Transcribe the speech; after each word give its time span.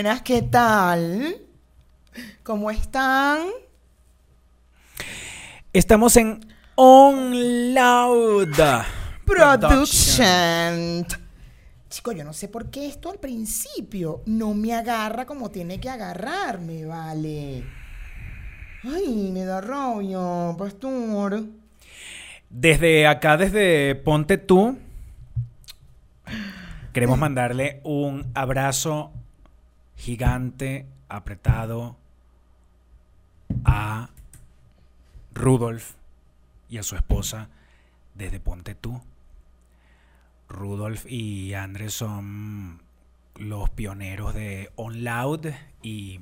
Buenas, 0.00 0.22
¿qué 0.22 0.40
tal? 0.40 1.36
¿Cómo 2.42 2.70
están? 2.70 3.48
Estamos 5.74 6.16
en 6.16 6.40
On 6.74 7.74
Loud 7.74 8.58
Production. 9.26 11.06
Chico, 11.90 12.12
yo 12.12 12.24
no 12.24 12.32
sé 12.32 12.48
por 12.48 12.70
qué 12.70 12.86
esto 12.86 13.10
al 13.10 13.18
principio 13.18 14.22
no 14.24 14.54
me 14.54 14.72
agarra 14.72 15.26
como 15.26 15.50
tiene 15.50 15.78
que 15.78 15.90
agarrarme, 15.90 16.86
vale. 16.86 17.62
Ay, 18.84 19.30
me 19.34 19.44
da 19.44 19.60
rabia, 19.60 20.56
pastor. 20.56 21.44
Desde 22.48 23.06
acá, 23.06 23.36
desde 23.36 23.96
Ponte 23.96 24.38
Tú, 24.38 24.78
queremos 26.94 27.18
mandarle 27.18 27.82
un 27.84 28.30
abrazo 28.32 29.12
gigante, 30.00 30.86
apretado 31.10 31.98
a 33.66 34.08
Rudolf 35.34 35.92
y 36.70 36.78
a 36.78 36.82
su 36.82 36.96
esposa 36.96 37.50
desde 38.14 38.40
Ponte 38.40 38.74
Tú. 38.74 39.02
Rudolf 40.48 41.04
y 41.06 41.52
Andrés 41.52 41.92
son 41.92 42.80
los 43.36 43.68
pioneros 43.68 44.34
de 44.34 44.70
On 44.76 45.04
Loud 45.04 45.48
y 45.82 46.18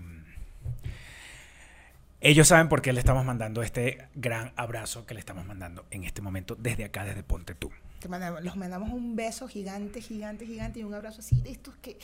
ellos 2.21 2.49
saben 2.49 2.69
por 2.69 2.83
qué 2.83 2.93
le 2.93 2.99
estamos 2.99 3.25
mandando 3.25 3.63
este 3.63 4.09
gran 4.17 4.53
abrazo 4.57 5.07
que 5.07 5.15
le 5.15 5.21
estamos 5.21 5.47
mandando 5.47 5.87
en 5.93 6.03
este 6.03 6.21
momento 6.21 6.57
desde 6.57 6.85
acá, 6.85 7.05
desde 7.05 7.23
Ponte 7.23 7.55
Tú. 7.55 7.71
Te 8.01 8.09
mandamos- 8.09 8.43
los 8.43 8.57
mandamos 8.57 8.91
un 8.93 9.17
beso 9.17 9.49
gigante, 9.49 10.01
gigante, 10.01 10.47
gigante 10.47 10.81
y 10.81 10.85
un 10.85 10.95
abrazo 10.95 11.21
así 11.21 11.41
de 11.41 11.51
estos 11.51 11.75
que. 11.83 11.99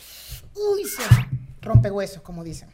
Uy, 0.55 0.85
se 0.85 1.03
rompe 1.63 1.91
huesos, 1.91 2.23
como 2.23 2.43
dicen. 2.43 2.69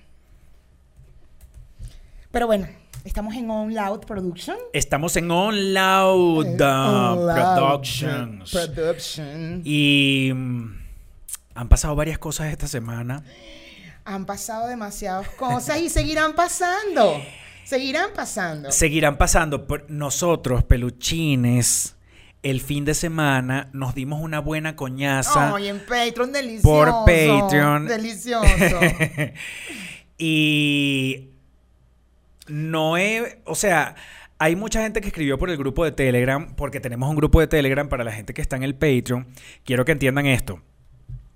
Pero 2.30 2.46
bueno, 2.46 2.66
estamos 3.04 3.34
en 3.34 3.50
On 3.50 3.74
Loud 3.74 4.00
Production. 4.06 4.56
Estamos 4.72 5.16
en 5.16 5.30
On 5.30 5.74
Loud, 5.74 6.46
uh, 6.60 6.64
On 6.64 7.26
Loud 7.26 7.34
Productions. 7.34 8.50
Production. 8.52 9.62
y 9.64 10.30
mm, 10.34 10.78
han 11.54 11.68
pasado 11.68 11.94
varias 11.96 12.18
cosas 12.18 12.46
esta 12.52 12.68
semana. 12.68 13.22
Han 14.04 14.24
pasado 14.26 14.66
demasiadas 14.68 15.28
cosas 15.30 15.78
y 15.80 15.88
seguirán 15.90 16.34
pasando. 16.34 17.20
Seguirán 17.64 18.10
pasando. 18.14 18.72
Seguirán 18.72 19.18
pasando. 19.18 19.66
por 19.66 19.90
nosotros, 19.90 20.64
peluchines, 20.64 21.96
el 22.42 22.60
fin 22.60 22.84
de 22.84 22.94
semana 22.94 23.68
nos 23.72 23.94
dimos 23.94 24.20
una 24.20 24.40
buena 24.40 24.76
coñaza. 24.76 25.54
Ay, 25.54 25.68
en 25.68 25.80
Patreon, 25.80 26.32
delicioso. 26.32 26.68
Por 26.68 26.88
Patreon. 27.04 27.86
Delicioso. 27.86 28.80
y 30.18 31.30
no 32.48 32.96
he, 32.96 33.40
o 33.44 33.54
sea, 33.54 33.94
hay 34.38 34.56
mucha 34.56 34.82
gente 34.82 35.00
que 35.00 35.08
escribió 35.08 35.38
por 35.38 35.50
el 35.50 35.58
grupo 35.58 35.84
de 35.84 35.92
Telegram, 35.92 36.54
porque 36.56 36.80
tenemos 36.80 37.10
un 37.10 37.16
grupo 37.16 37.40
de 37.40 37.46
Telegram 37.46 37.88
para 37.88 38.04
la 38.04 38.12
gente 38.12 38.32
que 38.32 38.40
está 38.40 38.56
en 38.56 38.62
el 38.62 38.74
Patreon. 38.74 39.26
Quiero 39.64 39.84
que 39.84 39.92
entiendan 39.92 40.26
esto. 40.26 40.60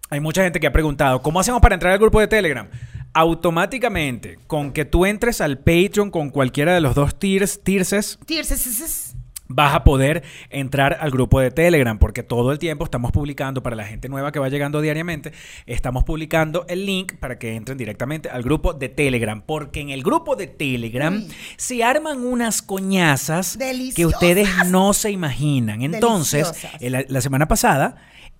Hay 0.08 0.20
mucha 0.20 0.42
gente 0.42 0.60
que 0.60 0.66
ha 0.66 0.72
preguntado, 0.72 1.20
¿cómo 1.22 1.40
hacemos 1.40 1.60
para 1.60 1.74
entrar 1.74 1.92
al 1.92 1.98
grupo 1.98 2.20
de 2.20 2.28
Telegram? 2.28 2.68
Automáticamente, 3.12 4.38
con 4.46 4.72
que 4.72 4.84
tú 4.84 5.06
entres 5.06 5.40
al 5.40 5.58
Patreon 5.58 6.10
con 6.10 6.30
cualquiera 6.30 6.74
de 6.74 6.80
los 6.80 6.94
dos 6.94 7.18
tiers, 7.18 7.62
tierses, 7.62 8.18
Tierces. 8.26 9.13
Vas 9.46 9.74
a 9.74 9.84
poder 9.84 10.22
entrar 10.50 10.98
al 11.00 11.10
grupo 11.10 11.40
de 11.40 11.50
Telegram, 11.50 11.98
porque 11.98 12.22
todo 12.22 12.52
el 12.52 12.58
tiempo 12.58 12.84
estamos 12.84 13.12
publicando 13.12 13.62
para 13.62 13.76
la 13.76 13.84
gente 13.84 14.08
nueva 14.08 14.32
que 14.32 14.38
va 14.38 14.48
llegando 14.48 14.80
diariamente, 14.80 15.32
estamos 15.66 16.04
publicando 16.04 16.64
el 16.68 16.86
link 16.86 17.14
para 17.16 17.38
que 17.38 17.54
entren 17.54 17.78
directamente 17.78 18.28
al 18.30 18.42
grupo 18.42 18.72
de 18.72 18.88
Telegram, 18.88 19.42
porque 19.42 19.80
en 19.80 19.90
el 19.90 20.02
grupo 20.02 20.36
de 20.36 20.46
Telegram 20.46 21.14
Uy. 21.14 21.32
se 21.56 21.84
arman 21.84 22.24
unas 22.24 22.62
coñazas 22.62 23.58
que 23.94 24.06
ustedes 24.06 24.48
no 24.66 24.92
se 24.92 25.10
imaginan. 25.10 25.82
Entonces, 25.82 26.52
eh, 26.80 26.90
la, 26.90 27.04
la 27.06 27.20
semana 27.20 27.46
pasada, 27.48 27.96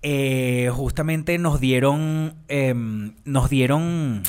eh, 0.07 0.69
justamente 0.71 1.37
nos 1.39 1.59
dieron, 1.59 2.35
em, 2.47 3.15
nos 3.23 3.49
dieron 3.49 4.21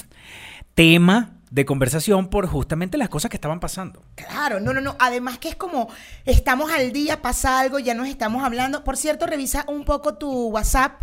tema 0.74 1.35
de 1.56 1.64
conversación 1.64 2.28
por 2.28 2.46
justamente 2.46 2.98
las 2.98 3.08
cosas 3.08 3.30
que 3.30 3.38
estaban 3.38 3.60
pasando. 3.60 4.02
Claro, 4.14 4.60
no, 4.60 4.74
no, 4.74 4.82
no. 4.82 4.94
Además 4.98 5.38
que 5.38 5.48
es 5.48 5.56
como 5.56 5.88
estamos 6.26 6.70
al 6.70 6.92
día, 6.92 7.22
pasa 7.22 7.58
algo, 7.58 7.78
ya 7.78 7.94
nos 7.94 8.08
estamos 8.08 8.44
hablando. 8.44 8.84
Por 8.84 8.98
cierto, 8.98 9.24
revisa 9.24 9.64
un 9.66 9.86
poco 9.86 10.18
tu 10.18 10.48
WhatsApp. 10.48 11.00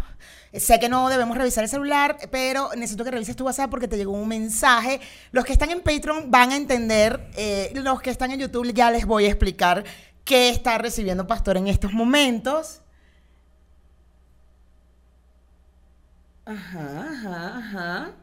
Sé 0.53 0.79
que 0.79 0.89
no 0.89 1.09
debemos 1.09 1.35
revisar 1.39 1.63
el 1.63 1.71
celular, 1.71 2.17
pero 2.29 2.69
necesito 2.75 3.03
que 3.03 3.09
revises 3.09 3.35
tu 3.35 3.45
WhatsApp 3.45 3.71
porque 3.71 3.87
te 3.87 3.97
llegó 3.97 4.11
un 4.11 4.27
mensaje. 4.27 5.01
Los 5.31 5.43
que 5.43 5.53
están 5.53 5.71
en 5.71 5.81
Patreon 5.81 6.29
van 6.29 6.51
a 6.51 6.55
entender. 6.55 7.31
eh, 7.35 7.71
los 7.73 7.99
que 7.99 8.11
están 8.11 8.29
en 8.29 8.39
YouTube 8.41 8.71
ya 8.75 8.91
les 8.91 9.07
voy 9.07 9.25
a 9.25 9.29
explicar 9.29 9.83
qué 10.23 10.49
está 10.49 10.77
recibiendo 10.77 11.25
Pastor 11.25 11.57
en 11.57 11.67
estos 11.67 11.93
momentos. 11.93 12.81
Ajá, 16.45 17.09
ajá, 17.11 17.57
ajá. 17.57 18.22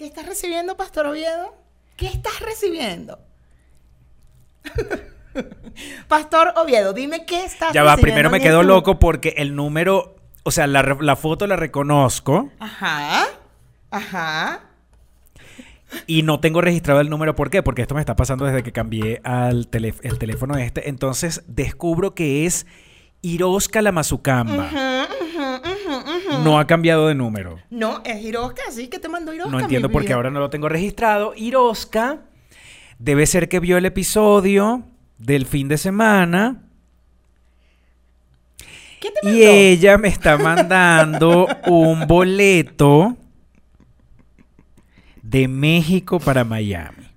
¿Qué 0.00 0.06
estás 0.06 0.24
recibiendo, 0.24 0.78
Pastor 0.78 1.04
Oviedo? 1.08 1.54
¿Qué 1.98 2.06
estás 2.06 2.40
recibiendo? 2.40 3.18
Pastor 6.08 6.54
Oviedo, 6.56 6.94
dime 6.94 7.26
qué 7.26 7.44
estás 7.44 7.74
Ya 7.74 7.82
va, 7.82 7.96
recibiendo 7.96 8.02
primero 8.14 8.30
me 8.30 8.40
quedo 8.40 8.60
este- 8.62 8.72
loco 8.72 8.98
porque 8.98 9.34
el 9.36 9.54
número, 9.54 10.16
o 10.42 10.50
sea, 10.52 10.66
la, 10.66 11.16
foto 11.16 11.46
la 11.46 11.56
reconozco 11.56 12.48
Ajá, 12.60 13.26
ajá. 13.90 14.60
y 16.06 16.22
no 16.22 16.40
tengo 16.40 16.62
registrado 16.62 17.02
el 17.02 17.10
número. 17.10 17.34
¿Por 17.34 17.50
qué? 17.50 17.62
Porque 17.62 17.82
esto 17.82 17.94
me 17.94 18.00
está 18.00 18.16
pasando 18.16 18.46
desde 18.46 18.62
que 18.62 18.72
cambié 18.72 19.20
al 19.22 19.68
tele- 19.68 19.92
el 20.02 20.18
teléfono 20.18 20.56
este. 20.56 20.88
Entonces 20.88 21.42
descubro 21.46 22.14
que 22.14 22.46
es 22.46 22.66
Hiroska 23.20 23.82
la 23.82 23.92
Mazucamba. 23.92 24.70
No 26.44 26.58
ha 26.58 26.66
cambiado 26.66 27.08
de 27.08 27.14
número. 27.14 27.58
No, 27.70 28.02
es 28.04 28.22
Hiroska, 28.22 28.62
sí, 28.70 28.88
que 28.88 28.98
te 28.98 29.08
mandó 29.08 29.32
Hiroska. 29.32 29.52
No 29.52 29.60
entiendo 29.60 29.90
por 29.90 30.04
qué 30.04 30.12
ahora 30.12 30.30
no 30.30 30.40
lo 30.40 30.50
tengo 30.50 30.68
registrado. 30.68 31.34
Hiroska 31.36 32.20
debe 32.98 33.26
ser 33.26 33.48
que 33.48 33.60
vio 33.60 33.76
el 33.76 33.86
episodio 33.86 34.84
del 35.18 35.46
fin 35.46 35.68
de 35.68 35.78
semana. 35.78 36.62
¿Qué 39.00 39.10
te 39.10 39.20
mandó? 39.22 39.38
Y 39.38 39.44
ella 39.44 39.98
me 39.98 40.08
está 40.08 40.38
mandando 40.38 41.46
un 41.66 42.06
boleto 42.06 43.16
de 45.22 45.46
México 45.48 46.18
para 46.18 46.44
Miami. 46.44 47.09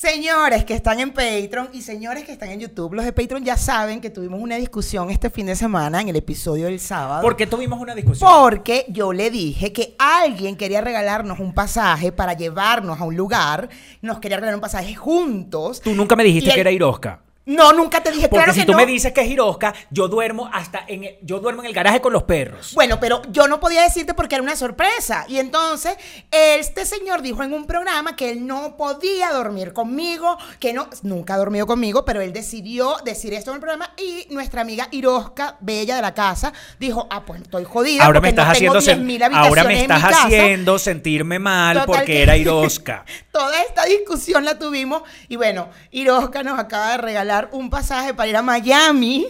Señores 0.00 0.64
que 0.64 0.74
están 0.74 1.00
en 1.00 1.10
Patreon 1.10 1.70
y 1.72 1.82
señores 1.82 2.22
que 2.22 2.30
están 2.30 2.50
en 2.50 2.60
YouTube, 2.60 2.94
los 2.94 3.04
de 3.04 3.12
Patreon 3.12 3.44
ya 3.44 3.56
saben 3.56 4.00
que 4.00 4.10
tuvimos 4.10 4.40
una 4.40 4.54
discusión 4.54 5.10
este 5.10 5.28
fin 5.28 5.46
de 5.46 5.56
semana 5.56 6.00
en 6.00 6.08
el 6.08 6.14
episodio 6.14 6.66
del 6.66 6.78
sábado. 6.78 7.20
¿Por 7.20 7.34
qué 7.34 7.48
tuvimos 7.48 7.80
una 7.80 7.96
discusión? 7.96 8.30
Porque 8.30 8.86
yo 8.90 9.12
le 9.12 9.28
dije 9.28 9.72
que 9.72 9.96
alguien 9.98 10.54
quería 10.54 10.82
regalarnos 10.82 11.40
un 11.40 11.52
pasaje 11.52 12.12
para 12.12 12.34
llevarnos 12.34 13.00
a 13.00 13.02
un 13.02 13.16
lugar, 13.16 13.70
nos 14.00 14.20
quería 14.20 14.36
regalar 14.36 14.54
un 14.54 14.60
pasaje 14.60 14.94
juntos. 14.94 15.80
Tú 15.80 15.96
nunca 15.96 16.14
me 16.14 16.22
dijiste 16.22 16.46
Y 16.46 16.50
el- 16.50 16.54
que 16.54 16.60
era 16.60 16.70
Hirosca. 16.70 17.22
No, 17.48 17.72
nunca 17.72 18.02
te 18.02 18.10
dije 18.10 18.28
Porque 18.28 18.44
claro 18.44 18.52
si 18.52 18.60
que 18.60 18.66
tú 18.66 18.72
no. 18.72 18.78
me 18.78 18.84
dices 18.84 19.10
que 19.12 19.22
es 19.22 19.26
Hirosca, 19.28 19.72
yo 19.90 20.06
duermo 20.06 20.50
hasta 20.52 20.84
en 20.86 21.04
el, 21.04 21.18
yo 21.22 21.40
duermo 21.40 21.62
en 21.62 21.66
el 21.68 21.72
garaje 21.72 21.98
con 22.02 22.12
los 22.12 22.24
perros. 22.24 22.72
Bueno, 22.74 23.00
pero 23.00 23.22
yo 23.30 23.48
no 23.48 23.58
podía 23.58 23.82
decirte 23.82 24.12
porque 24.12 24.34
era 24.34 24.42
una 24.42 24.54
sorpresa. 24.54 25.24
Y 25.28 25.38
entonces, 25.38 25.96
este 26.30 26.84
señor 26.84 27.22
dijo 27.22 27.42
en 27.42 27.54
un 27.54 27.64
programa 27.66 28.16
que 28.16 28.30
él 28.32 28.46
no 28.46 28.76
podía 28.76 29.30
dormir 29.30 29.72
conmigo, 29.72 30.36
que 30.60 30.74
no, 30.74 30.90
nunca 31.02 31.34
ha 31.34 31.38
dormido 31.38 31.66
conmigo, 31.66 32.04
pero 32.04 32.20
él 32.20 32.34
decidió 32.34 32.96
decir 33.04 33.32
esto 33.32 33.50
en 33.50 33.54
el 33.56 33.60
programa. 33.60 33.92
Y 33.96 34.26
nuestra 34.28 34.60
amiga 34.60 34.88
Irosca, 34.90 35.56
bella 35.60 35.96
de 35.96 36.02
la 36.02 36.12
casa, 36.12 36.52
dijo: 36.78 37.06
Ah, 37.10 37.24
pues 37.24 37.40
estoy 37.40 37.64
jodida. 37.64 38.04
Ahora 38.04 38.20
me 38.20 38.28
porque 38.32 38.40
estás 38.42 38.46
no 38.48 38.52
tengo 38.72 38.78
haciendo 38.78 39.04
sen- 39.06 39.18
10.000 39.20 39.34
ahora 39.34 39.64
me 39.64 39.80
estás 39.82 40.02
mi 40.02 40.08
casa". 40.10 40.24
haciendo 40.26 40.78
sentirme 40.78 41.38
mal 41.38 41.74
Total 41.78 41.86
porque 41.86 42.04
que- 42.12 42.22
era 42.22 42.36
Hirosca. 42.36 43.06
Toda 43.32 43.62
esta 43.62 43.84
discusión 43.84 44.44
la 44.44 44.58
tuvimos. 44.58 45.02
Y 45.28 45.36
bueno, 45.36 45.70
Irosca 45.92 46.42
nos 46.42 46.58
acaba 46.58 46.90
de 46.90 46.98
regalar 46.98 47.37
un 47.52 47.70
pasaje 47.70 48.14
para 48.14 48.28
ir 48.28 48.36
a 48.36 48.42
Miami. 48.42 49.26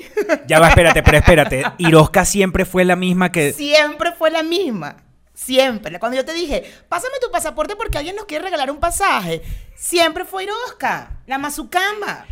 Ya 0.46 0.58
va, 0.60 0.68
espérate, 0.68 1.02
pero 1.02 1.18
espérate. 1.18 1.64
Hirosca 1.78 2.24
siempre 2.24 2.64
fue 2.64 2.84
la 2.84 2.96
misma 2.96 3.30
que 3.30 3.52
Siempre 3.52 4.12
fue 4.12 4.30
la 4.30 4.42
misma. 4.42 4.96
Siempre. 5.34 5.98
Cuando 5.98 6.16
yo 6.16 6.24
te 6.24 6.34
dije, 6.34 6.64
pásame 6.88 7.14
tu 7.20 7.30
pasaporte 7.30 7.76
porque 7.76 7.98
alguien 7.98 8.16
nos 8.16 8.24
quiere 8.24 8.44
regalar 8.44 8.70
un 8.70 8.80
pasaje, 8.80 9.42
siempre 9.76 10.24
fue 10.24 10.44
Irosca, 10.44 11.20
la 11.26 11.38
mazucamba. 11.38 12.26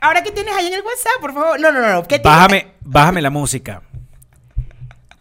Ahora, 0.00 0.22
¿qué 0.22 0.30
tienes 0.30 0.54
ahí 0.54 0.66
en 0.66 0.74
el 0.74 0.82
WhatsApp, 0.82 1.20
por 1.20 1.34
favor? 1.34 1.60
No, 1.60 1.72
no, 1.72 1.80
no. 1.80 2.02
¿Qué 2.02 2.18
tienes? 2.18 2.24
Bájame, 2.24 2.72
bájame 2.80 3.20
la 3.20 3.30
música. 3.30 3.82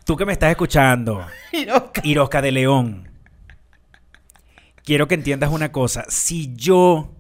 Tú 0.05 0.15
que 0.15 0.25
me 0.25 0.33
estás 0.33 0.51
escuchando, 0.51 1.25
Irosca. 1.51 2.01
Hirosca 2.03 2.41
de 2.41 2.51
León. 2.51 3.11
Quiero 4.83 5.07
que 5.07 5.15
entiendas 5.15 5.51
una 5.51 5.71
cosa. 5.71 6.05
Si 6.07 6.55
yo 6.55 7.11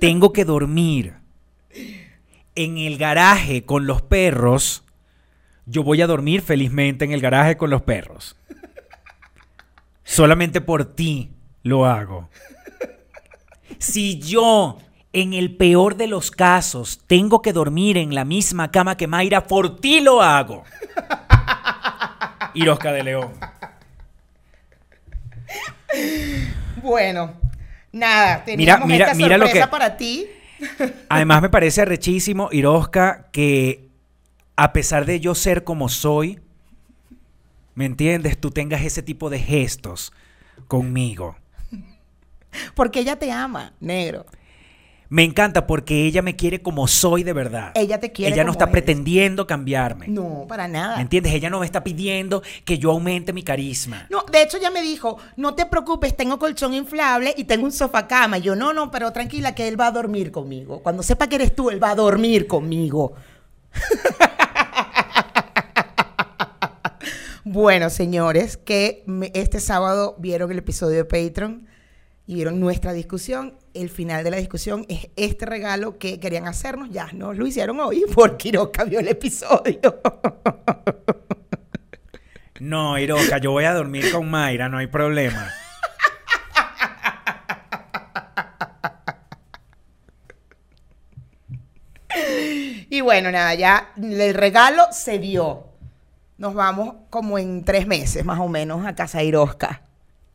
tengo 0.00 0.32
que 0.32 0.44
dormir 0.44 1.14
en 2.54 2.78
el 2.78 2.98
garaje 2.98 3.64
con 3.64 3.86
los 3.86 4.02
perros, 4.02 4.84
yo 5.66 5.82
voy 5.82 6.02
a 6.02 6.06
dormir 6.06 6.42
felizmente 6.42 7.04
en 7.04 7.12
el 7.12 7.20
garaje 7.20 7.56
con 7.56 7.70
los 7.70 7.82
perros. 7.82 8.36
Solamente 10.04 10.60
por 10.60 10.84
ti 10.84 11.30
lo 11.62 11.86
hago. 11.86 12.28
Si 13.78 14.18
yo, 14.18 14.78
en 15.12 15.32
el 15.32 15.56
peor 15.56 15.96
de 15.96 16.06
los 16.06 16.30
casos, 16.30 17.00
tengo 17.06 17.42
que 17.42 17.52
dormir 17.52 17.96
en 17.96 18.14
la 18.14 18.24
misma 18.24 18.70
cama 18.70 18.96
que 18.96 19.06
Mayra, 19.06 19.46
por 19.46 19.80
ti 19.80 20.00
lo 20.00 20.20
hago. 20.20 20.64
Irosca 22.54 22.92
de 22.92 23.02
León. 23.02 23.32
Bueno, 26.82 27.34
nada, 27.92 28.44
teníamos 28.44 28.88
mira- 28.88 29.06
esta 29.06 29.16
mira 29.16 29.38
lo 29.38 29.44
sorpresa 29.46 29.66
que- 29.66 29.70
para 29.70 29.96
ti. 29.96 30.26
Además 31.08 31.42
me 31.42 31.48
parece 31.50 31.84
rechísimo, 31.84 32.48
Irosca, 32.52 33.28
que 33.32 33.88
a 34.56 34.72
pesar 34.72 35.06
de 35.06 35.18
yo 35.20 35.34
ser 35.34 35.64
como 35.64 35.88
soy, 35.88 36.40
¿me 37.74 37.84
entiendes? 37.86 38.38
Tú 38.38 38.50
tengas 38.50 38.82
ese 38.82 39.02
tipo 39.02 39.28
de 39.30 39.38
gestos 39.40 40.12
conmigo. 40.68 41.36
Porque 42.74 43.00
ella 43.00 43.16
te 43.18 43.32
ama, 43.32 43.72
negro. 43.80 44.26
Me 45.12 45.24
encanta 45.24 45.66
porque 45.66 46.06
ella 46.06 46.22
me 46.22 46.36
quiere 46.36 46.62
como 46.62 46.88
soy 46.88 47.22
de 47.22 47.34
verdad. 47.34 47.72
Ella 47.74 48.00
te 48.00 48.12
quiere 48.12 48.32
Ella 48.32 48.44
no 48.44 48.46
como 48.46 48.52
está 48.52 48.64
eres. 48.64 48.72
pretendiendo 48.72 49.46
cambiarme. 49.46 50.08
No, 50.08 50.46
para 50.48 50.68
nada. 50.68 50.96
¿Me 50.96 51.02
entiendes? 51.02 51.34
Ella 51.34 51.50
no 51.50 51.60
me 51.60 51.66
está 51.66 51.84
pidiendo 51.84 52.42
que 52.64 52.78
yo 52.78 52.92
aumente 52.92 53.34
mi 53.34 53.42
carisma. 53.42 54.06
No, 54.08 54.24
de 54.32 54.40
hecho 54.40 54.56
ya 54.56 54.70
me 54.70 54.80
dijo, 54.80 55.18
no 55.36 55.54
te 55.54 55.66
preocupes, 55.66 56.16
tengo 56.16 56.38
colchón 56.38 56.72
inflable 56.72 57.34
y 57.36 57.44
tengo 57.44 57.66
un 57.66 57.72
sofá 57.72 58.08
cama. 58.08 58.38
Y 58.38 58.40
yo, 58.40 58.56
no, 58.56 58.72
no, 58.72 58.90
pero 58.90 59.12
tranquila 59.12 59.54
que 59.54 59.68
él 59.68 59.78
va 59.78 59.88
a 59.88 59.90
dormir 59.90 60.32
conmigo. 60.32 60.82
Cuando 60.82 61.02
sepa 61.02 61.26
que 61.26 61.34
eres 61.34 61.54
tú, 61.54 61.68
él 61.68 61.82
va 61.82 61.90
a 61.90 61.94
dormir 61.94 62.46
conmigo. 62.46 63.12
bueno, 67.44 67.90
señores, 67.90 68.56
que 68.56 69.04
este 69.34 69.60
sábado 69.60 70.16
vieron 70.18 70.50
el 70.50 70.56
episodio 70.56 70.96
de 70.96 71.04
Patreon 71.04 71.66
y 72.26 72.34
vieron 72.34 72.60
nuestra 72.60 72.92
discusión. 72.92 73.58
El 73.74 73.90
final 73.90 74.24
de 74.24 74.30
la 74.30 74.36
discusión 74.36 74.86
es 74.88 75.08
este 75.16 75.46
regalo 75.46 75.98
que 75.98 76.20
querían 76.20 76.46
hacernos. 76.46 76.90
Ya 76.90 77.08
no 77.12 77.32
lo 77.32 77.46
hicieron 77.46 77.80
hoy 77.80 78.04
porque 78.14 78.48
Iroca 78.48 78.84
vio 78.84 79.00
el 79.00 79.08
episodio. 79.08 80.00
No, 82.60 82.96
Iroca, 82.98 83.38
yo 83.38 83.50
voy 83.50 83.64
a 83.64 83.74
dormir 83.74 84.12
con 84.12 84.30
Mayra, 84.30 84.68
no 84.68 84.78
hay 84.78 84.86
problema. 84.86 85.52
Y 92.88 93.00
bueno, 93.00 93.32
nada, 93.32 93.54
ya 93.54 93.88
el 93.96 94.34
regalo 94.34 94.84
se 94.92 95.18
dio. 95.18 95.64
Nos 96.36 96.52
vamos 96.54 96.94
como 97.08 97.38
en 97.38 97.64
tres 97.64 97.86
meses, 97.86 98.24
más 98.24 98.38
o 98.38 98.48
menos, 98.48 98.84
a 98.84 98.94
Casa 98.94 99.22
Irosca. 99.22 99.81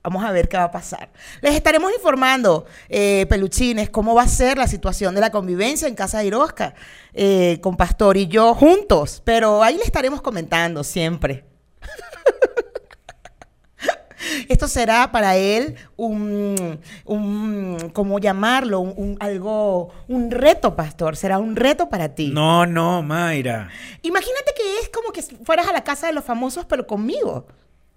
Vamos 0.08 0.24
a 0.24 0.32
ver 0.32 0.48
qué 0.48 0.56
va 0.56 0.64
a 0.64 0.72
pasar. 0.72 1.10
Les 1.42 1.54
estaremos 1.54 1.92
informando, 1.94 2.66
eh, 2.88 3.26
peluchines, 3.28 3.90
cómo 3.90 4.16
va 4.16 4.22
a 4.22 4.28
ser 4.30 4.58
la 4.58 4.66
situación 4.66 5.14
de 5.14 5.20
la 5.20 5.32
convivencia 5.32 5.86
en 5.86 5.96
Casa 5.96 6.24
Irosca, 6.24 6.76
eh, 7.14 7.60
con 7.62 7.76
Pastor 7.76 8.16
y 8.16 8.28
yo 8.28 8.54
juntos. 8.56 9.22
Pero 9.26 9.62
ahí 9.62 9.76
le 9.76 9.84
estaremos 9.84 10.22
comentando 10.22 10.86
siempre. 10.86 11.44
Esto 14.48 14.70
será 14.70 15.12
para 15.12 15.36
él 15.36 15.76
un, 15.98 16.80
un 17.04 17.92
¿cómo 17.94 18.20
llamarlo? 18.20 18.80
Un, 18.80 18.94
un- 18.96 19.18
algo, 19.20 19.90
un 20.08 20.32
reto, 20.32 20.74
pastor. 20.74 21.18
Será 21.18 21.38
un 21.38 21.58
reto 21.58 21.90
para 21.90 22.16
ti. 22.16 22.32
No, 22.34 22.66
no, 22.66 23.04
Mayra. 23.04 23.70
Imagínate 24.04 24.54
que 24.56 24.80
es 24.84 24.90
como 24.90 25.12
que 25.12 25.22
fueras 25.22 25.68
a 25.68 25.74
la 25.74 25.84
casa 25.84 26.08
de 26.08 26.14
los 26.14 26.24
famosos, 26.24 26.64
pero 26.66 26.88
conmigo. 26.88 27.46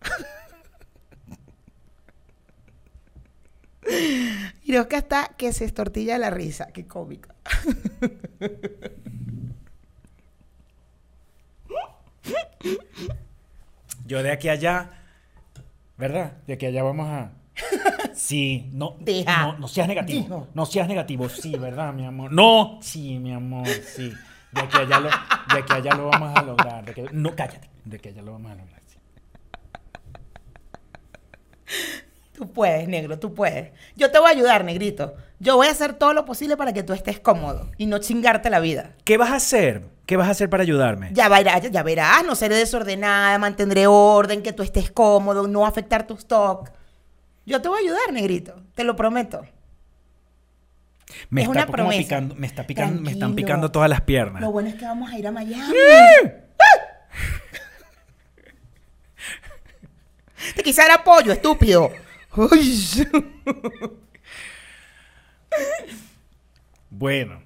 Oscar 4.81 4.99
está 5.03 5.31
que 5.37 5.53
se 5.53 5.65
estortilla 5.65 6.17
la 6.19 6.31
risa. 6.31 6.69
Qué 6.73 6.87
cómica. 6.87 7.35
Yo 14.07 14.23
de 14.23 14.33
aquí 14.33 14.49
a 14.49 14.53
allá, 14.53 14.91
¿verdad? 15.97 16.33
De 16.47 16.55
aquí 16.55 16.67
a 16.67 16.69
allá 16.71 16.83
vamos 16.83 17.07
a... 17.09 17.33
Sí, 18.15 18.71
no, 18.73 18.97
Deja. 19.01 19.43
no, 19.43 19.59
no 19.59 19.69
seas 19.69 19.87
negativo. 19.89 20.49
No 20.55 20.67
seas 20.67 20.89
negativo, 20.89 21.29
sí, 21.29 21.57
¿verdad, 21.57 21.93
mi 21.93 22.07
amor? 22.07 22.33
No, 22.33 22.79
sí, 22.83 23.19
mi 23.19 23.33
amor, 23.33 23.67
sí. 23.69 24.13
De 24.53 24.61
aquí 24.63 24.77
a 24.79 24.81
allá 24.81 25.01
lo, 25.01 25.09
de 25.09 25.59
aquí 25.61 25.73
a 25.73 25.77
allá 25.77 25.95
lo 25.95 26.09
vamos 26.09 26.37
a 26.37 26.43
lograr. 26.43 26.85
de 26.85 26.91
aquí- 26.93 27.03
no, 27.13 27.35
cállate. 27.37 27.69
De 27.85 27.97
aquí 27.97 28.09
a 28.09 28.13
allá 28.13 28.23
lo 28.23 28.33
vamos 28.33 28.53
a 28.53 28.55
lograr. 28.57 28.81
Tú 32.41 32.51
puedes, 32.51 32.89
negro, 32.89 33.19
tú 33.19 33.35
puedes. 33.35 33.71
Yo 33.97 34.11
te 34.11 34.19
voy 34.19 34.29
a 34.29 34.31
ayudar, 34.31 34.65
negrito. 34.65 35.15
Yo 35.41 35.57
voy 35.57 35.67
a 35.67 35.73
hacer 35.73 35.93
todo 35.93 36.15
lo 36.15 36.25
posible 36.25 36.57
para 36.57 36.73
que 36.73 36.83
tú 36.83 36.95
estés 36.95 37.21
cómodo 37.21 37.71
y 37.77 37.85
no 37.85 37.99
chingarte 37.99 38.49
la 38.49 38.61
vida. 38.61 38.93
¿Qué 39.05 39.19
vas 39.19 39.29
a 39.29 39.37
hacer? 39.37 39.83
¿Qué 40.07 40.17
vas 40.17 40.27
a 40.27 40.31
hacer 40.31 40.49
para 40.49 40.63
ayudarme? 40.63 41.11
Ya 41.13 41.29
verás, 41.29 41.71
ya 41.71 41.83
verás, 41.83 42.25
no 42.25 42.35
seré 42.35 42.57
desordenada, 42.57 43.37
mantendré 43.37 43.87
orden, 43.87 44.43
que 44.43 44.55
tú 44.55 44.63
estés 44.63 44.91
cómodo, 44.91 45.49
no 45.49 45.67
afectar 45.67 46.07
tu 46.07 46.15
stock. 46.15 46.71
Yo 47.45 47.61
te 47.61 47.69
voy 47.69 47.81
a 47.81 47.83
ayudar, 47.83 48.15
negrito, 48.15 48.55
te 48.75 48.85
lo 48.85 48.97
prometo. 48.97 49.43
Me 51.29 51.43
es 51.43 51.49
está 51.49 51.59
una 51.59 51.67
como 51.67 51.77
promesa. 51.77 51.99
picando, 51.99 52.35
me 52.37 52.47
está 52.47 52.67
picando, 52.67 53.03
me 53.03 53.11
están 53.11 53.35
picando 53.35 53.71
todas 53.71 53.91
las 53.91 54.01
piernas. 54.01 54.41
Lo 54.41 54.51
bueno 54.51 54.71
es 54.71 54.77
que 54.77 54.87
vamos 54.87 55.13
a 55.13 55.19
ir 55.19 55.27
a 55.27 55.31
Miami. 55.31 55.75
Te 60.57 60.63
quise 60.63 60.81
dar 60.81 60.93
apoyo, 60.93 61.33
estúpido. 61.33 61.91
Uy. 62.37 63.09
Bueno. 66.91 67.43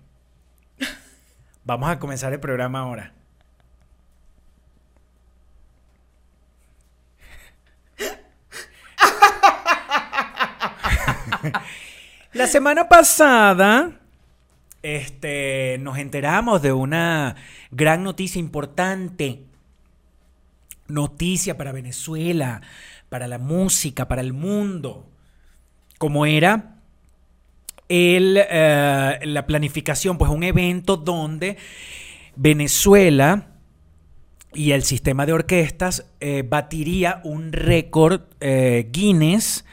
Vamos 1.64 1.88
a 1.88 1.98
comenzar 1.98 2.32
el 2.32 2.40
programa 2.40 2.80
ahora. 2.80 3.12
La 12.32 12.46
semana 12.46 12.88
pasada, 12.88 14.00
este, 14.82 15.78
nos 15.80 15.98
enteramos 15.98 16.60
de 16.62 16.72
una 16.72 17.36
gran 17.70 18.02
noticia 18.02 18.40
importante. 18.40 19.44
Noticia 20.88 21.56
para 21.56 21.72
Venezuela, 21.72 22.60
para 23.14 23.28
la 23.28 23.38
música, 23.38 24.08
para 24.08 24.22
el 24.22 24.32
mundo. 24.32 25.08
Como 25.98 26.26
era 26.26 26.80
el, 27.88 28.36
eh, 28.36 29.18
la 29.22 29.46
planificación, 29.46 30.18
pues 30.18 30.32
un 30.32 30.42
evento 30.42 30.96
donde 30.96 31.56
Venezuela 32.34 33.52
y 34.52 34.72
el 34.72 34.82
sistema 34.82 35.26
de 35.26 35.32
orquestas 35.32 36.10
eh, 36.18 36.42
batiría 36.44 37.20
un 37.22 37.52
récord 37.52 38.22
eh, 38.40 38.88
Guinness 38.90 39.64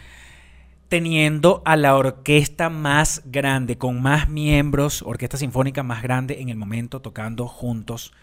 teniendo 0.88 1.63
a 1.65 1.77
la 1.77 1.95
orquesta 1.95 2.69
más 2.69 3.24
grande, 3.25 3.79
con 3.79 4.03
más 4.03 4.29
miembros, 4.29 5.01
orquesta 5.01 5.38
sinfónica 5.38 5.81
más 5.81 6.03
grande 6.03 6.41
en 6.41 6.50
el 6.50 6.57
momento 6.57 7.01
tocando 7.01 7.48
juntos 7.48 8.13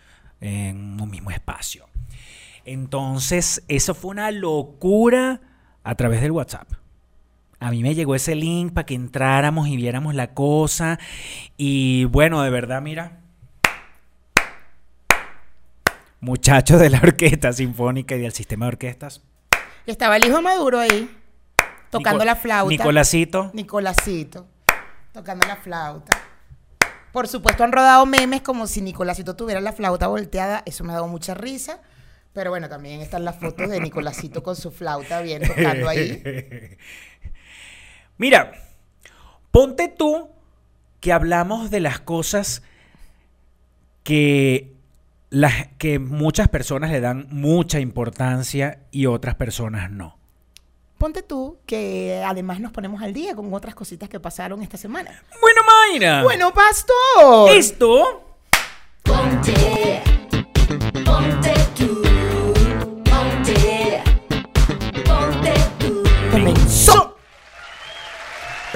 en 0.40 1.00
un 1.00 1.10
mismo 1.10 1.32
espacio. 1.32 1.88
Entonces, 2.72 3.62
eso 3.68 3.94
fue 3.94 4.10
una 4.10 4.30
locura 4.30 5.40
a 5.84 5.94
través 5.94 6.20
del 6.20 6.32
WhatsApp. 6.32 6.68
A 7.60 7.70
mí 7.70 7.82
me 7.82 7.94
llegó 7.94 8.14
ese 8.14 8.34
link 8.34 8.72
para 8.74 8.84
que 8.86 8.94
entráramos 8.94 9.68
y 9.68 9.76
viéramos 9.76 10.14
la 10.14 10.34
cosa. 10.34 10.98
Y 11.56 12.04
bueno, 12.04 12.42
de 12.42 12.50
verdad, 12.50 12.82
mira. 12.82 13.20
Muchachos 16.20 16.80
de 16.80 16.90
la 16.90 16.98
orquesta 16.98 17.52
sinfónica 17.52 18.16
y 18.16 18.20
del 18.20 18.32
sistema 18.32 18.66
de 18.66 18.68
orquestas. 18.72 19.22
Estaba 19.86 20.16
el 20.16 20.26
hijo 20.26 20.42
Maduro 20.42 20.78
ahí, 20.78 21.08
tocando 21.90 22.18
Nico- 22.18 22.26
la 22.26 22.36
flauta. 22.36 22.70
Nicolásito. 22.70 23.50
Nicolásito, 23.54 24.46
tocando 25.12 25.46
la 25.46 25.56
flauta. 25.56 26.16
Por 27.12 27.26
supuesto 27.28 27.64
han 27.64 27.72
rodado 27.72 28.04
memes 28.04 28.42
como 28.42 28.66
si 28.66 28.82
Nicolásito 28.82 29.34
tuviera 29.36 29.60
la 29.62 29.72
flauta 29.72 30.06
volteada. 30.08 30.62
Eso 30.66 30.84
me 30.84 30.90
ha 30.92 30.96
dado 30.96 31.08
mucha 31.08 31.32
risa. 31.34 31.80
Pero 32.38 32.50
bueno, 32.50 32.68
también 32.68 33.00
están 33.00 33.24
las 33.24 33.34
fotos 33.34 33.68
de 33.68 33.80
Nicolásito 33.80 34.44
con 34.44 34.54
su 34.54 34.70
flauta 34.70 35.22
bien 35.22 35.42
tocando 35.42 35.88
ahí. 35.88 36.22
Mira, 38.16 38.52
ponte 39.50 39.88
tú 39.88 40.30
que 41.00 41.12
hablamos 41.12 41.72
de 41.72 41.80
las 41.80 41.98
cosas 41.98 42.62
que, 44.04 44.72
las, 45.30 45.66
que 45.78 45.98
muchas 45.98 46.46
personas 46.46 46.92
le 46.92 47.00
dan 47.00 47.26
mucha 47.32 47.80
importancia 47.80 48.82
y 48.92 49.06
otras 49.06 49.34
personas 49.34 49.90
no. 49.90 50.16
Ponte 50.96 51.24
tú 51.24 51.58
que 51.66 52.22
además 52.24 52.60
nos 52.60 52.70
ponemos 52.70 53.02
al 53.02 53.12
día 53.12 53.34
con 53.34 53.52
otras 53.52 53.74
cositas 53.74 54.08
que 54.08 54.20
pasaron 54.20 54.62
esta 54.62 54.76
semana. 54.76 55.24
Bueno, 55.40 55.62
Mayra. 55.90 56.22
Bueno, 56.22 56.54
pastor. 56.54 57.50
esto 57.50 58.36
Ponte, 59.02 60.02
ponte 61.04 61.67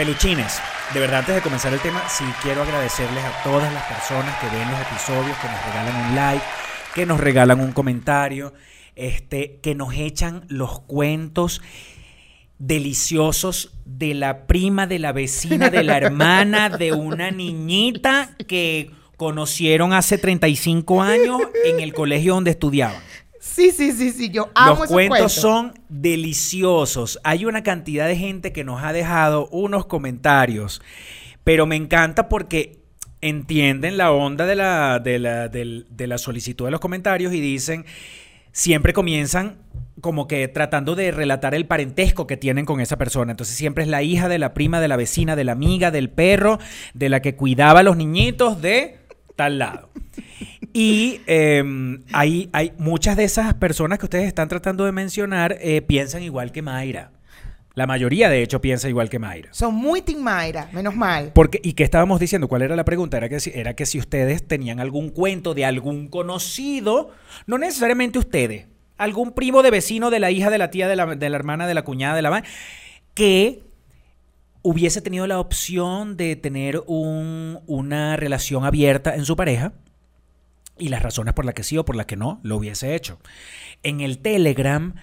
Peluchines, 0.02 0.61
de 0.92 0.99
verdad 0.99 1.21
antes 1.21 1.37
de 1.37 1.40
comenzar 1.42 1.73
el 1.73 1.78
tema, 1.78 2.02
sí 2.09 2.25
quiero 2.42 2.62
agradecerles 2.62 3.23
a 3.23 3.44
todas 3.44 3.73
las 3.73 3.85
personas 3.85 4.37
que 4.40 4.49
ven 4.49 4.68
los 4.68 4.80
episodios, 4.80 5.37
que 5.38 5.47
nos 5.47 5.64
regalan 5.64 6.09
un 6.09 6.16
like, 6.16 6.44
que 6.92 7.06
nos 7.06 7.21
regalan 7.21 7.61
un 7.61 7.71
comentario, 7.71 8.52
este, 8.97 9.61
que 9.62 9.76
nos 9.76 9.94
echan 9.94 10.44
los 10.49 10.80
cuentos 10.80 11.62
deliciosos 12.59 13.78
de 13.85 14.14
la 14.14 14.49
prima, 14.49 14.88
de 14.88 14.99
la 14.99 15.12
vecina, 15.12 15.71
de 15.71 15.85
la 15.85 15.99
hermana, 15.99 16.68
de 16.68 16.92
una 16.92 17.30
niñita 17.30 18.35
que 18.49 18.90
conocieron 19.16 19.92
hace 19.92 20.18
35 20.18 21.00
años 21.00 21.40
en 21.64 21.78
el 21.78 21.94
colegio 21.94 22.35
donde 22.35 22.50
estudiaban. 22.50 23.00
Sí, 23.44 23.72
sí, 23.72 23.90
sí, 23.90 24.12
sí, 24.12 24.28
yo 24.30 24.50
amo 24.54 24.70
Los 24.70 24.78
esos 24.84 24.92
cuentos 24.92 25.32
son 25.32 25.72
deliciosos. 25.88 27.18
Hay 27.25 27.44
una 27.44 27.64
cantidad 27.64 28.06
de 28.06 28.14
gente 28.16 28.52
que 28.52 28.62
nos 28.62 28.84
ha 28.84 28.92
dejado 28.92 29.49
unos 29.49 29.87
comentarios, 29.87 30.80
pero 31.42 31.66
me 31.66 31.75
encanta 31.75 32.28
porque 32.28 32.84
entienden 33.20 33.96
la 33.96 34.12
onda 34.12 34.46
de 34.46 34.54
la, 34.54 35.00
de 35.00 35.18
la, 35.18 35.49
del- 35.49 35.87
de 35.90 36.06
la 36.06 36.18
solicitud 36.18 36.66
de 36.66 36.70
los 36.70 36.78
comentarios 36.80 37.32
y 37.34 37.40
dicen, 37.40 37.84
siempre 38.52 38.92
comienzan 38.92 39.56
como 40.00 40.26
que 40.28 40.46
tratando 40.49 40.94
de 40.94 41.11
relatar 41.11 41.54
el 41.54 41.66
parentesco 41.66 42.26
que 42.28 42.37
tienen 42.37 42.64
con 42.64 42.80
esa 42.80 42.96
persona. 42.96 43.32
Entonces 43.32 43.56
siempre 43.56 43.82
es 43.84 43.90
la 43.90 44.02
hija 44.02 44.28
de 44.28 44.38
la 44.38 44.54
prima, 44.54 44.80
de 44.80 44.88
la 44.88 44.96
vecina, 44.96 45.34
de 45.37 45.44
la 45.44 45.52
amiga, 45.52 45.90
del 45.90 46.11
perro, 46.11 46.58
de 46.94 47.08
la 47.08 47.20
que 47.22 47.34
cuidaba 47.37 47.80
a 47.80 47.82
los 47.82 47.96
niñitos 47.96 48.62
de 48.62 48.99
tal 49.36 49.58
lado. 49.58 49.90
Y 50.72 51.20
eh, 51.26 51.62
hay, 52.12 52.48
hay 52.52 52.72
muchas 52.78 53.16
de 53.16 53.24
esas 53.24 53.54
personas 53.54 53.98
que 53.98 54.06
ustedes 54.06 54.26
están 54.26 54.48
tratando 54.48 54.84
de 54.84 54.92
mencionar 54.92 55.58
eh, 55.60 55.82
piensan 55.82 56.22
igual 56.22 56.52
que 56.52 56.62
Mayra. 56.62 57.12
La 57.74 57.86
mayoría, 57.86 58.28
de 58.28 58.42
hecho, 58.42 58.60
piensa 58.60 58.88
igual 58.88 59.08
que 59.08 59.18
Mayra. 59.18 59.48
Son 59.52 59.74
muy 59.74 60.02
Team 60.02 60.20
Mayra, 60.20 60.68
menos 60.72 60.94
mal. 60.94 61.32
Porque, 61.34 61.58
¿Y 61.62 61.72
qué 61.72 61.84
estábamos 61.84 62.20
diciendo? 62.20 62.46
¿Cuál 62.46 62.62
era 62.62 62.76
la 62.76 62.84
pregunta? 62.84 63.16
Era 63.16 63.30
que, 63.30 63.40
si, 63.40 63.50
era 63.54 63.74
que 63.74 63.86
si 63.86 63.98
ustedes 63.98 64.46
tenían 64.46 64.78
algún 64.78 65.08
cuento 65.08 65.54
de 65.54 65.64
algún 65.64 66.08
conocido, 66.08 67.12
no 67.46 67.56
necesariamente 67.56 68.18
ustedes, 68.18 68.66
algún 68.98 69.32
primo 69.32 69.62
de 69.62 69.70
vecino 69.70 70.10
de 70.10 70.20
la 70.20 70.30
hija, 70.30 70.50
de 70.50 70.58
la 70.58 70.70
tía, 70.70 70.86
de 70.86 70.96
la, 70.96 71.14
de 71.14 71.30
la 71.30 71.36
hermana, 71.36 71.66
de 71.66 71.72
la 71.72 71.82
cuñada, 71.82 72.14
de 72.14 72.22
la 72.22 72.30
madre, 72.30 72.48
que 73.14 73.62
hubiese 74.62 75.00
tenido 75.02 75.26
la 75.26 75.40
opción 75.40 76.16
de 76.16 76.37
tener 76.37 76.83
un- 76.87 77.61
una 77.66 78.16
relación 78.16 78.64
abierta 78.64 79.14
en 79.14 79.25
su 79.25 79.37
pareja 79.37 79.73
y 80.78 80.88
las 80.88 81.02
razones 81.02 81.35
por 81.35 81.45
las 81.45 81.54
que 81.54 81.62
sí 81.64 81.76
o 81.78 81.85
por 81.85 81.97
las 81.97 82.07
que 82.07 82.16
no 82.16 82.40
lo 82.42 82.57
hubiese 82.57 82.95
hecho. 82.95 83.19
En 83.83 84.00
el 84.00 84.19
Telegram 84.19 84.95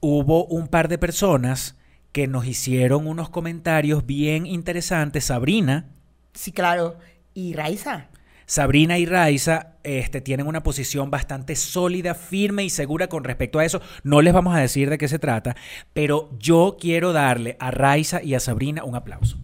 hubo 0.00 0.44
un 0.46 0.68
par 0.68 0.88
de 0.88 0.98
personas 0.98 1.76
que 2.12 2.26
nos 2.26 2.46
hicieron 2.46 3.06
unos 3.06 3.30
comentarios 3.30 4.06
bien 4.06 4.46
interesantes. 4.46 5.24
Sabrina, 5.24 5.86
Sí, 6.34 6.50
claro. 6.52 6.98
¿Y 7.32 7.52
Raiza? 7.54 8.08
Sabrina 8.46 8.98
y 8.98 9.06
Raiza 9.06 9.74
este, 9.84 10.20
tienen 10.20 10.46
una 10.46 10.62
posición 10.62 11.10
bastante 11.10 11.56
sólida, 11.56 12.14
firme 12.14 12.64
y 12.64 12.70
segura 12.70 13.08
con 13.08 13.24
respecto 13.24 13.58
a 13.58 13.64
eso. 13.64 13.80
No 14.02 14.22
les 14.22 14.32
vamos 14.32 14.54
a 14.54 14.60
decir 14.60 14.90
de 14.90 14.98
qué 14.98 15.08
se 15.08 15.18
trata, 15.18 15.56
pero 15.92 16.30
yo 16.38 16.76
quiero 16.80 17.12
darle 17.12 17.56
a 17.60 17.70
Raiza 17.70 18.22
y 18.22 18.34
a 18.34 18.40
Sabrina 18.40 18.84
un 18.84 18.96
aplauso. 18.96 19.43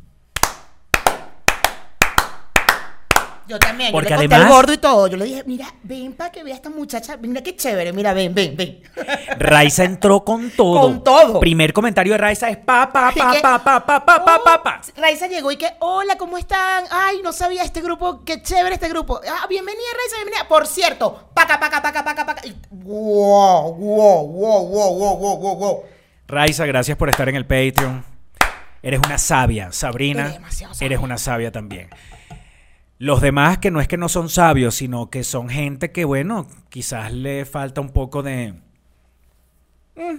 Yo 3.50 3.58
también. 3.58 3.90
Porque 3.90 4.10
yo 4.10 4.14
le 4.16 4.22
conté 4.22 4.34
además- 4.36 4.50
al 4.50 4.56
gordo 4.56 4.72
y 4.72 4.78
todo. 4.78 5.06
Yo 5.08 5.16
le 5.16 5.24
dije, 5.24 5.42
mira, 5.44 5.66
ven 5.82 6.12
para 6.12 6.30
que 6.30 6.44
vea 6.44 6.54
esta 6.54 6.70
muchacha. 6.70 7.16
Mira 7.16 7.42
qué 7.42 7.56
chévere. 7.56 7.92
Mira, 7.92 8.12
ven, 8.14 8.32
ven, 8.32 8.56
ven. 8.56 8.80
Raiza 9.38 9.82
entró 9.82 10.24
con 10.24 10.50
todo. 10.50 10.80
Con 10.82 11.02
todo. 11.02 11.40
Primer 11.40 11.72
comentario 11.72 12.12
de 12.12 12.18
Raiza 12.18 12.48
es 12.48 12.58
pa, 12.58 12.92
pa, 12.92 13.10
pa, 13.16 13.32
que, 13.32 13.40
pa, 13.40 13.58
pa, 13.62 13.84
pa, 13.84 14.04
pa, 14.04 14.24
pa, 14.24 14.44
pa, 14.44 14.62
pa. 14.62 14.80
oh, 14.86 15.00
Raiza 15.00 15.26
llegó 15.26 15.50
y 15.50 15.56
que, 15.56 15.68
hola, 15.80 16.16
¿cómo 16.16 16.38
están? 16.38 16.84
Ay, 16.92 17.20
no 17.24 17.32
sabía 17.32 17.64
este 17.64 17.80
grupo, 17.80 18.22
qué 18.24 18.40
chévere 18.40 18.74
este 18.76 18.88
grupo. 18.88 19.20
Ah, 19.28 19.46
bienvenida, 19.48 19.82
Raiza, 19.98 20.16
bienvenida. 20.18 20.46
Por 20.48 20.68
cierto, 20.68 21.30
paca, 21.34 21.58
paca, 21.58 21.82
paca, 21.82 22.04
paca, 22.04 22.24
paca. 22.26 22.46
Y, 22.46 22.54
wow, 22.70 23.74
wow, 23.74 24.26
wow, 24.28 24.66
wow, 24.68 24.96
wow, 24.96 25.16
wow, 25.18 25.36
wow, 25.38 25.56
wow. 25.56 25.82
Raiza, 26.28 26.64
gracias 26.66 26.96
por 26.96 27.08
estar 27.10 27.28
en 27.28 27.34
el 27.34 27.44
Patreon. 27.46 28.04
Eres 28.82 29.00
una 29.04 29.18
sabia. 29.18 29.72
Sabrina, 29.72 30.28
Eres 30.36 30.54
sabia. 30.56 30.86
eres 30.86 31.00
una 31.00 31.18
sabia 31.18 31.50
también. 31.50 31.90
Los 33.00 33.22
demás 33.22 33.56
que 33.56 33.70
no 33.70 33.80
es 33.80 33.88
que 33.88 33.96
no 33.96 34.10
son 34.10 34.28
sabios, 34.28 34.74
sino 34.74 35.08
que 35.08 35.24
son 35.24 35.48
gente 35.48 35.90
que, 35.90 36.04
bueno, 36.04 36.46
quizás 36.68 37.10
le 37.14 37.46
falta 37.46 37.80
un 37.80 37.94
poco 37.94 38.22
de... 38.22 38.60
Mm, 39.96 40.18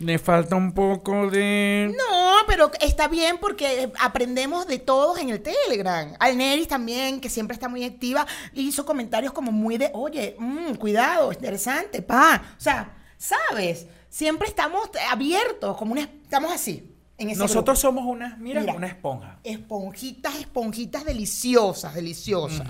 Le 0.00 0.18
falta 0.18 0.56
un 0.56 0.72
poco 0.72 1.30
de... 1.30 1.94
No, 1.96 2.38
pero 2.48 2.72
está 2.80 3.06
bien 3.06 3.38
porque 3.40 3.92
aprendemos 4.00 4.66
de 4.66 4.80
todos 4.80 5.20
en 5.20 5.30
el 5.30 5.40
Telegram. 5.40 6.12
Alneris 6.18 6.66
también, 6.66 7.20
que 7.20 7.30
siempre 7.30 7.54
está 7.54 7.68
muy 7.68 7.84
activa, 7.84 8.26
hizo 8.52 8.84
comentarios 8.84 9.32
como 9.32 9.52
muy 9.52 9.78
de, 9.78 9.92
oye, 9.94 10.34
mm, 10.40 10.74
cuidado, 10.74 11.32
interesante, 11.32 12.02
pa. 12.02 12.42
O 12.58 12.60
sea, 12.60 12.96
¿sabes? 13.16 13.86
Siempre 14.08 14.48
estamos 14.48 14.90
abiertos, 15.08 15.76
como 15.76 15.92
una, 15.92 16.00
estamos 16.00 16.50
así. 16.52 16.95
En 17.18 17.30
ese 17.30 17.38
Nosotros 17.40 17.80
grupo. 17.80 18.00
somos 18.00 18.04
una, 18.14 18.36
mira, 18.36 18.60
Mira. 18.60 18.74
una 18.74 18.86
esponja. 18.88 19.38
esponjitas, 19.42 20.34
esponjitas 20.36 21.04
deliciosas, 21.06 21.94
deliciosas, 21.94 22.66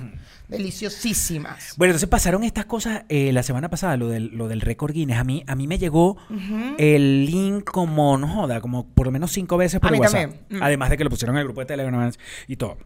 deliciosísimas. 0.46 1.74
Bueno, 1.76 1.90
entonces 1.90 2.08
pasaron 2.08 2.44
estas 2.44 2.66
cosas 2.66 3.02
eh, 3.08 3.32
la 3.32 3.42
semana 3.42 3.68
pasada, 3.70 3.96
lo 3.96 4.08
del, 4.08 4.26
lo 4.36 4.46
del 4.48 4.60
récord 4.60 4.92
Guinness. 4.92 5.18
A 5.18 5.24
mí, 5.24 5.42
a 5.46 5.54
mí 5.56 5.66
me 5.66 5.78
llegó 5.78 6.16
el 6.78 7.26
link 7.26 7.64
como, 7.64 8.16
no 8.18 8.28
joda, 8.28 8.60
como 8.60 8.86
por 8.86 9.06
lo 9.06 9.12
menos 9.12 9.32
cinco 9.32 9.56
veces 9.56 9.80
por 9.80 9.88
A 9.88 9.92
mí 9.92 9.98
WhatsApp. 9.98 10.30
Mm. 10.48 10.62
Además 10.62 10.90
de 10.90 10.96
que 10.98 11.04
lo 11.04 11.10
pusieron 11.10 11.36
en 11.36 11.40
el 11.40 11.46
grupo 11.46 11.60
de 11.60 11.66
Telegram 11.66 12.12
y 12.46 12.56
todo. 12.56 12.76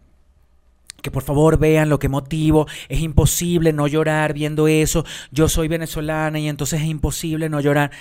Que 1.01 1.11
por 1.11 1.23
favor 1.23 1.57
vean 1.57 1.89
lo 1.89 1.99
que 1.99 2.09
motivo. 2.09 2.67
Es 2.89 3.01
imposible 3.01 3.73
no 3.73 3.87
llorar 3.87 4.33
viendo 4.33 4.67
eso. 4.67 5.03
Yo 5.31 5.49
soy 5.49 5.67
venezolana 5.67 6.39
y 6.39 6.47
entonces 6.47 6.81
es 6.81 6.87
imposible 6.87 7.49
no 7.49 7.59
llorar. 7.59 7.91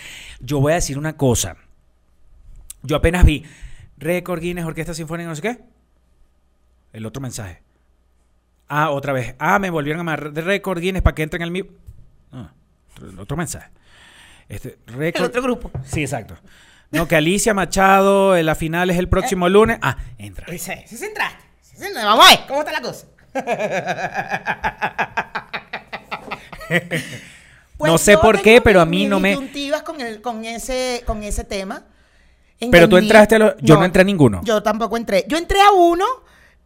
Yo 0.41 0.61
voy 0.61 0.73
a 0.73 0.77
decir 0.77 0.99
una 0.99 1.17
cosa. 1.17 1.57
Yo 2.83 2.97
apenas 2.97 3.25
vi 3.25 3.45
récord 3.99 4.41
Guinness, 4.41 4.65
Orquesta 4.65 4.95
Sinfónica, 4.95 5.29
no 5.29 5.37
sé 5.37 5.43
qué. 5.43 5.59
El 6.93 7.07
otro 7.07 7.21
mensaje. 7.21 7.63
Ah, 8.69 8.91
otra 8.91 9.13
vez. 9.13 9.35
Ah, 9.39 9.59
me 9.59 9.71
volvieron 9.71 10.01
a 10.01 10.05
mandar 10.05 10.33
de 10.33 10.41
récord 10.43 10.81
Guinness 10.81 11.03
para 11.03 11.15
que 11.15 11.23
entren 11.23 11.43
al 11.43 11.51
mío. 11.51 11.67
Ah, 12.33 12.53
el 13.03 13.19
otro 13.19 13.37
mensaje. 13.37 13.71
Este, 14.49 14.79
El 14.87 14.95
récord. 14.95 15.25
otro 15.27 15.43
grupo. 15.43 15.71
Sí, 15.85 16.01
exacto. 16.03 16.37
No, 16.91 17.07
que 17.07 17.15
Alicia 17.17 17.55
Machado, 17.55 18.37
eh, 18.37 18.43
la 18.43 18.55
final 18.57 18.91
es 18.91 18.99
el 18.99 19.09
próximo 19.09 19.49
lunes. 19.49 19.79
Ah, 19.83 19.97
entra. 20.19 20.47
Ese, 20.53 20.85
ese 20.91 21.07
entraste. 21.07 21.45
Ese 21.63 21.87
entraste. 21.87 22.05
Vamos 22.07 22.27
a 22.27 22.31
ver, 22.31 22.41
¿cómo 22.49 22.61
está 22.61 22.73
la 22.73 22.81
cosa? 22.81 23.07
No 27.79 27.97
sé 27.99 28.19
por 28.19 28.43
qué, 28.43 28.61
pero 28.61 28.81
a 28.81 28.87
mí 28.87 29.07
no 29.07 29.21
me- 29.21 29.35
con, 29.85 30.01
el, 30.01 30.21
con, 30.21 30.45
ese, 30.45 31.03
con 31.07 31.23
ese 31.23 31.45
tema. 31.45 31.85
Pero 32.71 32.89
tú 32.89 32.97
entraste 32.99 33.37
a 33.37 33.39
los- 33.39 33.55
yo 33.61 33.77
no 33.77 33.85
entré 33.85 34.03
a 34.03 34.05
ninguno. 34.05 34.41
Yo 34.45 34.63
tampoco 34.63 34.97
entré. 34.97 35.25
Yo 35.29 35.39
entré 35.39 35.61
a 35.63 35.71
uno, 35.73 36.05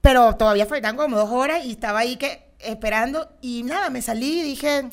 pero 0.00 0.34
todavía 0.36 0.66
faltaban 0.66 0.96
como 0.96 1.16
dos 1.16 1.30
horas 1.30 1.64
y 1.64 1.70
estaba 1.72 2.00
ahí 2.00 2.16
que 2.16 2.42
esperando 2.58 3.28
y 3.40 3.62
nada, 3.62 3.90
me 3.90 4.00
salí 4.02 4.40
y 4.40 4.42
dije, 4.42 4.88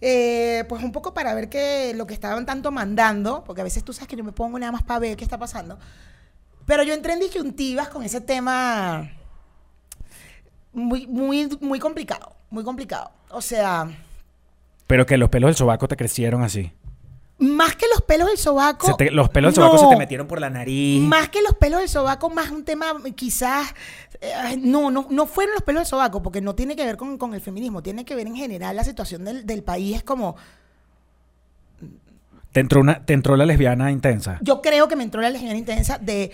eh, 0.00 0.64
pues 0.68 0.82
un 0.82 0.92
poco 0.92 1.14
para 1.14 1.34
ver 1.34 1.48
que 1.48 1.92
lo 1.94 2.06
que 2.06 2.14
estaban 2.14 2.44
tanto 2.46 2.70
mandando, 2.70 3.44
porque 3.44 3.60
a 3.60 3.64
veces 3.64 3.84
tú 3.84 3.92
sabes 3.92 4.08
que 4.08 4.16
yo 4.16 4.24
me 4.24 4.32
pongo 4.32 4.58
nada 4.58 4.72
más 4.72 4.82
para 4.82 5.00
ver 5.00 5.16
qué 5.16 5.24
está 5.24 5.38
pasando. 5.38 5.78
Pero 6.66 6.82
yo 6.82 6.92
entré 6.94 7.12
en 7.14 7.20
disyuntivas 7.20 7.88
con 7.88 8.02
ese 8.02 8.20
tema 8.20 9.10
muy, 10.72 11.06
muy, 11.06 11.48
muy 11.60 11.78
complicado, 11.78 12.34
muy 12.50 12.64
complicado. 12.64 13.10
O 13.30 13.40
sea, 13.40 13.88
Pero 14.86 15.06
que 15.06 15.16
los 15.16 15.30
pelos 15.30 15.48
del 15.48 15.56
sobaco 15.56 15.86
te 15.88 15.96
crecieron 15.96 16.42
así. 16.42 16.72
Más 17.40 17.74
que 17.74 17.86
los 17.92 18.02
pelos 18.02 18.28
del 18.28 18.38
sobaco. 18.38 18.94
Te- 18.96 19.10
los 19.10 19.28
pelos 19.30 19.54
del 19.54 19.64
sobaco 19.64 19.78
se 19.82 19.88
te 19.88 19.96
metieron 19.96 20.26
por 20.26 20.40
la 20.40 20.48
nariz. 20.50 21.02
Más 21.02 21.28
que 21.30 21.42
los 21.42 21.54
pelos 21.54 21.80
del 21.80 21.88
sobaco, 21.88 22.30
más 22.30 22.50
un 22.50 22.64
tema 22.64 22.92
quizás... 23.16 23.74
eh, 24.20 24.56
no, 24.58 24.90
no, 24.90 25.06
no 25.10 25.26
fueron 25.26 25.54
los 25.54 25.62
pelos 25.62 25.80
del 25.80 25.86
sobaco, 25.88 26.22
porque 26.22 26.40
no 26.40 26.54
tiene 26.54 26.76
que 26.76 26.84
ver 26.84 26.96
con, 26.96 27.16
con 27.18 27.34
el 27.34 27.40
feminismo, 27.40 27.82
tiene 27.82 28.04
que 28.04 28.14
ver 28.14 28.26
en 28.26 28.36
general 28.36 28.76
la 28.76 28.84
situación 28.84 29.24
del, 29.24 29.46
del 29.46 29.62
país. 29.62 29.96
Es 29.96 30.02
como, 30.04 30.36
Te 32.52 32.60
entró, 32.60 32.80
una, 32.80 33.04
te 33.06 33.12
entró 33.12 33.36
la 33.36 33.46
lesbiana 33.46 33.90
intensa. 33.92 34.38
yo 34.42 34.60
creo 34.60 34.88
que 34.88 34.96
me 34.96 35.04
entró 35.04 35.20
la 35.20 35.30
legión 35.30 35.54
intensa 35.56 35.98
de, 35.98 36.32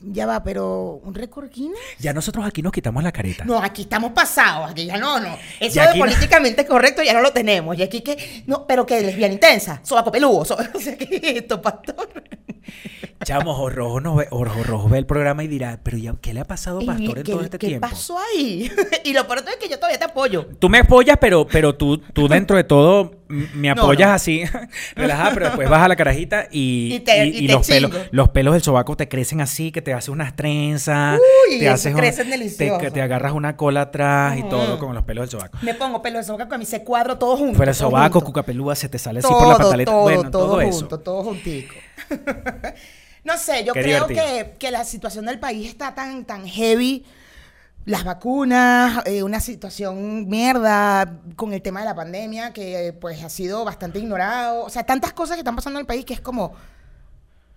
ya 0.00 0.26
va, 0.26 0.42
pero 0.42 1.00
un 1.04 1.14
récord 1.14 1.48
Guinness. 1.50 1.78
Ya 1.98 2.12
nosotros 2.12 2.44
aquí 2.46 2.62
nos 2.62 2.72
quitamos 2.72 3.02
la 3.02 3.12
careta. 3.12 3.44
No, 3.44 3.58
aquí 3.58 3.82
estamos 3.82 4.12
pasados, 4.12 4.70
aquí 4.70 4.86
ya 4.86 4.96
no, 4.98 5.18
no. 5.20 5.36
Eso 5.60 5.76
Ya 5.76 5.82
de 5.84 5.88
aquí 5.90 5.98
no- 5.98 6.04
políticamente 6.06 6.66
correcto 6.66 7.02
ya 7.02 7.12
no 7.14 7.20
lo 7.20 7.32
tenemos. 7.32 7.76
Y 7.78 7.82
aquí 7.82 8.00
que, 8.02 8.44
no, 8.46 8.66
pero 8.66 8.86
que 8.86 9.00
lesbiana 9.00 9.34
intensa, 9.34 9.80
sobaco 9.82 10.10
peludo, 10.12 10.44
so- 10.44 10.56
o 10.74 10.78
sea, 10.80 10.96
¿qué 10.96 11.08
es 11.22 11.36
esto, 11.42 11.60
pastor? 11.60 12.08
Chamo, 13.24 13.50
Ojo 13.50 13.70
Rojo, 13.70 14.00
no 14.00 14.14
ve, 14.14 14.28
Ojo 14.30 14.44
Rojo 14.62 14.88
ve 14.88 14.98
el 14.98 15.06
programa 15.06 15.42
y 15.42 15.48
dirá, 15.48 15.80
pero 15.82 15.98
ya, 15.98 16.14
¿qué 16.20 16.32
le 16.32 16.40
ha 16.40 16.44
pasado 16.44 16.80
a 16.80 16.86
Pastor 16.86 17.18
en 17.18 17.24
¿qué- 17.24 17.32
todo 17.32 17.42
este 17.42 17.58
¿Qué 17.58 17.66
tiempo? 17.68 17.88
pasó 17.88 18.16
ahí? 18.18 18.70
y 19.04 19.12
lo 19.12 19.26
peor 19.26 19.42
es 19.48 19.56
que 19.56 19.68
yo 19.68 19.76
todavía 19.76 19.98
te 19.98 20.04
apoyo. 20.04 20.46
Tú 20.58 20.68
me 20.68 20.78
apoyas, 20.78 21.16
pero, 21.20 21.46
pero 21.46 21.74
tú, 21.74 21.98
tú 21.98 22.28
dentro 22.28 22.56
de 22.56 22.64
todo 22.64 23.12
me 23.28 23.68
No, 23.74 23.82
apoyas 23.82 24.08
no. 24.08 24.14
así, 24.14 24.42
relajada, 24.96 25.30
pero 25.34 25.46
después 25.46 25.68
vas 25.68 25.82
a 25.82 25.88
la 25.88 25.96
carajita 25.96 26.48
y, 26.50 26.94
Y 26.94 27.00
te- 27.00 27.26
y- 27.26 27.44
y 27.44 27.46
te 27.46 27.52
los, 27.52 27.66
pelos, 27.66 27.92
los 28.10 28.28
pelos 28.30 28.54
del 28.54 28.62
sobaco 28.62 28.96
te 28.96 29.08
crecen 29.08 29.40
así, 29.40 29.70
que 29.70 29.82
te 29.82 29.92
haces 29.92 30.08
unas 30.08 30.34
trenzas, 30.34 31.18
Uy, 31.50 31.58
te 31.58 31.68
haces 31.68 31.94
un- 31.94 32.00
te, 32.00 32.90
te 32.90 33.02
agarras 33.02 33.32
una 33.32 33.56
cola 33.56 33.82
atrás 33.82 34.38
y 34.38 34.42
todo 34.44 34.78
con 34.78 34.94
los 34.94 35.04
pelos 35.04 35.22
del 35.30 35.30
sobaco. 35.40 35.58
Me 35.62 35.74
pongo 35.74 36.00
pelo 36.02 36.18
de 36.18 36.24
sobaco, 36.24 36.54
a 36.54 36.58
mí 36.58 36.64
se 36.64 36.82
cuadro 36.84 37.18
todo 37.18 37.36
junto. 37.36 37.56
Fuera 37.56 37.70
el 37.72 37.76
sobaco, 37.76 38.14
junto. 38.20 38.26
cucapelúa, 38.26 38.74
se 38.74 38.88
te 38.88 38.98
sale 38.98 39.18
así 39.20 39.28
todo, 39.28 39.38
por 39.38 39.48
la 39.48 39.56
pataleta. 39.58 39.90
Todo, 39.92 40.02
bueno, 40.02 40.30
todo, 40.30 40.46
todo, 40.46 40.60
eso. 40.60 40.78
junto, 40.80 41.00
todo 41.00 41.24
juntico. 41.24 41.74
no 43.24 43.36
sé, 43.36 43.64
yo 43.64 43.72
Qué 43.72 43.82
creo 43.82 44.06
que, 44.06 44.54
que 44.58 44.70
la 44.70 44.84
situación 44.84 45.26
del 45.26 45.38
país 45.38 45.68
está 45.68 45.94
tan, 45.94 46.24
tan 46.24 46.46
heavy. 46.46 47.04
Las 47.88 48.04
vacunas, 48.04 49.02
eh, 49.06 49.22
una 49.22 49.40
situación 49.40 50.28
mierda 50.28 51.20
con 51.36 51.54
el 51.54 51.62
tema 51.62 51.80
de 51.80 51.86
la 51.86 51.94
pandemia 51.94 52.52
que 52.52 52.94
pues 53.00 53.24
ha 53.24 53.30
sido 53.30 53.64
bastante 53.64 53.98
ignorado. 53.98 54.62
O 54.64 54.68
sea, 54.68 54.84
tantas 54.84 55.14
cosas 55.14 55.36
que 55.36 55.40
están 55.40 55.56
pasando 55.56 55.78
en 55.78 55.84
el 55.84 55.86
país 55.86 56.04
que 56.04 56.12
es 56.12 56.20
como, 56.20 56.52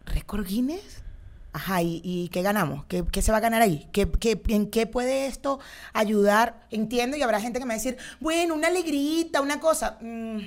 ¿récord 0.06 0.46
Guinness? 0.48 1.04
Ajá, 1.52 1.82
¿y, 1.82 2.30
qué 2.32 2.42
ganamos? 2.44 2.86
¿Qué, 2.86 3.04
qué 3.12 3.22
se 3.22 3.34
va 3.34 3.40
a 3.40 3.42
ganar 3.42 3.62
ahí? 3.62 3.90
¿Qué, 3.92 4.10
qué- 4.10 4.42
¿En 4.48 4.70
qué 4.72 4.88
puede 4.88 5.26
esto 5.28 5.60
ayudar? 5.92 6.66
Entiendo 6.72 7.18
y 7.18 7.24
habrá 7.24 7.42
gente 7.42 7.60
que 7.60 7.66
me 7.66 7.74
va 7.74 7.76
a 7.76 7.84
decir, 7.84 7.98
bueno, 8.22 8.54
una 8.56 8.68
alegrita, 8.70 9.42
una 9.42 9.60
cosa. 9.60 9.98
Mm, 10.00 10.38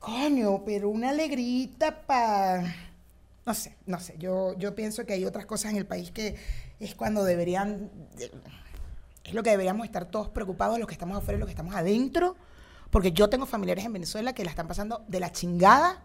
coño, 0.00 0.64
pero 0.64 0.88
una 0.88 1.10
alegrita 1.10 2.02
para... 2.02 2.64
No 3.46 3.54
sé, 3.54 3.76
no 3.86 4.00
sé. 4.00 4.16
Yo, 4.18 4.58
yo 4.58 4.74
pienso 4.74 5.06
que 5.06 5.12
hay 5.12 5.24
otras 5.24 5.46
cosas 5.46 5.70
en 5.70 5.76
el 5.78 5.86
país 5.86 6.10
que 6.10 6.34
es 6.80 6.96
cuando 6.96 7.22
deberían... 7.22 7.88
Es 9.24 9.34
lo 9.34 9.42
que 9.42 9.50
deberíamos 9.50 9.84
estar 9.86 10.06
todos 10.06 10.28
preocupados, 10.28 10.78
los 10.78 10.88
que 10.88 10.94
estamos 10.94 11.16
afuera 11.16 11.36
y 11.36 11.40
los 11.40 11.46
que 11.46 11.52
estamos 11.52 11.74
adentro. 11.74 12.36
Porque 12.90 13.12
yo 13.12 13.28
tengo 13.28 13.46
familiares 13.46 13.84
en 13.84 13.92
Venezuela 13.92 14.34
que 14.34 14.44
la 14.44 14.50
están 14.50 14.68
pasando 14.68 15.04
de 15.08 15.20
la 15.20 15.32
chingada 15.32 16.02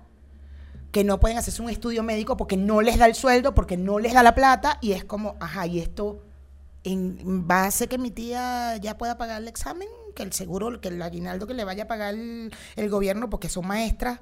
que 0.91 1.03
no 1.03 1.19
pueden 1.19 1.37
hacerse 1.37 1.61
un 1.61 1.69
estudio 1.69 2.01
médico 2.01 2.37
porque 2.37 2.57
no 2.57 2.81
les 2.81 2.97
da 2.97 3.05
el 3.05 3.15
sueldo, 3.15 3.53
porque 3.53 3.77
no 3.77 3.99
les 3.99 4.13
da 4.13 4.23
la 4.23 4.35
plata, 4.35 4.77
y 4.81 4.93
es 4.93 5.03
como, 5.03 5.35
ajá, 5.39 5.67
y 5.67 5.79
esto 5.79 6.23
va 6.87 7.63
a 7.63 7.65
hacer 7.65 7.89
que 7.89 7.97
mi 7.97 8.11
tía 8.11 8.77
ya 8.77 8.97
pueda 8.97 9.17
pagar 9.17 9.41
el 9.41 9.47
examen, 9.47 9.87
que 10.15 10.23
el 10.23 10.31
seguro, 10.33 10.79
que 10.79 10.87
el 10.87 11.01
aguinaldo 11.01 11.45
que 11.45 11.53
le 11.53 11.65
vaya 11.65 11.83
a 11.83 11.87
pagar 11.87 12.13
el, 12.13 12.53
el 12.75 12.89
gobierno 12.89 13.29
porque 13.29 13.49
son 13.49 13.67
maestras, 13.67 14.21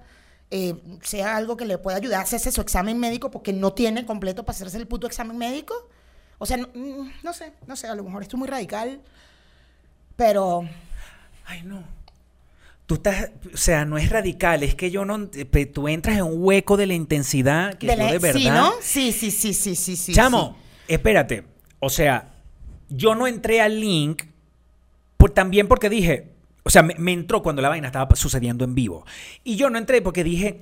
eh, 0.51 0.75
sea 1.01 1.35
algo 1.35 1.57
que 1.57 1.65
le 1.65 1.77
pueda 1.77 1.97
ayudar 1.97 2.19
a 2.19 2.23
hacerse 2.23 2.51
su 2.51 2.61
examen 2.61 2.99
médico 2.99 3.31
porque 3.31 3.53
no 3.53 3.73
tiene 3.73 4.05
completo 4.05 4.43
para 4.43 4.55
hacerse 4.55 4.77
el 4.77 4.87
puto 4.87 5.07
examen 5.07 5.37
médico. 5.37 5.89
O 6.37 6.45
sea, 6.45 6.57
no, 6.57 6.67
mm, 6.73 7.11
no 7.23 7.33
sé, 7.33 7.53
no 7.67 7.75
sé, 7.75 7.87
a 7.87 7.95
lo 7.95 8.03
mejor 8.03 8.21
esto 8.23 8.35
es 8.35 8.39
muy 8.39 8.47
radical, 8.47 9.01
pero 10.15 10.67
Ay, 11.45 11.61
no. 11.63 11.83
Tú 12.85 12.95
estás, 12.95 13.31
o 13.51 13.57
sea, 13.57 13.83
no 13.85 13.97
es 13.97 14.09
radical, 14.09 14.61
es 14.61 14.75
que 14.75 14.91
yo 14.91 15.05
no, 15.05 15.27
tú 15.73 15.87
entras 15.87 16.17
en 16.17 16.23
un 16.23 16.43
hueco 16.43 16.77
de 16.77 16.85
la 16.85 16.93
intensidad 16.93 17.75
que 17.75 17.87
de 17.87 17.97
yo 17.97 18.05
de 18.11 18.19
verdad. 18.19 18.39
Sí, 18.39 18.49
¿no? 18.49 18.73
Sí, 18.79 19.11
sí, 19.11 19.31
sí, 19.31 19.53
sí, 19.53 19.75
sí, 19.75 19.95
sí. 19.95 20.13
Chamo, 20.13 20.55
sí. 20.87 20.93
espérate. 20.93 21.45
O 21.79 21.89
sea, 21.89 22.33
yo 22.89 23.15
no 23.15 23.25
entré 23.25 23.61
al 23.61 23.79
link 23.79 24.23
por, 25.17 25.31
también 25.31 25.67
porque 25.67 25.89
dije, 25.89 26.31
o 26.63 26.69
sea, 26.69 26.83
me, 26.83 26.93
me 26.99 27.11
entró 27.13 27.41
cuando 27.41 27.61
la 27.63 27.69
vaina 27.69 27.87
estaba 27.87 28.15
sucediendo 28.15 28.63
en 28.63 28.75
vivo. 28.75 29.05
Y 29.43 29.55
yo 29.55 29.71
no 29.71 29.79
entré 29.79 30.01
porque 30.03 30.23
dije, 30.23 30.59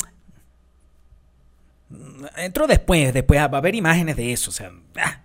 "Mm, 1.89 2.25
entró 2.37 2.67
después, 2.67 3.13
después 3.13 3.37
va 3.39 3.43
a 3.43 3.57
haber 3.57 3.75
imágenes 3.75 4.15
de 4.15 4.31
eso, 4.31 4.49
o 4.49 4.53
sea, 4.53 4.71
ah. 4.97 5.22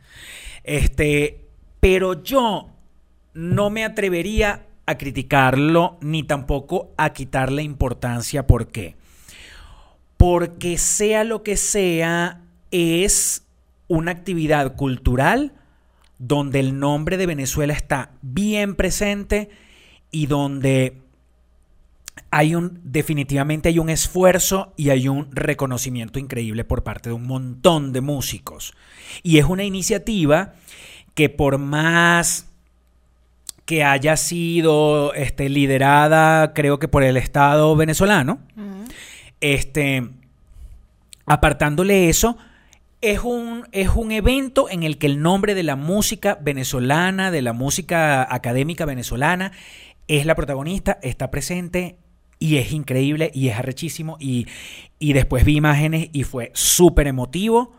Este, 0.68 1.48
pero 1.81 2.22
yo 2.22 2.68
no 3.35 3.70
me 3.70 3.85
atrevería 3.85 4.66
a 4.87 4.98
criticarlo 4.98 5.98
ni 6.00 6.22
tampoco 6.22 6.92
a 6.96 7.12
quitarle 7.12 7.62
importancia. 7.62 8.46
¿Por 8.46 8.68
qué? 8.68 8.96
Porque 10.16 10.78
sea 10.78 11.24
lo 11.24 11.42
que 11.42 11.57
sea, 11.57 12.42
es 12.70 13.46
una 13.87 14.11
actividad 14.11 14.76
cultural 14.76 15.52
donde 16.18 16.61
el 16.61 16.78
nombre 16.78 17.16
de 17.16 17.26
Venezuela 17.26 17.72
está 17.72 18.11
bien 18.22 18.74
presente 18.74 19.50
y 20.11 20.26
donde 20.26 21.00
hay 22.31 22.54
un 22.54 22.81
definitivamente 22.85 23.68
hay 23.68 23.78
un 23.78 23.90
esfuerzo 23.90 24.72
y 24.76 24.90
hay 24.90 25.09
un 25.09 25.28
reconocimiento 25.33 26.18
increíble 26.18 26.64
por 26.64 26.83
parte 26.83 27.11
de 27.11 27.14
un 27.14 27.26
montón 27.26 27.92
de 27.92 28.00
músicos. 28.00 28.74
Y 29.22 29.38
es 29.38 29.44
una 29.44 29.64
iniciativa 29.64 30.54
que 31.14 31.28
por 31.28 31.59
más 31.59 32.46
que 33.64 33.85
haya 33.85 34.16
sido 34.16 35.12
este, 35.14 35.48
liderada, 35.48 36.54
creo 36.54 36.78
que 36.78 36.88
por 36.88 37.02
el 37.02 37.18
Estado 37.18 37.76
venezolano, 37.76 38.38
este, 39.40 40.09
apartándole 41.26 42.09
eso, 42.09 42.38
es 43.00 43.20
un, 43.20 43.68
es 43.72 43.90
un 43.90 44.11
evento 44.11 44.70
en 44.70 44.83
el 44.83 44.96
que 44.96 45.07
el 45.07 45.20
nombre 45.20 45.54
de 45.54 45.62
la 45.62 45.76
música 45.76 46.38
venezolana, 46.40 47.31
de 47.31 47.42
la 47.42 47.52
música 47.52 48.26
académica 48.35 48.87
venezolana, 48.87 49.52
es 50.09 50.24
la 50.24 50.35
protagonista, 50.35 50.98
está 51.02 51.31
presente 51.31 51.98
y 52.38 52.57
es 52.57 52.72
increíble 52.72 53.31
y 53.35 53.48
es 53.48 53.59
arrechísimo. 53.59 54.16
Y, 54.20 54.46
y 54.98 55.12
después 55.12 55.44
vi 55.44 55.57
imágenes 55.57 56.09
y 56.12 56.24
fue 56.24 56.51
súper 56.55 57.07
emotivo. 57.07 57.72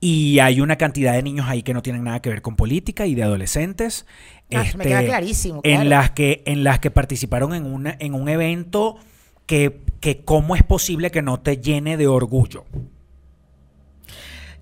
Y 0.00 0.38
hay 0.40 0.60
una 0.60 0.76
cantidad 0.76 1.14
de 1.14 1.22
niños 1.22 1.46
ahí 1.48 1.62
que 1.62 1.72
no 1.72 1.80
tienen 1.82 2.04
nada 2.04 2.20
que 2.20 2.28
ver 2.28 2.42
con 2.42 2.56
política 2.56 3.06
y 3.06 3.14
de 3.14 3.22
adolescentes. 3.22 4.06
Ah, 4.52 4.64
me 4.76 4.84
queda 4.84 5.04
clarísimo, 5.04 5.60
En 5.64 5.88
las 5.88 6.10
que, 6.10 6.42
en 6.46 6.62
las 6.62 6.78
que 6.78 6.90
participaron 6.90 7.54
en, 7.54 7.64
una, 7.64 7.96
en 7.98 8.14
un 8.14 8.28
evento 8.28 8.96
que, 9.46 9.80
que 10.00 10.22
cómo 10.24 10.56
es 10.56 10.62
posible 10.62 11.10
que 11.10 11.22
no 11.22 11.40
te 11.40 11.56
llene 11.56 11.96
de 11.96 12.06
orgullo. 12.06 12.64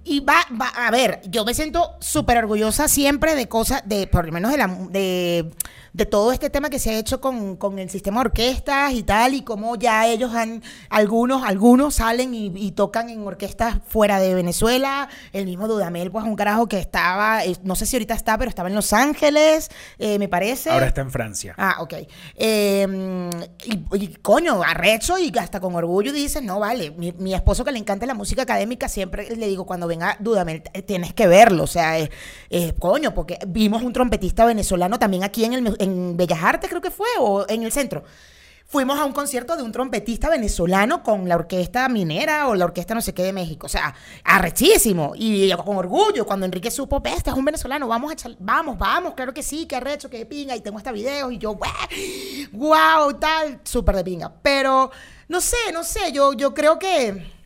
Y 0.04 0.20
va, 0.20 0.46
va, 0.60 0.68
a 0.68 0.90
ver, 0.90 1.20
yo 1.28 1.44
me 1.44 1.54
siento 1.54 1.96
súper 2.00 2.38
orgullosa 2.38 2.88
siempre 2.88 3.34
de 3.34 3.46
cosas, 3.46 3.82
de 3.86 4.06
por 4.08 4.26
lo 4.26 4.32
menos 4.32 4.50
de, 4.50 4.58
la, 4.58 4.66
de, 4.66 5.50
de 5.92 6.06
todo 6.06 6.32
este 6.32 6.48
tema 6.48 6.70
que 6.70 6.78
se 6.78 6.90
ha 6.90 6.98
hecho 6.98 7.20
con, 7.20 7.56
con 7.56 7.78
el 7.78 7.90
sistema 7.90 8.20
de 8.20 8.28
orquestas 8.28 8.92
y 8.94 9.02
tal, 9.02 9.34
y 9.34 9.42
cómo 9.42 9.76
ya 9.76 10.06
ellos 10.06 10.34
han, 10.34 10.62
algunos, 10.88 11.44
algunos 11.44 11.96
salen 11.96 12.32
y, 12.34 12.46
y 12.56 12.72
tocan 12.72 13.10
en 13.10 13.26
orquestas 13.26 13.76
fuera 13.86 14.18
de 14.18 14.34
Venezuela. 14.34 15.08
El 15.32 15.44
mismo 15.44 15.68
Dudamel, 15.68 16.10
pues 16.10 16.24
un 16.24 16.36
carajo 16.36 16.66
que 16.66 16.78
estaba, 16.78 17.44
eh, 17.44 17.56
no 17.62 17.74
sé 17.76 17.86
si 17.86 17.96
ahorita 17.96 18.14
está, 18.14 18.38
pero 18.38 18.48
estaba 18.48 18.68
en 18.68 18.74
Los 18.74 18.92
Ángeles, 18.92 19.70
eh, 19.98 20.18
me 20.18 20.28
parece. 20.28 20.70
Ahora 20.70 20.86
está 20.86 21.02
en 21.02 21.10
Francia. 21.10 21.54
Ah, 21.58 21.76
ok. 21.80 21.94
Eh, 22.36 23.30
y, 23.64 23.96
y, 23.96 24.08
coño, 24.22 24.62
arrecho 24.62 25.18
y 25.18 25.32
hasta 25.38 25.60
con 25.60 25.74
orgullo 25.74 26.12
dices, 26.12 26.42
no, 26.42 26.58
vale, 26.58 26.90
mi, 26.92 27.12
mi 27.12 27.34
esposo 27.34 27.64
que 27.64 27.72
le 27.72 27.78
encanta 27.78 28.06
la 28.06 28.14
música 28.14 28.42
académica, 28.42 28.88
siempre 28.88 29.34
le 29.36 29.46
digo, 29.46 29.66
cuando 29.66 29.86
venga, 29.86 30.16
dúdame, 30.20 30.60
t- 30.60 30.82
tienes 30.82 31.12
que 31.12 31.26
verlo, 31.26 31.64
o 31.64 31.66
sea, 31.66 31.98
eh, 31.98 32.10
eh, 32.50 32.72
coño, 32.78 33.14
porque 33.14 33.38
vimos 33.46 33.82
un 33.82 33.92
trompetista 33.92 34.44
venezolano 34.44 34.98
también 34.98 35.22
aquí 35.24 35.44
en, 35.44 35.52
el, 35.52 35.76
en 35.82 36.16
Bellas 36.16 36.42
Artes, 36.42 36.68
creo 36.70 36.80
que 36.82 36.90
fue, 36.90 37.08
o 37.18 37.44
en 37.48 37.62
el 37.62 37.72
centro. 37.72 38.04
Fuimos 38.72 38.98
a 38.98 39.04
un 39.04 39.12
concierto 39.12 39.54
de 39.54 39.62
un 39.62 39.70
trompetista 39.70 40.30
venezolano 40.30 41.02
con 41.02 41.28
la 41.28 41.34
orquesta 41.34 41.90
minera 41.90 42.48
o 42.48 42.54
la 42.54 42.64
orquesta 42.64 42.94
no 42.94 43.02
sé 43.02 43.12
qué 43.12 43.22
de 43.22 43.34
México. 43.34 43.66
O 43.66 43.68
sea, 43.68 43.94
arrechísimo. 44.24 45.12
Y 45.14 45.52
con 45.52 45.76
orgullo, 45.76 46.24
cuando 46.24 46.46
Enrique 46.46 46.70
supo, 46.70 46.98
"Ve, 47.00 47.12
este 47.12 47.28
es 47.28 47.36
un 47.36 47.44
venezolano, 47.44 47.86
vamos 47.86 48.10
a 48.12 48.30
vamos, 48.38 48.78
vamos, 48.78 49.12
claro 49.12 49.34
que 49.34 49.42
sí, 49.42 49.66
que 49.66 49.76
arrecho, 49.76 50.08
que 50.08 50.24
pinga. 50.24 50.56
Y 50.56 50.62
tengo 50.62 50.78
hasta 50.78 50.90
videos 50.90 51.30
y 51.32 51.36
yo, 51.36 51.58
wow, 52.52 53.12
tal, 53.20 53.60
súper 53.62 53.94
de 53.96 54.04
pinga. 54.04 54.32
Pero, 54.40 54.90
no 55.28 55.42
sé, 55.42 55.70
no 55.74 55.84
sé, 55.84 56.10
yo, 56.12 56.32
yo 56.32 56.54
creo 56.54 56.78
que... 56.78 57.41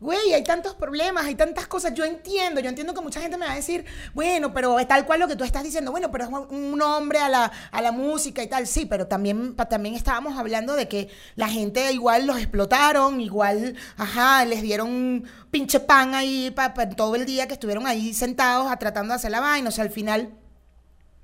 Güey, 0.00 0.32
hay 0.32 0.44
tantos 0.44 0.74
problemas, 0.74 1.26
hay 1.26 1.34
tantas 1.34 1.66
cosas. 1.66 1.92
Yo 1.92 2.04
entiendo, 2.06 2.58
yo 2.62 2.70
entiendo 2.70 2.94
que 2.94 3.02
mucha 3.02 3.20
gente 3.20 3.36
me 3.36 3.44
va 3.44 3.52
a 3.52 3.56
decir, 3.56 3.84
bueno, 4.14 4.50
pero 4.54 4.78
es 4.80 4.88
tal 4.88 5.04
cual 5.04 5.20
lo 5.20 5.28
que 5.28 5.36
tú 5.36 5.44
estás 5.44 5.62
diciendo, 5.62 5.90
bueno, 5.90 6.10
pero 6.10 6.24
es 6.24 6.30
un 6.30 6.80
hombre 6.80 7.18
a 7.18 7.28
la, 7.28 7.52
a 7.70 7.82
la 7.82 7.92
música 7.92 8.42
y 8.42 8.46
tal. 8.48 8.66
Sí, 8.66 8.86
pero 8.86 9.06
también, 9.08 9.54
pa- 9.54 9.68
también 9.68 9.94
estábamos 9.94 10.38
hablando 10.38 10.74
de 10.74 10.88
que 10.88 11.10
la 11.36 11.48
gente 11.48 11.92
igual 11.92 12.26
los 12.26 12.38
explotaron, 12.38 13.20
igual, 13.20 13.76
ajá, 13.98 14.46
les 14.46 14.62
dieron 14.62 15.24
pinche 15.50 15.80
pan 15.80 16.14
ahí 16.14 16.50
para 16.50 16.72
todo 16.90 17.14
el 17.14 17.26
día 17.26 17.46
que 17.46 17.52
estuvieron 17.54 17.86
ahí 17.86 18.14
sentados 18.14 18.70
tratando 18.78 19.12
de 19.12 19.16
hacer 19.16 19.30
la 19.30 19.40
vaina. 19.40 19.68
O 19.68 19.72
sea, 19.72 19.84
al 19.84 19.90
final, 19.90 20.30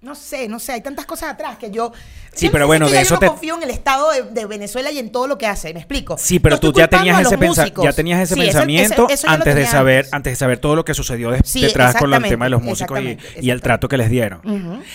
no 0.06 0.14
sé, 0.14 0.48
no 0.48 0.58
sé, 0.58 0.72
hay 0.72 0.80
tantas 0.80 1.04
cosas 1.04 1.34
atrás 1.34 1.58
que 1.58 1.70
yo... 1.70 1.92
Sí, 2.32 2.48
pero 2.50 2.66
bueno, 2.66 2.86
que 2.86 2.92
de 2.92 3.00
eso 3.00 3.14
yo 3.14 3.18
te- 3.18 3.26
no 3.26 3.32
confío 3.32 3.56
en 3.56 3.62
el 3.62 3.70
Estado 3.70 4.10
de, 4.12 4.22
de 4.24 4.46
Venezuela 4.46 4.90
y 4.90 4.98
en 4.98 5.10
todo 5.10 5.26
lo 5.26 5.36
que 5.38 5.46
hace, 5.46 5.72
¿me 5.74 5.80
explico? 5.80 6.16
Sí, 6.18 6.38
pero 6.38 6.56
No 6.56 6.60
tú 6.60 6.72
ya 6.72 6.86
tenías 6.88 7.20
ese 7.20 7.36
pensa- 7.38 7.66
ya 7.82 7.92
tenías 7.92 8.20
ese 8.20 8.34
Sí, 8.34 8.40
pensamiento 8.40 9.08
eso 9.10 9.28
antes 9.28 9.54
de 9.54 9.66
saber 9.66 9.98
antes. 9.98 10.12
antes 10.14 10.32
de 10.32 10.36
saber 10.36 10.58
todo 10.58 10.76
lo 10.76 10.84
que 10.84 10.92
sucedió 10.94 11.30
de- 11.30 11.40
Sí, 11.44 11.62
detrás 11.62 11.96
con 11.96 12.12
el 12.14 12.22
tema 12.22 12.44
de 12.46 12.50
los 12.50 12.62
músicos 12.62 13.00
y, 13.00 13.18
y 13.40 13.50
el 13.50 13.60
trato 13.62 13.88
que 13.88 13.96
les 13.96 14.10
dieron. 14.10 14.40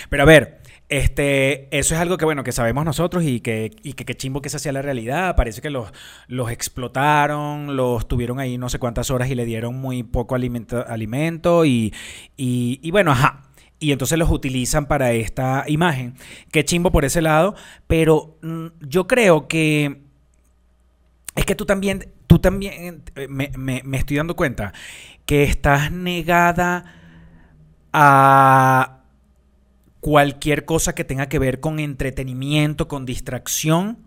Pero 0.08 0.22
a 0.22 0.26
ver, 0.26 0.60
este, 0.88 1.68
eso 1.76 1.94
es 1.94 2.00
algo 2.00 2.16
que 2.18 2.24
bueno 2.26 2.44
que 2.44 2.52
sabemos 2.52 2.84
nosotros 2.84 3.24
y 3.24 3.40
que 3.40 3.70
y 3.82 3.94
que 3.94 4.04
qué 4.04 4.14
chimbo 4.14 4.40
que 4.42 4.48
esa 4.48 4.58
sea 4.58 4.72
la 4.72 4.82
realidad. 4.82 5.34
Parece 5.36 5.60
que 5.62 5.70
los 5.70 5.90
los 6.28 6.50
explotaron, 6.50 7.76
los 7.76 8.06
tuvieron 8.08 8.38
ahí 8.40 8.58
no 8.58 8.68
sé 8.68 8.78
cuántas 8.78 9.10
horas 9.10 9.30
y 9.30 9.34
le 9.34 9.44
dieron 9.46 9.74
muy 9.74 10.02
poco 10.02 10.34
alimento, 10.34 10.84
alimento 10.86 11.64
y, 11.64 11.92
y 12.36 12.78
y 12.82 12.90
bueno, 12.90 13.12
ajá. 13.12 13.40
Y 13.82 13.92
entonces 13.92 14.18
los 14.18 14.30
utilizan 14.30 14.86
para 14.86 15.12
esta 15.12 15.64
imagen. 15.66 16.14
Qué 16.50 16.64
chimbo 16.64 16.90
por 16.92 17.04
ese 17.04 17.20
lado, 17.22 17.54
pero 17.86 18.38
mm, 18.42 18.66
yo 18.80 19.06
creo 19.06 19.48
que 19.48 20.00
es 21.34 21.44
que 21.46 21.54
tú 21.54 21.66
también, 21.66 22.08
tú 22.26 22.38
también, 22.38 23.02
eh, 23.16 23.26
me, 23.28 23.50
me- 23.56 23.82
me 23.84 23.96
estoy 23.98 24.16
dando 24.18 24.36
cuenta 24.36 24.72
que 25.26 25.44
estás 25.44 25.90
negada 25.92 26.84
a 27.92 28.98
cualquier 30.00 30.64
cosa 30.64 30.94
que 30.94 31.04
tenga 31.04 31.28
que 31.28 31.38
ver 31.38 31.60
con 31.60 31.78
entretenimiento, 31.78 32.88
con 32.88 33.06
distracción, 33.06 33.98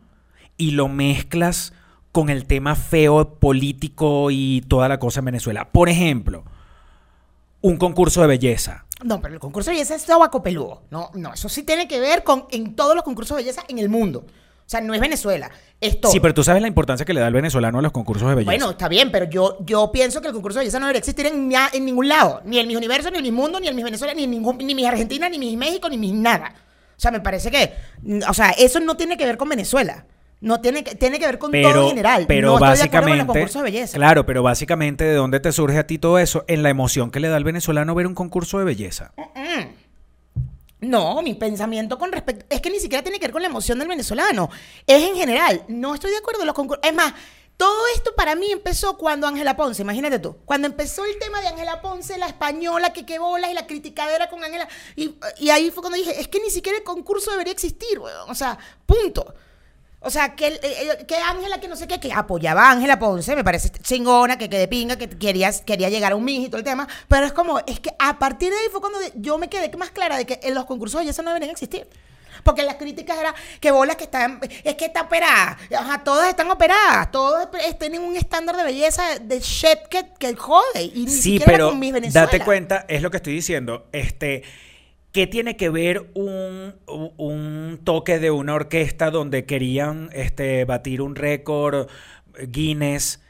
y 0.57 0.71
lo 0.71 0.87
mezclas 0.87 1.73
con 2.11 2.29
el 2.29 2.45
tema 2.45 2.75
feo 2.75 3.35
político 3.39 4.29
y 4.31 4.63
toda 4.67 4.87
la 4.87 4.99
cosa 4.99 5.19
en 5.19 5.25
Venezuela. 5.25 5.69
Por 5.71 5.89
ejemplo, 5.89 6.45
un 7.61 7.77
concurso 7.77 8.21
de 8.21 8.27
belleza. 8.27 8.84
No, 9.03 9.21
pero 9.21 9.33
el 9.33 9.39
concurso 9.39 9.69
de 9.69 9.75
belleza 9.75 9.95
es 9.95 10.05
tabaco 10.05 10.41
peludo. 10.41 10.83
No, 10.89 11.11
no, 11.15 11.33
eso 11.33 11.49
sí 11.49 11.63
tiene 11.63 11.87
que 11.87 11.99
ver 11.99 12.23
con 12.23 12.45
en 12.51 12.75
todos 12.75 12.95
los 12.95 13.03
concursos 13.03 13.37
de 13.37 13.43
belleza 13.43 13.63
en 13.67 13.79
el 13.79 13.89
mundo. 13.89 14.25
O 14.65 14.69
sea, 14.69 14.81
no 14.81 14.95
es 14.95 14.99
Venezuela, 14.99 15.51
es 15.79 16.01
todo. 16.01 16.11
Sí, 16.11 16.19
pero 16.19 16.33
tú 16.33 16.43
sabes 16.43 16.59
la 16.59 16.67
importancia 16.67 17.05
que 17.05 17.13
le 17.13 17.19
da 17.19 17.27
el 17.27 17.33
venezolano 17.33 17.77
a 17.77 17.81
los 17.83 17.91
concursos 17.91 18.27
de 18.27 18.33
belleza. 18.33 18.51
Bueno, 18.51 18.71
está 18.71 18.87
bien, 18.87 19.11
pero 19.11 19.25
yo, 19.25 19.57
yo 19.63 19.91
pienso 19.91 20.21
que 20.21 20.27
el 20.27 20.33
concurso 20.33 20.57
de 20.57 20.63
belleza 20.63 20.79
no 20.79 20.87
debería 20.87 20.99
existir 20.99 21.27
en, 21.27 21.51
en 21.73 21.85
ningún 21.85 22.07
lado. 22.07 22.41
Ni 22.45 22.57
en 22.57 22.67
mis 22.67 22.75
universo, 22.75 23.11
ni 23.11 23.17
en 23.17 23.23
mi 23.23 23.31
mundo, 23.31 23.59
ni 23.59 23.67
en 23.67 23.75
mis 23.75 23.85
Venezuela, 23.85 24.15
ni 24.15 24.23
en 24.23 24.31
ningún, 24.31 24.57
ni 24.57 24.73
mis 24.73 24.87
Argentina, 24.87 25.29
ni 25.29 25.37
mis 25.37 25.55
México, 25.55 25.87
ni 25.87 25.97
mis 25.97 26.13
nada. 26.13 26.51
O 26.97 26.99
sea, 26.99 27.11
me 27.11 27.19
parece 27.19 27.51
que, 27.51 27.73
o 28.27 28.33
sea, 28.33 28.51
eso 28.51 28.79
no 28.79 28.97
tiene 28.97 29.17
que 29.17 29.25
ver 29.25 29.37
con 29.37 29.49
Venezuela. 29.49 30.05
No 30.45 30.61
tiene 30.61 30.83
que, 30.83 30.93
tiene 30.93 31.17
que 31.17 31.25
ver 31.25 31.39
con 31.39 31.51
todo 31.51 31.81
en 31.81 31.87
general. 31.89 32.25
Pero 32.27 32.49
no 32.49 32.53
estoy 32.53 32.77
de 32.77 32.83
acuerdo 32.83 33.09
con 33.09 33.17
los 33.17 33.25
básicamente, 33.25 33.25
concursos 33.25 33.63
de 33.63 33.71
belleza. 33.71 33.97
claro, 33.97 34.27
pero 34.27 34.43
básicamente 34.43 35.03
de 35.03 35.15
dónde 35.15 35.39
te 35.39 35.51
surge 35.51 35.79
a 35.79 35.87
ti 35.87 35.97
todo 35.97 36.19
eso, 36.19 36.45
en 36.47 36.61
la 36.61 36.69
emoción 36.69 37.09
que 37.09 37.19
le 37.19 37.29
da 37.29 37.35
al 37.35 37.43
venezolano 37.43 37.95
ver 37.95 38.05
un 38.05 38.13
concurso 38.13 38.59
de 38.59 38.65
belleza. 38.65 39.11
No, 40.81 41.19
mi 41.23 41.33
pensamiento 41.33 41.97
con 41.97 42.11
respecto. 42.11 42.45
Es 42.47 42.61
que 42.61 42.69
ni 42.69 42.79
siquiera 42.79 43.01
tiene 43.01 43.19
que 43.19 43.25
ver 43.25 43.31
con 43.31 43.41
la 43.41 43.47
emoción 43.47 43.79
del 43.79 43.87
venezolano. 43.87 44.51
Es 44.85 45.01
en 45.01 45.15
general. 45.15 45.63
No 45.67 45.95
estoy 45.95 46.11
de 46.11 46.17
acuerdo 46.17 46.41
con 46.41 46.45
los 46.45 46.55
concursos. 46.55 46.87
Es 46.87 46.93
más, 46.93 47.11
todo 47.57 47.81
esto 47.95 48.13
para 48.15 48.35
mí 48.35 48.51
empezó 48.51 48.99
cuando 48.99 49.25
Ángela 49.25 49.57
Ponce, 49.57 49.81
imagínate 49.81 50.19
tú. 50.19 50.37
Cuando 50.45 50.67
empezó 50.67 51.05
el 51.05 51.17
tema 51.17 51.41
de 51.41 51.47
Ángela 51.47 51.81
Ponce, 51.81 52.19
la 52.19 52.27
española, 52.27 52.93
que 52.93 53.03
qué 53.03 53.17
bolas 53.17 53.49
y 53.49 53.55
la 53.55 53.65
criticadera 53.65 54.29
con 54.29 54.43
Ángela. 54.43 54.67
Y, 54.95 55.15
y 55.39 55.49
ahí 55.49 55.71
fue 55.71 55.81
cuando 55.81 55.97
dije, 55.97 56.21
es 56.21 56.27
que 56.27 56.39
ni 56.39 56.51
siquiera 56.51 56.77
el 56.77 56.83
concurso 56.83 57.31
debería 57.31 57.51
existir, 57.53 57.97
weón. 57.97 58.29
O 58.29 58.35
sea, 58.35 58.59
punto. 58.85 59.33
O 60.05 60.09
sea, 60.11 60.35
que, 60.35 60.47
el- 60.47 60.59
eh, 60.61 61.05
que 61.07 61.15
Ángela, 61.15 61.59
que 61.59 61.67
no 61.67 61.75
sé 61.75 61.87
qué, 61.87 61.99
que 61.99 62.13
apoyaba 62.13 62.67
a 62.67 62.71
Ángela 62.71 62.99
Ponce, 62.99 63.35
me 63.35 63.43
parece 63.43 63.69
chingona, 63.69 64.37
que 64.37 64.49
quede 64.49 64.67
pinga, 64.67 64.97
que 64.97 65.09
quería, 65.09 65.51
quería 65.65 65.89
llegar 65.89 66.11
a 66.11 66.15
un 66.15 66.23
mijo 66.23 66.45
y 66.45 66.47
todo 66.49 66.59
el 66.59 66.63
tema. 66.63 66.87
Pero 67.07 67.25
es 67.25 67.33
como, 67.33 67.59
es 67.65 67.79
que 67.79 67.89
a 67.97 68.19
partir 68.19 68.51
de 68.51 68.57
ahí 68.57 68.65
fue 68.71 68.81
cuando 68.81 68.99
yo 69.15 69.37
me 69.37 69.49
quedé 69.49 69.75
más 69.77 69.89
clara 69.89 70.17
de 70.17 70.25
que 70.25 70.39
en 70.43 70.53
los 70.53 70.65
concursos 70.65 70.99
de 70.99 71.05
belleza 71.05 71.21
no 71.23 71.29
deberían 71.31 71.51
existir. 71.51 71.87
Porque 72.43 72.61
las 72.61 72.75
críticas 72.75 73.17
eran 73.17 73.33
que 73.59 73.71
bolas 73.71 73.95
que 73.95 74.03
están, 74.03 74.39
es 74.63 74.75
que 74.75 74.85
está 74.85 75.01
operada. 75.03 75.57
Ajá, 75.75 76.03
todas 76.03 76.29
están 76.29 76.51
operadas. 76.51 77.09
Todos 77.11 77.47
es- 77.65 77.79
tienen 77.79 78.01
un 78.03 78.15
estándar 78.15 78.55
de 78.57 78.63
belleza 78.63 79.17
de 79.19 79.39
shit 79.39 79.79
que, 79.89 80.05
que 80.19 80.35
jode. 80.35 80.83
Y 80.83 81.05
ni 81.05 81.11
Sí, 81.11 81.21
siquiera 81.21 81.45
pero 81.45 81.69
con 81.69 81.79
mis 81.79 81.91
Venezuela. 81.93 82.27
date 82.27 82.41
cuenta, 82.45 82.85
es 82.87 83.01
lo 83.01 83.09
que 83.09 83.17
estoy 83.17 83.33
diciendo. 83.33 83.87
Este, 83.91 84.43
¿qué 85.15 85.27
tiene 85.27 85.55
que 85.55 85.69
ver 85.69 86.11
un, 86.13 86.75
un 87.15 87.79
toque 87.85 88.19
de 88.19 88.31
una 88.31 88.53
orquesta 88.53 89.11
donde 89.11 89.45
querían 89.45 90.09
este, 90.11 90.65
batir 90.65 91.01
un 91.01 91.15
récord 91.15 91.87
Guinness 92.49 93.23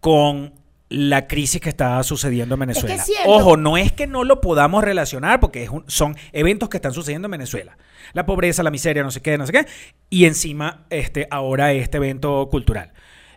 con 0.00 0.54
la 0.88 1.26
crisis 1.26 1.60
que 1.60 1.68
está 1.68 2.02
sucediendo 2.04 2.54
en 2.54 2.60
Venezuela? 2.60 2.94
es. 2.94 3.10
Ojo, 3.26 3.58
no 3.58 3.76
es 3.76 3.92
que 3.92 4.06
no 4.06 4.24
lo 4.24 4.40
podamos 4.40 4.82
relacionar 4.82 5.40
porque 5.40 5.64
es 5.64 5.68
un- 5.68 5.84
son 5.88 6.16
eventos 6.32 6.70
que 6.70 6.78
están 6.78 6.94
sucediendo 6.94 7.26
en 7.26 7.32
Venezuela. 7.32 7.76
La 8.14 8.24
pobreza, 8.24 8.62
la 8.62 8.70
miseria, 8.70 9.02
no 9.02 9.10
sé 9.10 9.20
qué, 9.20 9.36
no 9.36 9.46
sé 9.46 9.52
qué. 9.52 9.66
Y 10.08 10.24
encima, 10.24 10.86
este, 10.88 11.28
ahora 11.30 11.74
este 11.74 11.98
evento 11.98 12.48
cultural. 12.50 12.94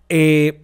Eh, 0.07 0.61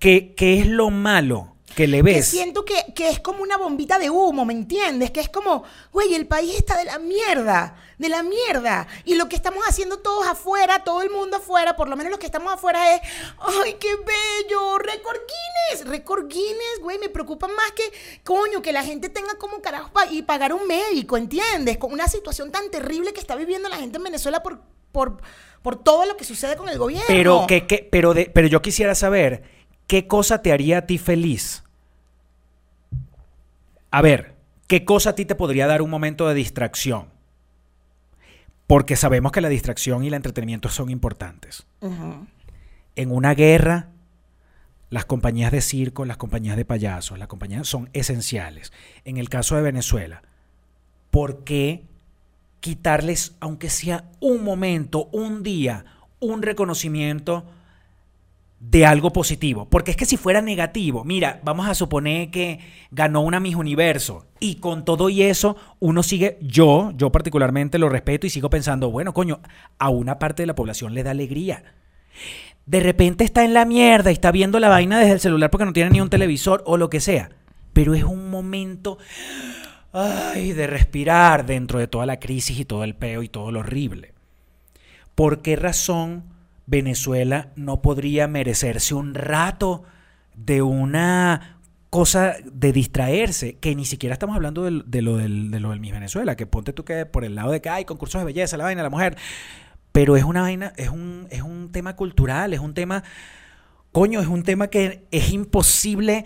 ¿qué, 0.00 0.34
qué 0.34 0.58
es 0.58 0.66
lo 0.66 0.90
malo 0.90 1.51
que 1.74 1.86
le 1.86 1.98
que 1.98 2.02
ves? 2.02 2.26
siento 2.28 2.64
que, 2.64 2.74
que 2.94 3.08
es 3.08 3.20
como 3.20 3.42
una 3.42 3.56
bombita 3.56 3.98
de 3.98 4.10
humo, 4.10 4.44
¿me 4.44 4.52
entiendes? 4.52 5.10
Que 5.10 5.20
es 5.20 5.28
como, 5.28 5.64
güey, 5.92 6.14
el 6.14 6.26
país 6.26 6.54
está 6.56 6.76
de 6.76 6.84
la 6.84 6.98
mierda, 6.98 7.76
de 7.98 8.08
la 8.08 8.22
mierda. 8.22 8.86
Y 9.04 9.14
lo 9.14 9.28
que 9.28 9.36
estamos 9.36 9.64
haciendo 9.66 9.98
todos 9.98 10.26
afuera, 10.26 10.84
todo 10.84 11.02
el 11.02 11.10
mundo 11.10 11.36
afuera, 11.38 11.76
por 11.76 11.88
lo 11.88 11.96
menos 11.96 12.10
los 12.10 12.18
que 12.20 12.26
estamos 12.26 12.52
afuera 12.52 12.94
es, 12.94 13.00
ay, 13.38 13.76
qué 13.80 13.88
bello, 13.96 14.78
récord 14.78 15.18
Guinness, 15.18 15.86
récord 15.88 16.28
Guinness, 16.28 16.80
güey, 16.80 16.98
me 16.98 17.08
preocupa 17.08 17.46
más 17.48 17.72
que, 17.72 17.82
coño, 18.24 18.62
que 18.62 18.72
la 18.72 18.82
gente 18.84 19.08
tenga 19.08 19.34
como 19.38 19.60
carajo 19.62 19.90
pa- 19.92 20.06
y 20.06 20.22
pagar 20.22 20.52
un 20.52 20.66
médico, 20.66 21.16
¿entiendes? 21.16 21.78
Con 21.78 21.92
una 21.92 22.08
situación 22.08 22.50
tan 22.50 22.70
terrible 22.70 23.12
que 23.12 23.20
está 23.20 23.34
viviendo 23.36 23.68
la 23.68 23.76
gente 23.76 23.98
en 23.98 24.04
Venezuela 24.04 24.42
por, 24.42 24.60
por, 24.92 25.18
por 25.62 25.82
todo 25.82 26.04
lo 26.06 26.16
que 26.16 26.24
sucede 26.24 26.56
con 26.56 26.68
el 26.68 26.78
gobierno. 26.78 27.04
Pero, 27.06 27.46
que, 27.46 27.66
que- 27.66 27.88
pero, 27.90 28.14
de, 28.14 28.26
pero 28.26 28.46
yo 28.48 28.60
quisiera 28.62 28.94
saber, 28.94 29.61
¿qué 29.86 30.06
cosa 30.06 30.42
te 30.42 30.52
haría 30.52 30.78
a 30.78 30.86
ti 30.86 30.98
feliz? 30.98 31.64
A 33.90 34.02
ver, 34.02 34.34
¿qué 34.66 34.84
cosa 34.84 35.10
a 35.10 35.14
ti 35.14 35.24
te 35.24 35.34
podría 35.34 35.66
dar 35.66 35.82
un 35.82 35.90
momento 35.90 36.26
de 36.28 36.34
distracción? 36.34 37.08
Porque 38.66 38.96
sabemos 38.96 39.32
que 39.32 39.42
la 39.42 39.48
distracción 39.48 40.02
y 40.02 40.08
el 40.08 40.14
entretenimiento 40.14 40.68
son 40.68 40.88
importantes. 40.88 41.66
En 42.96 43.10
una 43.10 43.34
guerra, 43.34 43.90
las 44.88 45.04
compañías 45.04 45.52
de 45.52 45.60
circo, 45.60 46.04
las 46.04 46.16
compañías 46.16 46.56
de 46.56 46.64
payasos, 46.64 47.18
las 47.18 47.28
compañías 47.28 47.68
son 47.68 47.90
esenciales. 47.92 48.72
En 49.04 49.18
el 49.18 49.28
caso 49.28 49.56
de 49.56 49.62
Venezuela, 49.62 50.22
¿por 51.10 51.44
qué 51.44 51.84
quitarles, 52.60 53.34
aunque 53.40 53.68
sea 53.68 54.04
un 54.20 54.44
momento, 54.44 55.06
un 55.12 55.42
día, 55.42 55.84
un 56.20 56.42
reconocimiento 56.42 57.44
de 58.62 58.86
algo 58.86 59.12
positivo? 59.12 59.68
Porque 59.68 59.90
es 59.90 59.96
que 59.96 60.06
si 60.06 60.16
fuera 60.16 60.40
negativo, 60.40 61.04
mira, 61.04 61.40
vamos 61.44 61.68
a 61.68 61.74
suponer 61.74 62.30
que 62.30 62.60
ganó 62.90 63.20
una 63.20 63.40
Miss 63.40 63.56
Universo 63.56 64.26
y 64.40 64.56
con 64.56 64.84
todo 64.84 65.10
y 65.10 65.22
eso 65.22 65.56
uno 65.80 66.02
sigue, 66.02 66.38
yo, 66.40 66.92
yo 66.96 67.10
particularmente 67.12 67.78
lo 67.78 67.88
respeto 67.88 68.26
y 68.26 68.30
sigo 68.30 68.48
pensando, 68.48 68.90
bueno, 68.90 69.12
coño, 69.12 69.40
a 69.78 69.90
una 69.90 70.18
parte 70.18 70.42
de 70.42 70.46
la 70.46 70.54
población 70.54 70.94
le 70.94 71.02
da 71.02 71.10
alegría 71.10 71.64
de 72.66 72.80
repente 72.80 73.24
está 73.24 73.44
en 73.44 73.54
la 73.54 73.64
mierda 73.64 74.10
y 74.10 74.14
está 74.14 74.30
viendo 74.30 74.60
la 74.60 74.68
vaina 74.68 74.98
desde 74.98 75.14
el 75.14 75.20
celular 75.20 75.50
porque 75.50 75.64
no 75.64 75.72
tiene 75.72 75.90
ni 75.90 76.00
un 76.00 76.10
televisor 76.10 76.62
o 76.66 76.76
lo 76.76 76.90
que 76.90 77.00
sea. 77.00 77.30
Pero 77.72 77.94
es 77.94 78.04
un 78.04 78.30
momento 78.30 78.98
ay, 79.92 80.52
de 80.52 80.66
respirar 80.66 81.46
dentro 81.46 81.78
de 81.78 81.88
toda 81.88 82.06
la 82.06 82.20
crisis 82.20 82.58
y 82.60 82.64
todo 82.64 82.84
el 82.84 82.94
peo 82.94 83.22
y 83.22 83.28
todo 83.28 83.50
lo 83.50 83.60
horrible. 83.60 84.14
¿Por 85.14 85.42
qué 85.42 85.56
razón 85.56 86.24
Venezuela 86.66 87.50
no 87.56 87.82
podría 87.82 88.28
merecerse 88.28 88.94
un 88.94 89.14
rato 89.14 89.84
de 90.34 90.62
una 90.62 91.58
cosa 91.90 92.36
de 92.44 92.72
distraerse? 92.72 93.58
Que 93.58 93.74
ni 93.74 93.84
siquiera 93.84 94.14
estamos 94.14 94.36
hablando 94.36 94.64
de, 94.64 95.02
lo 95.02 95.16
del, 95.16 95.50
de 95.50 95.60
lo 95.60 95.70
del 95.70 95.80
Miss 95.80 95.92
Venezuela, 95.92 96.36
que 96.36 96.46
ponte 96.46 96.72
tú 96.72 96.84
que 96.84 97.06
por 97.06 97.24
el 97.24 97.34
lado 97.34 97.50
de 97.50 97.60
que 97.60 97.70
hay 97.70 97.84
concursos 97.84 98.20
de 98.20 98.26
belleza, 98.26 98.56
la 98.56 98.64
vaina 98.64 98.82
la 98.82 98.90
mujer. 98.90 99.16
Pero 99.92 100.16
es 100.16 100.24
una 100.24 100.42
vaina, 100.42 100.72
es 100.76 100.88
un, 100.88 101.26
es 101.30 101.42
un 101.42 101.70
tema 101.70 101.96
cultural, 101.96 102.54
es 102.54 102.60
un 102.60 102.72
tema, 102.72 103.04
coño, 103.92 104.20
es 104.20 104.26
un 104.26 104.42
tema 104.42 104.68
que 104.68 105.04
es 105.10 105.32
imposible 105.32 106.24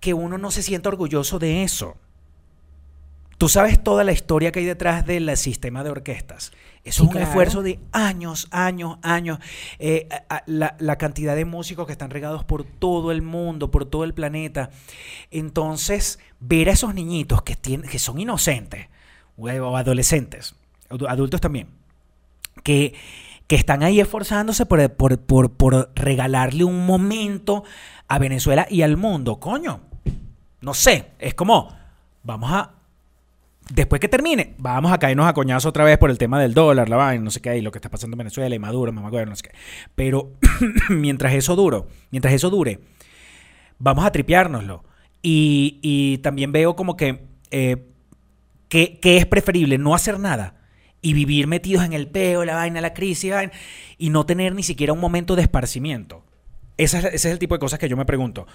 que 0.00 0.14
uno 0.14 0.38
no 0.38 0.50
se 0.50 0.62
sienta 0.62 0.88
orgulloso 0.88 1.38
de 1.38 1.64
eso. 1.64 1.96
Tú 3.36 3.48
sabes 3.48 3.82
toda 3.82 4.04
la 4.04 4.12
historia 4.12 4.52
que 4.52 4.60
hay 4.60 4.64
detrás 4.64 5.06
del 5.06 5.36
sistema 5.36 5.84
de 5.84 5.90
orquestas. 5.90 6.52
Eso 6.84 7.02
Sí, 7.02 7.02
es 7.02 7.06
un 7.06 7.08
claro. 7.08 7.26
esfuerzo 7.26 7.62
de 7.62 7.78
años, 7.92 8.48
años, 8.50 8.98
años. 9.02 9.38
Eh, 9.78 10.08
a- 10.10 10.36
a- 10.36 10.42
la, 10.46 10.76
la 10.78 10.96
cantidad 10.96 11.34
de 11.36 11.44
músicos 11.44 11.86
que 11.86 11.92
están 11.92 12.10
regados 12.10 12.44
por 12.44 12.64
todo 12.64 13.12
el 13.12 13.20
mundo, 13.22 13.70
por 13.70 13.84
todo 13.84 14.04
el 14.04 14.14
planeta. 14.14 14.70
Entonces, 15.30 16.18
ver 16.40 16.68
a 16.68 16.72
esos 16.72 16.94
niñitos 16.94 17.42
que, 17.42 17.56
tienen, 17.56 17.88
que 17.90 17.98
son 17.98 18.18
inocentes, 18.20 18.86
o 19.36 19.48
adolescentes, 19.76 20.54
adu- 20.88 21.08
adultos 21.08 21.40
también, 21.40 21.68
que, 22.64 22.94
que 23.46 23.56
están 23.56 23.82
ahí 23.82 24.00
esforzándose 24.00 24.66
por, 24.66 24.92
por, 24.94 25.18
por, 25.20 25.52
por 25.52 25.90
regalarle 25.94 26.64
un 26.64 26.86
momento 26.86 27.64
a 28.08 28.18
Venezuela 28.18 28.66
y 28.70 28.82
al 28.82 28.96
mundo. 28.96 29.38
Coño, 29.38 29.80
no 30.60 30.74
sé, 30.74 31.10
es 31.18 31.34
como, 31.34 31.74
vamos 32.24 32.50
a, 32.52 32.72
después 33.72 34.00
que 34.00 34.08
termine, 34.08 34.54
vamos 34.58 34.92
a 34.92 34.98
caernos 34.98 35.26
a 35.26 35.32
coñazo 35.32 35.68
otra 35.68 35.84
vez 35.84 35.98
por 35.98 36.10
el 36.10 36.18
tema 36.18 36.40
del 36.40 36.54
dólar, 36.54 36.88
la 36.88 36.96
vaina, 36.96 37.24
no 37.24 37.30
sé 37.30 37.40
qué, 37.40 37.56
y 37.56 37.60
lo 37.60 37.70
que 37.70 37.78
está 37.78 37.90
pasando 37.90 38.14
en 38.14 38.18
Venezuela 38.18 38.54
y 38.54 38.58
Maduro, 38.58 38.92
mamá, 38.92 39.10
no 39.10 39.36
sé 39.36 39.42
qué. 39.42 39.50
Pero 39.94 40.32
mientras 40.88 41.34
eso 41.34 41.56
duro, 41.56 41.88
mientras 42.10 42.34
eso 42.34 42.50
dure, 42.50 42.80
vamos 43.78 44.04
a 44.04 44.12
tripeárnoslo. 44.12 44.84
Y, 45.20 46.18
también 46.22 46.52
veo 46.52 46.74
como 46.74 46.96
que, 46.96 47.26
eh, 47.50 47.88
que, 48.68 48.98
que 48.98 49.16
es 49.18 49.26
preferible 49.26 49.76
no 49.76 49.94
hacer 49.94 50.18
nada 50.18 50.54
y 51.02 51.12
vivir 51.12 51.46
metidos 51.46 51.84
en 51.84 51.92
el 51.92 52.08
peo, 52.08 52.44
la 52.44 52.54
vaina, 52.54 52.80
la 52.80 52.94
crisis, 52.94 53.32
vaina, 53.32 53.52
y 53.98 54.10
no 54.10 54.24
tener 54.24 54.54
ni 54.54 54.62
siquiera 54.62 54.92
un 54.92 55.00
momento 55.00 55.36
de 55.36 55.42
esparcimiento. 55.42 56.24
Ese 56.76 57.14
es 57.14 57.24
el 57.24 57.38
tipo 57.38 57.56
de 57.56 57.58
cosas 57.58 57.78
que 57.78 57.88
yo 57.88 57.96
me 57.96 58.06
pregunto. 58.06 58.46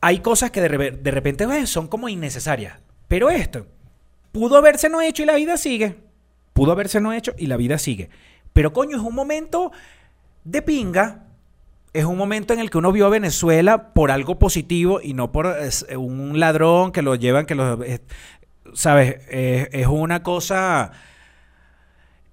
Hay 0.00 0.20
cosas 0.20 0.52
que 0.52 0.60
de, 0.60 0.92
de 0.92 1.10
repente 1.10 1.66
son 1.66 1.88
como 1.88 2.08
innecesarias. 2.08 2.78
Pero 3.08 3.30
esto 3.30 3.66
pudo 4.32 4.56
haberse 4.56 4.88
no 4.88 5.00
hecho 5.00 5.22
y 5.22 5.26
la 5.26 5.34
vida 5.36 5.56
sigue. 5.56 5.96
Pudo 6.52 6.72
haberse 6.72 7.00
no 7.00 7.12
hecho 7.12 7.34
y 7.38 7.46
la 7.46 7.56
vida 7.56 7.78
sigue. 7.78 8.10
Pero 8.52 8.72
coño, 8.72 8.96
es 8.96 9.02
un 9.02 9.14
momento 9.14 9.70
de 10.44 10.62
pinga. 10.62 11.24
Es 11.92 12.04
un 12.04 12.16
momento 12.18 12.52
en 12.52 12.60
el 12.60 12.70
que 12.70 12.78
uno 12.78 12.92
vio 12.92 13.06
a 13.06 13.10
Venezuela 13.10 13.92
por 13.94 14.10
algo 14.10 14.38
positivo 14.38 15.00
y 15.02 15.14
no 15.14 15.32
por 15.32 15.46
es, 15.46 15.86
un 15.96 16.38
ladrón 16.38 16.92
que 16.92 17.02
lo 17.02 17.14
llevan, 17.14 17.46
que 17.46 17.54
lo... 17.54 17.82
es- 17.82 18.02
¿Sabes? 18.74 19.16
Es- 19.30 19.68
es 19.72 19.86
una 19.86 20.22
cosa 20.22 20.92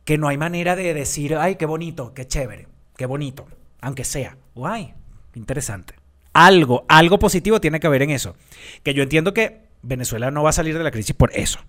que 0.04 0.18
no 0.18 0.28
hay 0.28 0.38
manera 0.38 0.76
de 0.76 0.94
decir, 0.94 1.36
ay, 1.36 1.56
qué 1.56 1.66
bonito, 1.66 2.14
qué 2.14 2.28
chévere, 2.28 2.68
qué 2.98 3.06
bonito, 3.06 3.48
aunque 3.82 4.04
sea. 4.04 4.38
Guay, 4.54 4.94
interesante. 5.34 5.96
Algo, 6.34 6.86
algo 6.90 7.18
positivo 7.18 7.62
tiene 7.62 7.80
que 7.80 7.88
haber 7.88 8.02
en 8.04 8.12
eso. 8.12 8.36
Que 8.84 8.94
yo 8.94 9.04
entiendo 9.04 9.34
que 9.34 9.62
Venezuela 9.82 10.30
no 10.32 10.44
va 10.44 10.50
a 10.50 10.54
salir 10.54 10.78
de 10.78 10.84
la 10.84 10.92
crisis 10.92 11.16
por 11.16 11.32
eso. 11.34 11.60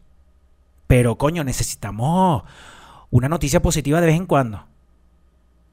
Pero 0.87 1.17
coño, 1.17 1.45
necesitamos 1.45 2.43
una 3.11 3.29
noticia 3.29 3.61
positiva 3.61 4.01
de 4.01 4.07
vez 4.07 4.17
en 4.17 4.27
cuando. 4.27 4.67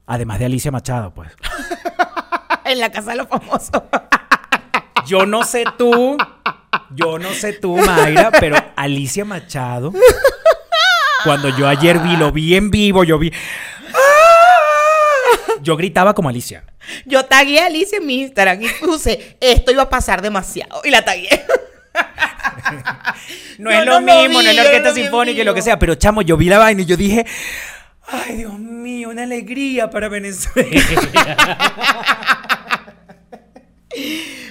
Además 0.06 0.38
de 0.38 0.46
Alicia 0.46 0.70
Machado, 0.70 1.14
pues. 1.14 1.30
en 2.64 2.78
la 2.80 2.90
casa 2.90 3.12
de 3.12 3.16
los 3.18 3.28
famosos. 3.28 3.70
Yo 5.06 5.26
no 5.26 5.44
sé 5.44 5.64
tú, 5.76 6.16
yo 6.94 7.18
no 7.18 7.34
sé 7.34 7.52
tú, 7.52 7.76
Mayra, 7.76 8.30
pero 8.30 8.56
Alicia 8.74 9.24
Machado, 9.26 9.92
cuando 11.24 11.50
yo 11.50 11.68
ayer 11.68 11.98
vi, 11.98 12.16
lo 12.16 12.32
vi 12.32 12.54
en 12.54 12.70
vivo, 12.70 13.04
yo 13.04 13.18
vi... 13.18 13.30
Yo 15.60 15.76
gritaba 15.76 16.14
como 16.14 16.30
Alicia. 16.30 16.64
Yo 17.04 17.24
tagué 17.26 17.60
a 17.60 17.66
Alicia 17.66 17.98
en 17.98 18.06
mi 18.06 18.22
Instagram 18.22 18.62
y 18.62 18.68
puse, 18.68 19.36
esto 19.40 19.72
iba 19.72 19.82
a 19.82 19.90
pasar 19.90 20.22
demasiado. 20.22 20.80
Y 20.84 20.90
la 20.90 21.04
tagué. 21.04 21.28
No 23.58 23.70
es 23.70 23.84
lo 23.84 24.00
mismo, 24.00 24.38
vi, 24.40 24.44
no 24.44 24.50
es 24.50 24.56
la 24.56 24.62
orquesta 24.62 24.94
sinfónica 24.94 25.40
y 25.40 25.44
lo 25.44 25.54
que 25.54 25.62
sea, 25.62 25.78
pero 25.78 25.94
chamo, 25.94 26.22
yo 26.22 26.36
vi 26.36 26.48
la 26.48 26.58
vaina 26.58 26.82
y 26.82 26.84
yo 26.84 26.96
dije, 26.96 27.24
ay 28.06 28.36
Dios 28.36 28.58
mío, 28.58 29.10
una 29.10 29.22
alegría 29.22 29.90
para 29.90 30.08
Venezuela. 30.08 30.68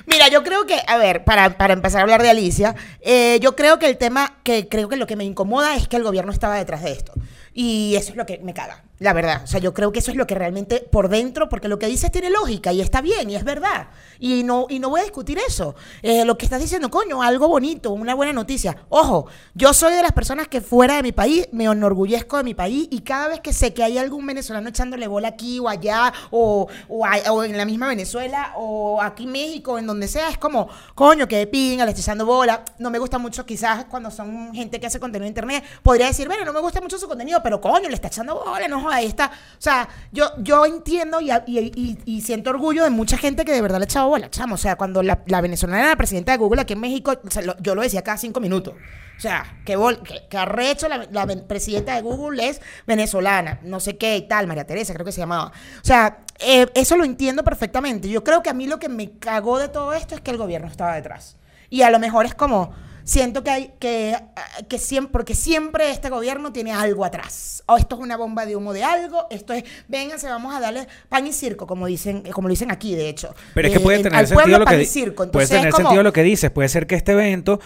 Mira, 0.05 0.27
yo 0.27 0.43
creo 0.43 0.65
que, 0.65 0.79
a 0.87 0.97
ver, 0.97 1.23
para, 1.23 1.57
para 1.57 1.73
empezar 1.73 1.99
a 1.99 2.03
hablar 2.03 2.21
de 2.21 2.29
Alicia, 2.29 2.75
eh, 3.01 3.39
yo 3.41 3.55
creo 3.55 3.79
que 3.79 3.87
el 3.87 3.97
tema 3.97 4.37
que 4.43 4.67
creo 4.67 4.87
que 4.89 4.95
lo 4.95 5.07
que 5.07 5.15
me 5.15 5.23
incomoda 5.23 5.75
es 5.75 5.87
que 5.87 5.97
el 5.97 6.03
gobierno 6.03 6.31
estaba 6.31 6.55
detrás 6.55 6.83
de 6.83 6.91
esto. 6.91 7.13
Y 7.53 7.95
eso 7.95 8.11
es 8.11 8.17
lo 8.17 8.25
que 8.25 8.39
me 8.39 8.53
caga, 8.53 8.83
la 8.97 9.13
verdad. 9.13 9.41
O 9.43 9.47
sea, 9.47 9.59
yo 9.59 9.73
creo 9.73 9.91
que 9.91 9.99
eso 9.99 10.09
es 10.09 10.17
lo 10.17 10.25
que 10.25 10.33
realmente 10.33 10.79
por 10.91 11.07
dentro, 11.07 11.49
porque 11.49 11.67
lo 11.67 11.77
que 11.77 11.85
dices 11.85 12.11
tiene 12.11 12.31
lógica 12.31 12.73
y 12.73 12.81
está 12.81 12.99
bien 13.01 13.29
y 13.29 13.35
es 13.35 13.43
verdad. 13.43 13.89
Y 14.19 14.43
no, 14.43 14.65
y 14.69 14.79
no 14.79 14.89
voy 14.89 15.01
a 15.01 15.03
discutir 15.03 15.37
eso. 15.45 15.75
Eh, 16.01 16.25
lo 16.25 16.37
que 16.37 16.45
estás 16.45 16.59
diciendo, 16.59 16.89
coño, 16.89 17.21
algo 17.21 17.47
bonito, 17.47 17.91
una 17.91 18.15
buena 18.15 18.33
noticia. 18.33 18.77
Ojo, 18.89 19.27
yo 19.53 19.73
soy 19.73 19.93
de 19.93 20.01
las 20.01 20.13
personas 20.13 20.47
que 20.47 20.61
fuera 20.61 20.95
de 20.95 21.03
mi 21.03 21.11
país 21.11 21.47
me 21.51 21.65
enorgullezco 21.65 22.37
de 22.37 22.43
mi 22.43 22.55
país 22.55 22.87
y 22.89 23.01
cada 23.01 23.27
vez 23.27 23.39
que 23.41 23.53
sé 23.53 23.73
que 23.73 23.83
hay 23.83 23.99
algún 23.99 24.25
venezolano 24.25 24.69
echándole 24.69 25.07
bola 25.07 25.27
aquí 25.27 25.59
o 25.59 25.69
allá 25.69 26.11
o, 26.31 26.67
o, 26.87 27.43
en 27.43 27.57
la 27.57 27.65
misma 27.65 27.87
Venezuela 27.87 28.53
o 28.55 28.99
aquí 28.99 29.27
México, 29.27 29.77
en 29.77 29.85
donde 29.85 30.07
sea, 30.07 30.29
es 30.29 30.39
como, 30.39 30.69
coño, 30.95 31.27
que 31.27 31.37
de 31.37 31.45
pinga, 31.45 31.85
le 31.85 31.91
estoy 31.91 32.01
echando 32.01 32.25
bola. 32.25 32.65
No 32.79 32.89
me 32.89 32.97
gusta 32.97 33.19
mucho 33.19 33.45
quizás 33.45 33.85
cuando 33.85 34.09
son 34.09 34.53
gente 34.55 34.79
que 34.79 34.87
hace 34.87 34.99
contenido 34.99 35.25
en 35.25 35.31
internet, 35.31 35.63
podría 35.83 36.07
decir, 36.07 36.27
bueno, 36.27 36.45
no 36.45 36.53
me 36.53 36.61
gusta 36.61 36.81
mucho 36.81 36.97
su 36.97 37.07
contenido, 37.07 37.42
pero 37.43 37.59
coño, 37.61 37.89
le 37.89 37.95
está 37.95 38.07
echando 38.07 38.35
bola, 38.43 38.67
no 38.67 38.89
ahí 38.89 39.05
está. 39.05 39.27
O 39.27 39.61
sea, 39.61 39.87
yo, 40.11 40.31
yo 40.39 40.65
entiendo 40.65 41.19
y, 41.21 41.29
y- 41.31 41.71
y- 41.75 41.97
y 42.05 42.21
siento 42.21 42.49
orgullo 42.49 42.83
de 42.83 42.89
mucha 42.89 43.17
gente 43.17 43.45
que 43.45 43.51
de 43.51 43.61
verdad 43.61 43.77
le 43.79 43.83
ha 43.83 43.85
echado 43.85 44.07
bola, 44.09 44.29
chamo. 44.31 44.55
O 44.55 44.57
sea, 44.57 44.75
cuando 44.77 45.03
la, 45.03 45.21
la 45.27 45.41
venezolana 45.41 45.83
era 45.83 45.95
presidenta 45.95 46.31
de 46.31 46.37
Google 46.37 46.61
aquí 46.61 46.73
en 46.73 46.79
México, 46.79 47.13
o 47.25 47.29
sea, 47.31 47.41
lo- 47.43 47.57
yo 47.59 47.75
lo 47.75 47.81
decía 47.81 48.01
cada 48.01 48.17
cinco 48.17 48.39
minutos. 48.39 48.73
O 49.15 49.19
sea, 49.19 49.57
que, 49.65 49.75
bol, 49.75 50.01
que, 50.01 50.27
que 50.27 50.37
arrecho 50.37 50.87
la, 50.89 51.07
la 51.11 51.27
presidenta 51.47 51.93
de 51.95 52.01
Google 52.01 52.47
es 52.49 52.61
venezolana, 52.87 53.59
no 53.63 53.79
sé 53.79 53.97
qué 53.97 54.17
y 54.17 54.27
tal, 54.27 54.47
María 54.47 54.65
Teresa 54.65 54.93
creo 54.93 55.05
que 55.05 55.11
se 55.11 55.19
llamaba. 55.21 55.47
O 55.81 55.85
sea, 55.85 56.19
eh, 56.39 56.67
eso 56.73 56.97
lo 56.97 57.03
entiendo 57.05 57.43
perfectamente. 57.43 58.09
Yo 58.09 58.23
creo 58.23 58.41
que 58.41 58.49
a 58.49 58.53
mí 58.53 58.65
lo 58.67 58.79
que 58.79 58.89
me 58.89 59.11
cagó 59.19 59.59
de 59.59 59.69
todo 59.69 59.93
esto 59.93 60.15
es 60.15 60.21
que 60.21 60.31
el 60.31 60.37
gobierno 60.37 60.67
estaba 60.67 60.95
detrás. 60.95 61.37
Y 61.69 61.83
a 61.83 61.89
lo 61.91 61.99
mejor 61.99 62.25
es 62.25 62.33
como, 62.35 62.73
siento 63.03 63.43
que 63.43 63.49
hay, 63.49 63.73
que, 63.79 64.15
ah, 64.15 64.43
que 64.67 64.77
siempre, 64.79 65.11
porque 65.11 65.35
siempre 65.35 65.89
este 65.91 66.09
gobierno 66.09 66.51
tiene 66.53 66.71
algo 66.71 67.05
atrás. 67.05 67.63
O 67.65 67.77
esto 67.77 67.95
es 67.95 68.01
una 68.01 68.17
bomba 68.17 68.45
de 68.45 68.55
humo 68.55 68.73
de 68.73 68.83
algo, 68.83 69.27
esto 69.29 69.53
es, 69.53 69.63
vénganse, 69.87 70.27
vamos 70.27 70.53
a 70.55 70.59
darle 70.59 70.87
pan 71.09 71.25
y 71.27 71.33
circo, 71.33 71.65
como 71.67 71.85
dicen, 71.87 72.23
como 72.31 72.47
lo 72.47 72.51
dicen 72.53 72.71
aquí, 72.71 72.95
de 72.95 73.09
hecho. 73.09 73.33
Pero 73.53 73.67
es 73.67 73.73
que 73.73 73.79
Eh, 73.79 73.83
puede 73.83 73.97
en- 73.97 74.03
tener 74.03 74.19
sentido 74.27 74.35
pueblo 74.41 74.59
lo 74.59 74.65
que 74.65 74.85
circo. 74.85 75.15
puede 75.15 75.27
Entonces, 75.27 75.49
tener 75.49 75.67
es 75.67 75.73
como- 75.75 75.87
sentido 75.89 76.03
lo 76.03 76.13
que 76.13 76.23
dices. 76.23 76.51
Puede 76.51 76.69
ser 76.69 76.87
que 76.87 76.95
este 76.95 77.13
evento, 77.13 77.59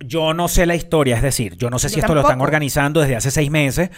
yo 0.00 0.34
no 0.34 0.48
sé 0.48 0.66
la 0.66 0.74
historia, 0.74 1.16
es 1.16 1.22
decir, 1.22 1.56
yo 1.56 1.70
no 1.70 1.78
sé 1.78 1.88
si 1.88 2.00
esto 2.00 2.14
lo 2.14 2.22
están 2.22 2.40
organizando 2.40 3.00
desde 3.00 3.16
hace 3.16 3.30
seis 3.30 3.50
meses. 3.50 3.90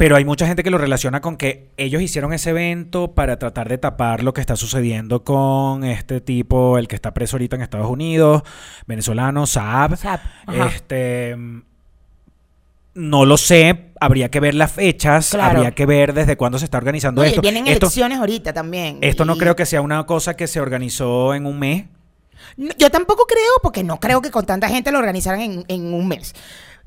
Pero 0.00 0.16
hay 0.16 0.24
mucha 0.24 0.46
gente 0.46 0.62
que 0.62 0.70
lo 0.70 0.78
relaciona 0.78 1.20
con 1.20 1.36
que 1.36 1.68
ellos 1.76 2.00
hicieron 2.00 2.32
ese 2.32 2.48
evento 2.50 3.12
para 3.12 3.38
tratar 3.38 3.68
de 3.68 3.76
tapar 3.76 4.22
lo 4.24 4.32
que 4.32 4.40
está 4.40 4.56
sucediendo 4.56 5.24
con 5.24 5.84
este 5.84 6.22
tipo, 6.22 6.78
el 6.78 6.88
que 6.88 6.94
está 6.96 7.12
preso 7.12 7.36
ahorita 7.36 7.56
en 7.56 7.60
Estados 7.62 7.90
Unidos, 7.90 8.42
venezolano, 8.86 9.46
Saab. 9.46 9.98
Este, 10.74 11.36
no 12.94 13.26
lo 13.26 13.36
sé, 13.36 13.90
habría 14.00 14.30
que 14.30 14.40
ver 14.40 14.54
las 14.54 14.72
fechas, 14.72 15.28
Claro. 15.32 15.58
habría 15.58 15.72
que 15.72 15.84
ver 15.84 16.14
desde 16.14 16.38
cuándo 16.38 16.58
se 16.58 16.64
está 16.64 16.78
organizando 16.78 17.20
Oye, 17.20 17.32
esto. 17.32 17.42
vienen 17.42 17.66
esto, 17.66 17.84
elecciones 17.86 18.20
ahorita 18.20 18.54
también. 18.54 19.00
esto 19.02 19.26
no 19.26 19.36
creo 19.36 19.54
que 19.54 19.66
sea 19.66 19.82
una 19.82 20.06
cosa 20.06 20.34
que 20.34 20.46
se 20.46 20.62
organizó 20.62 21.34
en 21.34 21.44
un 21.44 21.58
mes. 21.58 21.84
Yo 22.56 22.90
tampoco 22.90 23.26
creo, 23.26 23.52
porque 23.62 23.84
no 23.84 24.00
creo 24.00 24.22
que 24.22 24.30
con 24.30 24.46
tanta 24.46 24.70
gente 24.70 24.90
lo 24.92 24.98
organizaran 24.98 25.40
en, 25.42 25.64
en 25.68 25.92
un 25.92 26.08
mes. 26.08 26.34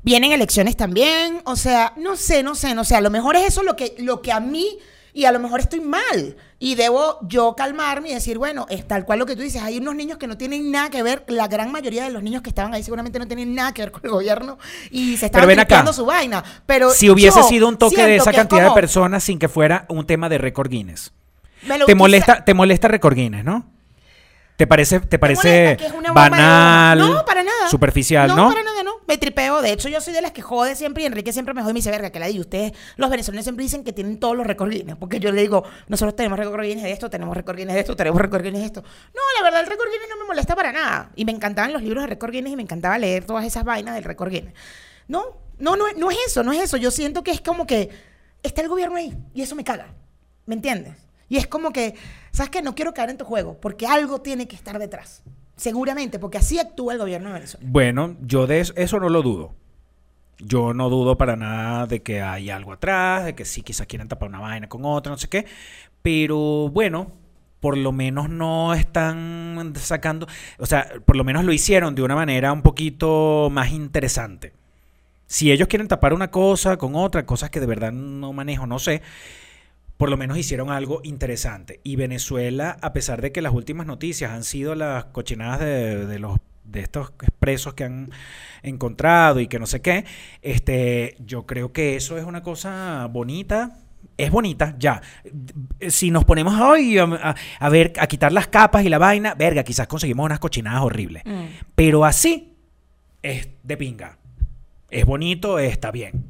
Vienen 0.04 0.32
elecciones 0.32 0.76
también, 0.76 1.40
o 1.44 1.56
sea, 1.56 1.94
no 1.96 2.16
sé, 2.16 2.42
no 2.42 2.54
sé, 2.54 2.74
no 2.74 2.84
sé. 2.84 2.94
A 2.94 3.00
lo 3.00 3.10
mejor 3.10 3.36
es 3.36 3.46
eso 3.46 3.62
lo 3.62 3.74
que, 3.74 3.94
lo 3.98 4.20
que 4.20 4.32
a 4.32 4.38
mí, 4.40 4.78
y 5.14 5.24
a 5.24 5.32
lo 5.32 5.38
mejor 5.40 5.60
estoy 5.60 5.80
mal, 5.80 6.36
y 6.58 6.74
debo 6.74 7.18
yo 7.22 7.54
calmarme 7.56 8.10
y 8.10 8.14
decir, 8.14 8.36
bueno, 8.36 8.66
es 8.68 8.86
tal 8.86 9.04
cual 9.06 9.20
lo 9.20 9.26
que 9.26 9.34
tú 9.34 9.42
dices. 9.42 9.62
Hay 9.62 9.78
unos 9.78 9.94
niños 9.94 10.18
que 10.18 10.26
no 10.26 10.36
tienen 10.36 10.70
nada 10.70 10.90
que 10.90 11.02
ver, 11.02 11.24
la 11.28 11.48
gran 11.48 11.72
mayoría 11.72 12.04
de 12.04 12.10
los 12.10 12.22
niños 12.22 12.42
que 12.42 12.50
estaban 12.50 12.74
ahí 12.74 12.82
seguramente 12.82 13.18
no 13.18 13.26
tienen 13.26 13.54
nada 13.54 13.72
que 13.72 13.82
ver 13.82 13.92
con 13.92 14.02
el 14.04 14.10
gobierno 14.10 14.58
y 14.90 15.16
se 15.16 15.26
estaban 15.26 15.48
tripeando 15.48 15.92
su 15.92 16.04
vaina. 16.04 16.44
Pero 16.66 16.90
Si 16.90 17.08
hubiese 17.08 17.42
sido 17.44 17.66
un 17.68 17.78
toque 17.78 18.04
de 18.04 18.16
esa 18.16 18.30
que 18.30 18.36
es 18.36 18.42
cantidad 18.42 18.64
como- 18.64 18.74
de 18.74 18.80
personas 18.80 19.24
sin 19.24 19.38
que 19.38 19.48
fuera 19.48 19.86
un 19.88 20.06
tema 20.06 20.28
de 20.28 20.36
récord 20.38 20.68
Guinness. 20.68 21.12
Te 21.86 21.94
molesta, 21.94 22.44
te 22.44 22.52
molesta 22.52 22.88
récord 22.88 23.14
Guinness, 23.14 23.44
¿no? 23.44 23.70
¿Te 24.56 24.66
parece, 24.68 25.00
te 25.00 25.18
parece 25.18 25.48
de 25.48 25.78
banal, 26.14 27.00
humo. 27.02 27.14
No, 27.14 27.24
para 27.24 27.42
nada. 27.42 27.68
superficial, 27.68 28.28
no? 28.28 28.36
no? 28.36 28.48
para 28.48 28.62
nada, 28.62 28.82
no. 28.83 28.83
Me 29.06 29.18
tripeo. 29.18 29.62
De 29.62 29.72
hecho, 29.72 29.88
yo 29.88 30.00
soy 30.00 30.12
de 30.12 30.22
las 30.22 30.32
que 30.32 30.42
jode 30.42 30.74
siempre 30.74 31.02
y 31.02 31.06
Enrique 31.06 31.32
siempre 31.32 31.54
me 31.54 31.60
jode 31.60 31.72
y 31.72 31.74
me 31.74 31.78
dice, 31.78 31.90
verga, 31.90 32.10
que 32.10 32.18
la 32.18 32.26
di. 32.26 32.40
Ustedes, 32.40 32.72
los 32.96 33.10
venezolanos, 33.10 33.44
siempre 33.44 33.64
dicen 33.64 33.84
que 33.84 33.92
tienen 33.92 34.18
todos 34.18 34.36
los 34.36 34.46
récord 34.46 34.70
Guinness. 34.70 34.96
Porque 34.96 35.20
yo 35.20 35.32
le 35.32 35.42
digo, 35.42 35.64
nosotros 35.88 36.16
tenemos 36.16 36.38
récord 36.38 36.62
Guinness 36.62 36.84
de 36.84 36.92
esto, 36.92 37.10
tenemos 37.10 37.36
récord 37.36 37.56
Guinness 37.56 37.74
de 37.74 37.80
esto, 37.80 37.96
tenemos 37.96 38.20
récord 38.20 38.42
Guinness 38.42 38.60
de 38.60 38.66
esto. 38.66 38.82
No, 38.82 39.20
la 39.38 39.44
verdad, 39.44 39.60
el 39.60 39.66
récord 39.66 39.88
Guinness 39.90 40.08
no 40.08 40.16
me 40.16 40.24
molesta 40.26 40.56
para 40.56 40.72
nada. 40.72 41.10
Y 41.16 41.24
me 41.24 41.32
encantaban 41.32 41.72
los 41.72 41.82
libros 41.82 42.02
de 42.02 42.08
récord 42.08 42.32
Guinness 42.32 42.52
y 42.52 42.56
me 42.56 42.62
encantaba 42.62 42.98
leer 42.98 43.24
todas 43.24 43.44
esas 43.44 43.64
vainas 43.64 43.94
del 43.94 44.04
récord 44.04 44.30
Guinness. 44.30 44.54
No, 45.08 45.24
no, 45.58 45.76
no, 45.76 45.86
no 45.96 46.10
es 46.10 46.18
eso, 46.26 46.42
no 46.42 46.52
es 46.52 46.62
eso. 46.62 46.76
Yo 46.76 46.90
siento 46.90 47.22
que 47.22 47.30
es 47.30 47.40
como 47.40 47.66
que 47.66 47.90
está 48.42 48.62
el 48.62 48.68
gobierno 48.68 48.96
ahí 48.96 49.16
y 49.34 49.42
eso 49.42 49.54
me 49.54 49.64
caga. 49.64 49.94
¿Me 50.46 50.54
entiendes? 50.54 50.94
Y 51.28 51.36
es 51.36 51.46
como 51.46 51.72
que, 51.72 51.94
¿sabes 52.32 52.50
qué? 52.50 52.62
No 52.62 52.74
quiero 52.74 52.94
caer 52.94 53.10
en 53.10 53.18
tu 53.18 53.24
juego 53.24 53.58
porque 53.60 53.86
algo 53.86 54.20
tiene 54.20 54.46
que 54.46 54.56
estar 54.56 54.78
detrás. 54.78 55.22
Seguramente, 55.56 56.18
porque 56.18 56.38
así 56.38 56.58
actúa 56.58 56.94
el 56.94 56.98
gobierno 56.98 57.28
de 57.28 57.34
Venezuela. 57.34 57.66
Bueno, 57.68 58.16
yo 58.20 58.46
de 58.46 58.60
eso, 58.60 58.72
eso 58.76 58.98
no 58.98 59.08
lo 59.08 59.22
dudo. 59.22 59.54
Yo 60.38 60.74
no 60.74 60.90
dudo 60.90 61.16
para 61.16 61.36
nada 61.36 61.86
de 61.86 62.02
que 62.02 62.20
hay 62.20 62.50
algo 62.50 62.72
atrás, 62.72 63.24
de 63.24 63.34
que 63.34 63.44
sí, 63.44 63.62
quizás 63.62 63.86
quieran 63.86 64.08
tapar 64.08 64.28
una 64.28 64.40
vaina 64.40 64.68
con 64.68 64.84
otra, 64.84 65.12
no 65.12 65.18
sé 65.18 65.28
qué. 65.28 65.46
Pero 66.02 66.68
bueno, 66.70 67.12
por 67.60 67.78
lo 67.78 67.92
menos 67.92 68.28
no 68.28 68.74
están 68.74 69.72
sacando, 69.76 70.26
o 70.58 70.66
sea, 70.66 70.86
por 71.06 71.16
lo 71.16 71.24
menos 71.24 71.44
lo 71.44 71.52
hicieron 71.52 71.94
de 71.94 72.02
una 72.02 72.14
manera 72.14 72.52
un 72.52 72.60
poquito 72.60 73.48
más 73.50 73.70
interesante. 73.70 74.52
Si 75.26 75.50
ellos 75.50 75.68
quieren 75.68 75.88
tapar 75.88 76.12
una 76.12 76.30
cosa 76.30 76.76
con 76.76 76.94
otra, 76.94 77.24
cosas 77.24 77.48
que 77.48 77.60
de 77.60 77.66
verdad 77.66 77.90
no 77.90 78.32
manejo, 78.34 78.66
no 78.66 78.78
sé, 78.78 79.00
por 79.96 80.10
lo 80.10 80.16
menos 80.16 80.36
hicieron 80.38 80.70
algo 80.70 81.00
interesante. 81.04 81.80
Y 81.84 81.96
Venezuela, 81.96 82.76
a 82.82 82.92
pesar 82.92 83.22
de 83.22 83.32
que 83.32 83.42
las 83.42 83.52
últimas 83.52 83.86
noticias 83.86 84.32
han 84.32 84.44
sido 84.44 84.74
las 84.74 85.04
cochinadas 85.06 85.60
de, 85.60 86.06
de 86.06 86.18
los 86.18 86.38
de 86.64 86.80
estos 86.80 87.12
presos 87.38 87.74
que 87.74 87.84
han 87.84 88.10
encontrado 88.62 89.38
y 89.38 89.46
que 89.48 89.58
no 89.58 89.66
sé 89.66 89.80
qué, 89.82 90.04
este, 90.42 91.14
yo 91.24 91.44
creo 91.46 91.72
que 91.72 91.94
eso 91.96 92.16
es 92.18 92.24
una 92.24 92.42
cosa 92.42 93.06
bonita. 93.10 93.78
Es 94.16 94.30
bonita, 94.30 94.74
ya. 94.78 95.00
Si 95.88 96.10
nos 96.10 96.24
ponemos 96.24 96.58
hoy 96.60 96.98
a, 96.98 97.04
a- 97.04 97.34
a 97.58 97.68
ver, 97.68 97.92
a 97.98 98.06
quitar 98.06 98.32
las 98.32 98.46
capas 98.48 98.84
y 98.84 98.88
la 98.88 98.98
vaina, 98.98 99.34
verga, 99.34 99.62
quizás 99.64 99.86
conseguimos 99.86 100.24
unas 100.24 100.38
cochinadas 100.40 100.82
horribles. 100.82 101.22
Pero 101.74 102.04
así 102.04 102.54
es 103.22 103.48
de 103.62 103.76
pinga. 103.76 104.18
Es 104.90 105.04
bonito, 105.04 105.58
está 105.58 105.90
bien. 105.90 106.24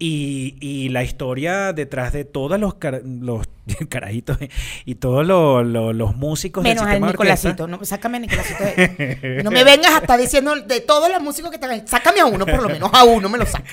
Y, 0.00 0.56
y 0.60 0.90
la 0.90 1.02
historia 1.02 1.72
detrás 1.72 2.12
de 2.12 2.24
todos 2.24 2.60
los, 2.60 2.74
cara- 2.74 3.00
los 3.04 3.48
carajitos 3.88 4.38
y 4.84 4.94
todos 4.94 5.26
los, 5.26 5.66
los- 5.66 5.92
los 5.94 6.14
músicos 6.16 6.62
Menos 6.62 6.84
del 6.84 6.88
al 6.88 6.94
sistema 6.94 7.06
orquesta. 7.08 7.48
Nicolásito. 7.48 7.66
No, 7.66 7.84
sácame 7.84 8.18
a 8.18 8.20
Nicolásito. 8.20 8.62
de. 8.64 9.40
No 9.42 9.50
me 9.50 9.64
vengas 9.64 9.92
hasta 9.96 10.16
diciendo 10.16 10.54
de 10.54 10.80
todos 10.82 11.10
los 11.10 11.20
músicos 11.20 11.50
que 11.50 11.56
están. 11.56 11.88
Sácame 11.88 12.20
a 12.20 12.26
uno, 12.26 12.46
por 12.46 12.62
lo 12.62 12.68
menos 12.68 12.90
a 12.92 13.02
uno 13.02 13.28
me 13.28 13.38
lo 13.38 13.46
saca. 13.46 13.64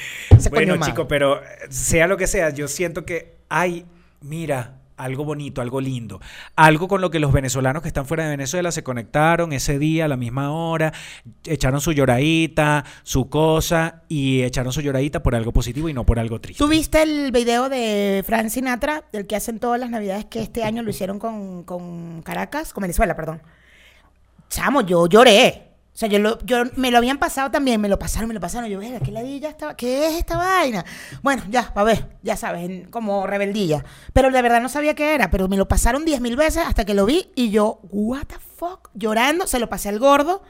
Bueno, 0.50 0.74
de 0.74 0.80
madre. 0.80 0.92
chico, 0.94 1.08
pero 1.08 1.42
sea 1.70 2.08
lo 2.08 2.18
que 2.18 2.26
sea, 2.26 2.50
yo 2.50 2.68
siento 2.68 3.06
que 3.06 3.36
hay, 3.50 3.86
mira, 4.22 4.80
algo 4.98 5.26
bonito, 5.26 5.62
algo 5.62 5.82
lindo, 5.82 6.22
algo 6.56 6.88
con 6.88 7.02
lo 7.02 7.12
que 7.12 7.20
los 7.20 7.32
venezolanos 7.32 7.82
que 7.82 7.88
están 7.88 8.06
fuera 8.06 8.24
de 8.24 8.32
Venezuela 8.32 8.72
se 8.72 8.84
conectaron 8.84 9.54
ese 9.54 9.80
día 9.80 10.06
a 10.06 10.08
la 10.08 10.18
misma 10.18 10.52
hora, 10.52 10.94
echaron 11.46 11.82
su 11.82 11.92
lloradita, 11.92 12.86
su 13.04 13.30
cosa 13.30 14.04
y 14.08 14.44
echaron 14.44 14.72
su 14.72 14.82
lloradita 14.82 15.22
por 15.22 15.36
algo 15.36 15.52
positivo 15.52 15.90
y 15.90 15.94
no 15.94 16.06
por 16.06 16.20
algo 16.20 16.40
triste. 16.40 16.64
¿Tú 16.64 16.68
viste 16.68 17.02
el 17.02 17.32
video 17.32 17.70
de 17.70 18.24
Frank 18.26 18.50
Sinatra, 18.50 19.04
del 19.12 19.28
que 19.28 19.36
hacen 19.36 19.60
todas 19.60 19.80
las 19.80 19.90
navidades 19.90 20.26
que 20.26 20.42
este 20.42 20.64
año 20.64 20.84
lo 20.84 20.90
hicieron 20.90 21.20
con, 21.20 21.64
con 21.64 22.22
Caracas, 22.22 22.74
con 22.74 22.82
Venezuela, 22.82 23.16
perdón? 23.16 23.42
Chamo, 24.50 24.82
yo 24.82 25.08
lloré. 25.08 25.75
O 25.96 25.98
sea, 25.98 26.10
yo, 26.10 26.20
lo- 26.20 26.38
yo 26.46 26.58
me 26.76 26.92
lo 26.92 26.98
habían 26.98 27.20
pasado 27.20 27.52
también, 27.52 27.80
me 27.80 27.88
lo 27.88 27.98
pasaron, 27.98 28.28
me 28.28 28.34
lo 28.34 28.42
pasaron. 28.42 28.70
Yo, 28.70 28.78
"Verga, 28.80 29.00
¿qué 29.00 29.14
ladilla 29.14 29.48
estaba? 29.48 29.78
¿Qué 29.78 30.08
es 30.08 30.16
esta 30.16 30.36
vaina? 30.38 30.84
Bueno, 31.24 31.44
ya, 31.50 31.72
a 31.74 31.84
ver, 31.86 32.10
ya 32.22 32.36
sabes, 32.36 32.86
como 32.90 33.26
rebeldilla. 33.26 33.86
Pero 34.12 34.30
de 34.30 34.42
verdad 34.42 34.60
no 34.62 34.68
sabía 34.68 34.94
qué 34.94 35.16
era, 35.16 35.32
pero 35.32 35.48
me 35.48 35.56
lo 35.56 35.70
pasaron 35.70 36.04
diez 36.04 36.20
mil 36.20 36.36
veces 36.36 36.64
hasta 36.68 36.84
que 36.84 36.94
lo 36.94 37.06
vi 37.06 37.32
y 37.36 37.50
yo, 37.50 37.80
what 37.92 38.26
the 38.28 38.36
fuck, 38.58 38.90
llorando, 38.94 39.48
se 39.48 39.58
lo 39.58 39.70
pasé 39.70 39.88
al 39.88 40.00
gordo. 40.00 40.44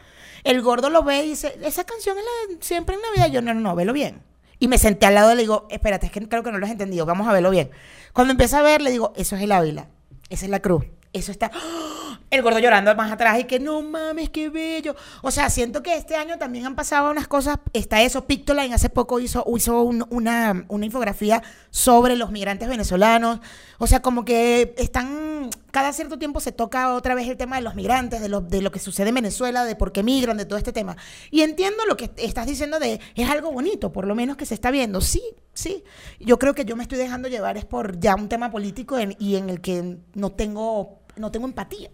El 0.44 0.64
gordo 0.64 0.90
lo 0.90 1.04
ve 1.04 1.24
y 1.26 1.30
dice, 1.30 1.56
esa 1.64 1.84
canción 1.84 2.18
es 2.18 2.24
la 2.24 2.56
de 2.56 2.64
siempre 2.64 2.96
en 2.96 3.02
Navidad. 3.02 3.32
Yo, 3.32 3.44
no, 3.44 3.54
no, 3.54 3.60
no, 3.62 3.76
velo 3.76 3.94
bien. 3.94 4.24
Y 4.58 4.68
me 4.68 4.80
senté 4.80 5.06
al 5.06 5.14
lado 5.14 5.32
y 5.34 5.36
le 5.36 5.42
digo, 5.44 5.68
espérate, 5.70 6.08
es 6.08 6.12
que 6.12 6.28
creo 6.28 6.42
que 6.42 6.52
no 6.52 6.58
lo 6.58 6.66
has 6.66 6.72
entendido, 6.72 7.06
vamos 7.06 7.28
a 7.28 7.34
verlo 7.34 7.52
bien. 7.52 7.70
Cuando 8.14 8.32
empieza 8.32 8.60
a 8.60 8.64
ver, 8.64 8.82
le 8.82 8.90
digo, 8.90 9.14
eso 9.16 9.36
es 9.36 9.44
el 9.44 9.52
Ávila, 9.52 9.90
esa 10.30 10.46
es 10.46 10.50
la 10.52 10.60
cruz, 10.62 10.86
eso 11.14 11.32
está... 11.32 11.52
¡Ah! 11.54 12.05
El 12.36 12.42
gordo 12.42 12.60
llorando 12.60 12.94
más 12.96 13.12
atrás 13.12 13.40
y 13.40 13.46
que 13.46 13.60
no 13.60 13.82
mames, 13.82 14.30
qué 14.30 14.50
bello. 14.50 14.96
O 15.22 15.32
sea, 15.32 15.50
siento 15.50 15.82
que 15.82 15.96
este 15.96 16.16
año 16.16 16.38
también 16.38 16.66
han 16.66 16.76
pasado 16.76 17.10
unas 17.10 17.28
cosas. 17.28 17.58
Está 17.74 18.02
eso, 18.02 18.26
Pictoline 18.26 18.74
hace 18.74 18.90
poco 18.90 19.20
hizo, 19.20 19.44
hizo 19.56 19.82
un- 19.82 20.06
una, 20.10 20.66
una 20.68 20.86
infografía 20.86 21.42
sobre 21.72 22.16
los 22.18 22.32
migrantes 22.32 22.68
venezolanos. 22.68 23.40
O 23.80 23.88
sea, 23.88 24.02
como 24.02 24.26
que 24.26 24.76
están, 24.78 25.50
cada 25.72 25.94
cierto 25.94 26.18
tiempo 26.20 26.40
se 26.40 26.52
toca 26.52 26.94
otra 26.94 27.16
vez 27.16 27.28
el 27.28 27.38
tema 27.38 27.56
de 27.56 27.62
los 27.62 27.76
migrantes, 27.76 28.20
de 28.22 28.30
lo, 28.30 28.42
de 28.42 28.62
lo 28.62 28.72
que 28.72 28.80
sucede 28.80 29.10
en 29.10 29.16
Venezuela, 29.16 29.64
de 29.66 29.76
por 29.76 29.92
qué 29.92 30.04
migran, 30.04 30.38
de 30.38 30.46
todo 30.46 30.58
este 30.58 30.74
tema. 30.74 30.98
Y 31.32 31.42
entiendo 31.42 31.86
lo 31.88 31.96
que 31.98 32.12
estás 32.18 32.48
diciendo 32.48 32.80
de, 32.80 33.00
es 33.16 33.30
algo 33.30 33.52
bonito, 33.52 33.92
por 33.94 34.06
lo 34.08 34.16
menos 34.16 34.36
que 34.38 34.46
se 34.46 34.54
está 34.54 34.72
viendo. 34.72 35.00
Sí, 35.02 35.22
sí. 35.54 35.84
Yo 36.20 36.38
creo 36.40 36.54
que 36.54 36.66
yo 36.66 36.76
me 36.76 36.84
estoy 36.84 36.98
dejando 36.98 37.28
llevar 37.30 37.58
es 37.58 37.66
por 37.66 38.00
ya 38.00 38.16
un 38.16 38.28
tema 38.30 38.52
político 38.52 38.98
en- 39.00 39.16
y 39.20 39.36
en 39.36 39.50
el 39.50 39.62
que 39.62 39.98
no 40.14 40.32
tengo, 40.32 41.00
no 41.18 41.32
tengo 41.32 41.46
empatía. 41.48 41.90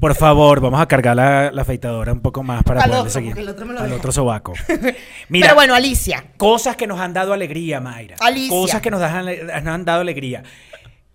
Por 0.00 0.16
favor, 0.16 0.58
vamos 0.60 0.80
a 0.80 0.86
cargar 0.86 1.14
la, 1.14 1.52
la 1.52 1.62
afeitadora 1.62 2.12
un 2.12 2.20
poco 2.20 2.42
más 2.42 2.64
para 2.64 2.80
Al 2.82 2.88
poder 2.90 3.00
otro, 3.02 3.12
seguir. 3.12 3.30
porque 3.30 3.42
el 3.42 3.48
otro 3.48 3.66
me 3.66 3.72
lo 3.74 3.78
Al 3.80 3.84
deja. 3.86 3.96
otro 3.98 4.10
sobaco. 4.10 4.52
Mira, 5.28 5.46
Pero 5.46 5.54
bueno, 5.54 5.74
Alicia. 5.76 6.24
cosas 6.36 6.74
que 6.74 6.88
nos 6.88 6.98
han 6.98 7.12
dado 7.12 7.32
alegría, 7.32 7.80
Mayra. 7.80 8.16
Alicia. 8.18 8.50
Cosas 8.50 8.80
que 8.82 8.90
nos, 8.90 8.98
dan- 8.98 9.26
nos 9.26 9.66
han 9.74 9.84
dado 9.84 10.00
alegría. 10.00 10.42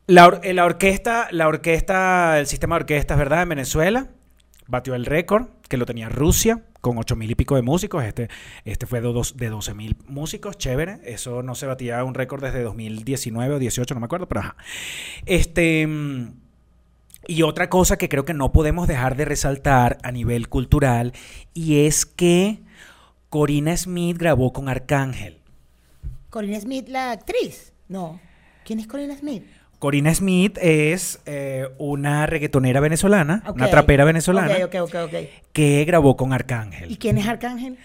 La, 0.08 0.40
eh, 0.42 0.54
la 0.54 0.66
orquesta, 0.66 1.28
la 1.32 1.48
orquesta, 1.48 2.40
el 2.40 2.48
sistema 2.48 2.76
de 2.76 2.82
orquestas, 2.82 3.18
¿verdad? 3.18 3.44
En 3.44 3.50
Venezuela 3.50 4.08
batió 4.68 4.96
el 4.96 5.06
récord 5.06 5.48
que 5.68 5.78
lo 5.78 5.86
tenía 5.86 6.10
Rusia 6.10 6.64
con 6.82 6.98
ocho 6.98 7.16
mil 7.16 7.30
y 7.30 7.36
pico 7.36 7.56
de 7.56 7.62
músicos. 7.62 8.04
Este, 8.04 8.30
este 8.64 8.86
fue 8.86 9.02
de, 9.02 9.12
dos, 9.12 9.36
de 9.36 9.50
12 9.50 9.74
mil 9.74 9.98
músicos, 10.08 10.58
chévere. 10.58 11.00
Eso 11.04 11.44
no 11.44 11.56
se 11.56 11.66
batía 11.66 12.04
un 12.04 12.14
récord 12.14 12.42
desde 12.42 12.62
2019 12.64 13.56
o 13.56 13.60
18, 13.60 13.94
no 13.94 14.00
me 14.00 14.06
acuerdo, 14.06 14.28
pero 14.28 14.42
ajá. 14.42 14.56
Este. 15.26 15.86
mm, 15.86 16.34
Y 17.28 17.42
otra 17.42 17.70
cosa 17.70 17.98
que 17.98 18.08
creo 18.08 18.24
que 18.24 18.34
no 18.34 18.54
podemos 18.54 18.88
dejar 18.88 19.18
de 19.18 19.26
resaltar 19.26 19.98
a 20.04 20.12
nivel 20.14 20.48
cultural 20.48 21.12
y 21.54 21.86
es 21.86 22.06
que 22.06 22.62
Corina 23.30 23.76
Smith 23.76 24.18
grabó 24.18 24.54
con 24.54 24.70
Arcángel. 24.70 25.40
Corina 26.30 26.60
Smith, 26.62 26.88
la 26.88 27.12
actriz. 27.12 27.74
No. 27.90 28.22
¿Quién 28.64 28.80
es 28.80 28.88
Corina 28.88 29.18
Smith? 29.18 29.44
Corina 29.80 30.14
Smith 30.14 30.58
es 30.60 31.20
eh, 31.26 31.70
una 31.78 32.26
reggaetonera 32.26 32.80
venezolana, 32.80 33.44
una 33.54 33.70
trapera 33.70 34.06
venezolana, 34.06 34.56
Ok, 34.66 34.76
ok, 34.76 34.96
ok, 34.96 34.96
ok. 35.06 35.14
que 35.54 35.86
grabó 35.86 36.18
con 36.18 36.34
Arcángel. 36.34 36.92
¿Y 36.92 36.98
quién 36.98 37.18
es 37.20 37.28
Arcángel? 37.28 37.78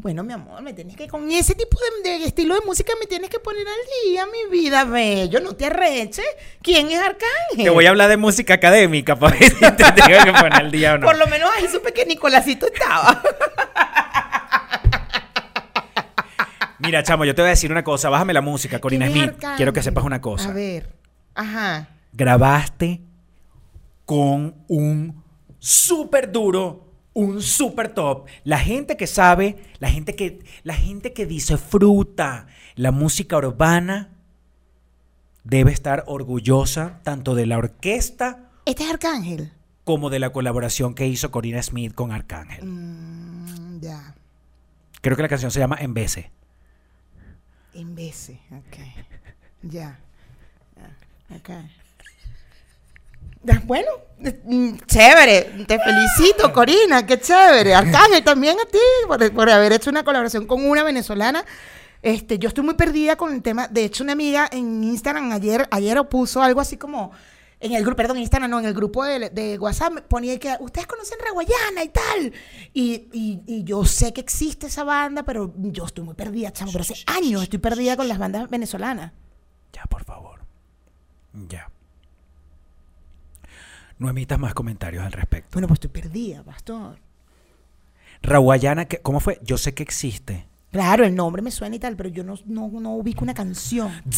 Bueno, 0.00 0.22
mi 0.22 0.32
amor, 0.32 0.62
me 0.62 0.72
tienes 0.72 0.94
que, 0.96 1.08
con 1.08 1.28
ese 1.30 1.56
tipo 1.56 1.76
de, 2.04 2.10
de 2.20 2.24
estilo 2.24 2.54
de 2.54 2.60
música 2.64 2.92
me 3.00 3.06
tienes 3.06 3.28
que 3.30 3.40
poner 3.40 3.66
al 3.66 4.10
día, 4.12 4.26
mi 4.26 4.48
vida 4.50 4.84
bello, 4.84 5.40
no 5.40 5.56
te 5.56 5.66
arreches. 5.66 6.24
¿Quién 6.62 6.86
es 6.86 7.00
Arcángel? 7.00 7.64
Te 7.64 7.70
voy 7.70 7.84
a 7.86 7.90
hablar 7.90 8.08
de 8.08 8.16
música 8.16 8.54
académica 8.54 9.16
para 9.18 9.36
ver 9.36 9.50
si 9.50 9.56
te 9.58 9.70
tengo 9.72 10.24
que 10.24 10.32
poner 10.32 10.62
el 10.62 10.70
día 10.70 10.94
o 10.94 10.98
no. 10.98 11.06
Por 11.06 11.18
lo 11.18 11.26
menos 11.26 11.50
ahí 11.56 11.66
supe 11.68 11.92
que 11.92 12.06
Nicolásito 12.06 12.66
estaba. 12.66 13.20
Mira, 16.80 17.02
chamo, 17.02 17.24
yo 17.24 17.34
te 17.34 17.42
voy 17.42 17.48
a 17.48 17.50
decir 17.50 17.70
una 17.72 17.84
cosa. 17.84 18.08
Bájame 18.08 18.32
la 18.32 18.40
música, 18.40 18.78
Corina 18.80 19.06
¿Quién 19.06 19.16
es 19.16 19.22
Smith. 19.24 19.34
Arcángel? 19.34 19.56
Quiero 19.56 19.72
que 19.72 19.82
sepas 19.82 20.04
una 20.04 20.20
cosa. 20.20 20.50
A 20.50 20.52
ver. 20.52 20.94
Ajá. 21.34 21.88
Grabaste 22.12 23.00
con 24.04 24.54
un 24.68 25.22
súper 25.58 26.32
duro, 26.32 26.92
un 27.14 27.42
súper 27.42 27.88
top. 27.88 28.26
La 28.44 28.58
gente 28.58 28.96
que 28.96 29.06
sabe, 29.06 29.56
la 29.80 29.90
gente 29.90 30.14
que, 30.14 30.40
la 30.62 30.74
gente 30.74 31.12
que 31.12 31.26
disfruta 31.26 32.46
la 32.76 32.90
música 32.92 33.36
urbana 33.36 34.10
debe 35.44 35.72
estar 35.72 36.04
orgullosa 36.06 37.00
tanto 37.02 37.34
de 37.34 37.46
la 37.46 37.58
orquesta 37.58 38.50
Este 38.66 38.84
es 38.84 38.90
Arcángel. 38.90 39.52
como 39.84 40.10
de 40.10 40.18
la 40.20 40.30
colaboración 40.30 40.94
que 40.94 41.06
hizo 41.06 41.30
Corina 41.30 41.62
Smith 41.62 41.94
con 41.94 42.12
Arcángel. 42.12 42.64
Mm, 42.64 43.80
ya. 43.80 44.14
Creo 45.00 45.16
que 45.16 45.22
la 45.22 45.28
canción 45.28 45.50
se 45.50 45.58
llama 45.60 45.76
En 45.80 45.92
veces. 45.94 46.26
En 47.74 47.94
veces. 47.94 48.38
Ok. 48.50 48.78
Ya. 49.62 49.98
Ok. 51.34 51.50
Bueno, 53.64 53.88
mm, 54.44 54.70
chévere. 54.86 55.64
Te 55.66 55.78
felicito, 55.78 56.52
Corina. 56.52 57.06
Qué 57.06 57.20
chévere. 57.20 57.74
Arcángel, 57.74 58.24
también 58.24 58.56
a 58.60 58.64
ti 58.68 58.78
por, 59.06 59.32
por 59.32 59.50
haber 59.50 59.72
hecho 59.72 59.90
una 59.90 60.02
colaboración 60.02 60.46
con 60.46 60.64
una 60.64 60.82
venezolana. 60.82 61.44
Este, 62.02 62.38
yo 62.38 62.48
estoy 62.48 62.64
muy 62.64 62.74
perdida 62.74 63.16
con 63.16 63.32
el 63.32 63.42
tema. 63.42 63.68
De 63.68 63.84
hecho, 63.84 64.04
una 64.04 64.12
amiga 64.12 64.48
en 64.50 64.82
Instagram 64.84 65.32
ayer, 65.32 65.66
ayer 65.70 66.02
puso 66.08 66.42
algo 66.42 66.60
así 66.60 66.76
como. 66.76 67.12
En 67.60 67.72
el 67.72 67.82
grupo, 67.82 67.96
perdón, 67.96 68.18
en 68.18 68.22
Instagram, 68.22 68.50
no, 68.50 68.60
en 68.60 68.66
el 68.66 68.74
grupo 68.74 69.02
de, 69.04 69.30
de 69.30 69.58
WhatsApp 69.58 69.94
ponía 70.08 70.38
que 70.38 70.56
ustedes 70.60 70.86
conocen 70.86 71.18
Raguayana 71.24 71.82
y 71.82 71.88
tal. 71.88 72.32
Y, 72.72 73.08
y- 73.12 73.42
y 73.46 73.64
yo 73.64 73.84
sé 73.84 74.12
que 74.12 74.20
existe 74.20 74.68
esa 74.68 74.84
banda, 74.84 75.24
pero 75.24 75.52
yo 75.56 75.84
estoy 75.86 76.04
muy 76.04 76.14
perdida, 76.14 76.52
chamo. 76.52 76.70
Pero 76.70 76.82
hace 76.82 76.94
años 77.06 77.42
estoy 77.42 77.58
perdida 77.58 77.96
con 77.96 78.06
las 78.06 78.18
bandas 78.18 78.48
venezolanas. 78.48 79.12
Ya, 79.72 79.82
por 79.86 80.04
favor. 80.04 80.40
Ya. 81.48 81.68
No 83.98 84.08
emitas 84.08 84.38
más 84.38 84.54
comentarios 84.54 85.04
al 85.04 85.10
respecto. 85.12 85.50
Bueno, 85.54 85.66
pues 85.66 85.78
estoy 85.78 85.90
perdida, 85.90 86.44
pastor. 86.44 87.00
Rawayana, 88.22 88.84
¿qué- 88.84 88.98
¿cómo 89.02 89.18
fue? 89.18 89.40
Yo 89.42 89.58
sé 89.58 89.74
que 89.74 89.82
existe. 89.82 90.46
Claro, 90.70 91.04
el 91.04 91.14
nombre 91.16 91.42
me 91.42 91.50
suena 91.50 91.74
y 91.74 91.78
tal, 91.80 91.96
pero 91.96 92.08
yo 92.08 92.22
no, 92.22 92.34
no, 92.46 92.68
no 92.80 92.94
ubico 92.94 93.24
una 93.24 93.34
canción. 93.34 93.90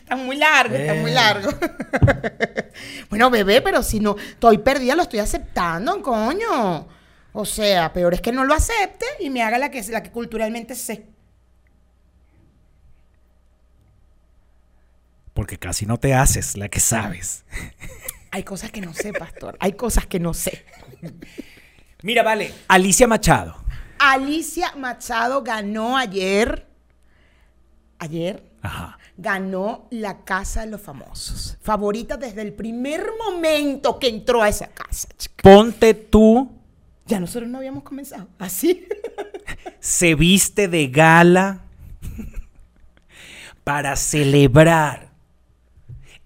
Está 0.00 0.16
muy 0.16 0.36
largo, 0.36 0.74
está 0.74 0.94
muy 0.94 1.10
Eh. 1.10 1.14
largo. 1.14 1.50
bueno, 3.10 3.30
bebé, 3.30 3.60
pero 3.60 3.82
si 3.82 4.00
no 4.00 4.16
estoy 4.16 4.58
perdida, 4.58 4.94
lo 4.94 5.02
estoy 5.02 5.18
aceptando, 5.20 6.00
coño. 6.02 6.86
O 7.32 7.44
sea, 7.44 7.92
peor 7.92 8.14
es 8.14 8.20
que 8.20 8.32
no 8.32 8.44
lo 8.44 8.54
acepte 8.54 9.04
y 9.20 9.30
me 9.30 9.42
haga 9.42 9.58
la 9.58 9.70
que, 9.70 9.82
la 9.84 10.02
que 10.02 10.10
culturalmente 10.10 10.74
sé. 10.74 11.06
Porque 15.34 15.58
casi 15.58 15.84
no 15.84 15.98
te 15.98 16.14
haces 16.14 16.56
la 16.56 16.68
que 16.68 16.80
sabes. 16.80 17.44
Hay 18.30 18.42
cosas 18.42 18.70
que 18.70 18.80
no 18.80 18.92
sé, 18.94 19.12
pastor. 19.12 19.56
Hay 19.60 19.72
cosas 19.72 20.06
que 20.06 20.18
no 20.20 20.34
sé. 20.34 20.64
Mira, 22.02 22.22
vale. 22.22 22.52
Alicia 22.68 23.06
Machado. 23.06 23.56
Alicia 23.98 24.74
Machado 24.76 25.42
ganó 25.42 25.96
ayer. 25.96 26.66
Ayer 27.98 28.42
Ajá. 28.60 28.98
ganó 29.16 29.88
la 29.90 30.24
Casa 30.24 30.60
de 30.60 30.66
los 30.70 30.82
Famosos. 30.82 31.56
Favorita 31.62 32.16
desde 32.18 32.42
el 32.42 32.52
primer 32.52 33.06
momento 33.26 33.98
que 33.98 34.08
entró 34.08 34.42
a 34.42 34.48
esa 34.50 34.68
casa, 34.68 35.08
chica. 35.16 35.34
Ponte 35.42 35.94
tú, 35.94 36.52
Ya 37.06 37.18
nosotros 37.20 37.48
no 37.48 37.58
habíamos 37.58 37.84
comenzado. 37.84 38.28
Así. 38.38 38.86
se 39.80 40.14
viste 40.14 40.68
de 40.68 40.88
gala 40.88 41.60
para 43.64 43.96
celebrar 43.96 45.05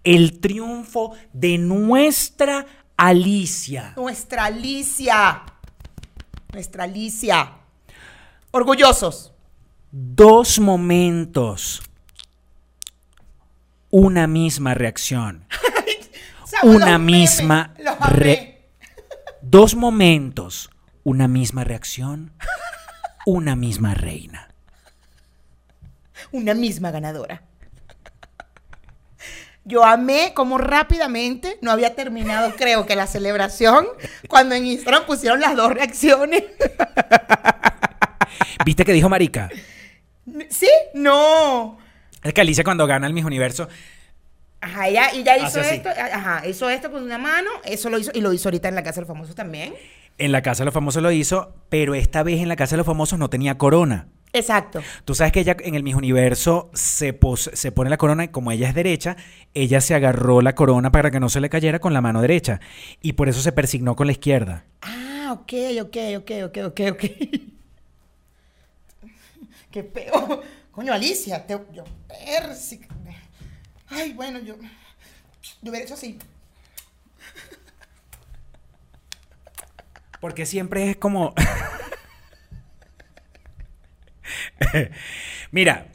el 0.04 0.40
triunfo 0.40 1.12
de 1.32 1.58
nuestra 1.58 2.66
Alicia. 2.96 3.92
Nuestra 3.96 4.44
Alicia. 4.46 5.42
Nuestra 6.52 6.84
Alicia. 6.84 7.52
Orgullosos. 8.50 9.32
Dos 9.92 10.58
momentos. 10.58 11.82
Una 13.90 14.26
misma 14.26 14.74
reacción. 14.74 15.46
Una 16.62 16.98
misma 16.98 17.74
re- 18.10 18.68
Dos 19.42 19.74
momentos. 19.74 20.70
Una 21.04 21.26
misma 21.28 21.64
reacción. 21.64 22.32
Una 23.26 23.56
misma 23.56 23.94
reina. 23.94 24.48
Una 26.32 26.54
misma 26.54 26.90
ganadora. 26.90 27.42
Yo 29.64 29.84
amé 29.84 30.32
como 30.34 30.58
rápidamente, 30.58 31.58
no 31.60 31.70
había 31.70 31.94
terminado 31.94 32.54
creo 32.56 32.86
que 32.86 32.96
la 32.96 33.06
celebración, 33.06 33.86
cuando 34.28 34.54
en 34.54 34.66
Instagram 34.66 35.04
pusieron 35.06 35.40
las 35.40 35.56
dos 35.56 35.72
reacciones. 35.72 36.44
¿Viste 38.64 38.84
que 38.84 38.92
dijo 38.92 39.08
Marica? 39.08 39.50
¿Sí? 40.48 40.68
No. 40.94 41.78
Es 42.22 42.32
que 42.32 42.40
Alicia 42.40 42.64
cuando 42.64 42.86
gana 42.86 43.06
el 43.06 43.12
Miss 43.12 43.24
Universo 43.24 43.68
Ajá, 44.60 44.88
ella, 44.88 45.14
y 45.14 45.22
ya 45.22 45.38
hizo 45.38 45.60
esto, 45.60 45.88
ajá, 45.88 46.46
hizo 46.46 46.68
esto 46.68 46.90
con 46.90 47.02
una 47.02 47.16
mano, 47.16 47.48
eso 47.64 47.88
lo 47.88 47.98
hizo, 47.98 48.10
y 48.12 48.20
lo 48.20 48.32
hizo 48.32 48.48
ahorita 48.48 48.68
en 48.68 48.74
la 48.74 48.82
Casa 48.82 49.00
del 49.00 49.06
Famoso 49.06 49.34
también. 49.34 49.74
En 50.18 50.32
la 50.32 50.42
Casa 50.42 50.62
de 50.62 50.66
los 50.66 50.74
Famosos 50.74 51.02
lo 51.02 51.10
hizo, 51.10 51.54
pero 51.70 51.94
esta 51.94 52.22
vez 52.22 52.40
en 52.40 52.48
la 52.48 52.56
Casa 52.56 52.72
de 52.72 52.78
los 52.78 52.86
Famosos 52.86 53.18
no 53.18 53.30
tenía 53.30 53.56
corona. 53.56 54.08
Exacto. 54.32 54.80
Tú 55.04 55.14
sabes 55.14 55.32
que 55.32 55.40
ella 55.40 55.56
en 55.60 55.74
el 55.74 55.82
Miss 55.82 55.96
Universo 55.96 56.70
se, 56.72 57.12
pos- 57.12 57.50
se 57.52 57.72
pone 57.72 57.90
la 57.90 57.96
corona 57.96 58.24
y 58.24 58.28
como 58.28 58.52
ella 58.52 58.68
es 58.68 58.74
derecha, 58.74 59.16
ella 59.54 59.80
se 59.80 59.94
agarró 59.94 60.40
la 60.40 60.54
corona 60.54 60.92
para 60.92 61.10
que 61.10 61.18
no 61.18 61.28
se 61.28 61.40
le 61.40 61.50
cayera 61.50 61.80
con 61.80 61.92
la 61.92 62.00
mano 62.00 62.20
derecha. 62.22 62.60
Y 63.02 63.14
por 63.14 63.28
eso 63.28 63.40
se 63.40 63.50
persignó 63.52 63.96
con 63.96 64.06
la 64.06 64.12
izquierda. 64.12 64.64
Ah, 64.82 65.30
ok, 65.32 65.52
ok, 65.82 65.96
ok, 66.18 66.30
ok, 66.46 66.58
ok, 66.66 66.80
ok. 66.92 67.00
Qué 69.70 69.84
peor. 69.84 70.42
Coño, 70.70 70.92
Alicia, 70.92 71.46
te, 71.46 71.58
yo, 71.72 71.84
persi- 72.08 72.86
Ay, 73.88 74.12
bueno, 74.12 74.38
yo, 74.38 74.56
yo 75.62 75.70
hubiera 75.70 75.84
hecho 75.84 75.94
así. 75.94 76.18
Porque 80.20 80.46
siempre 80.46 80.90
es 80.90 80.96
como... 80.96 81.34
Mira, 85.50 85.86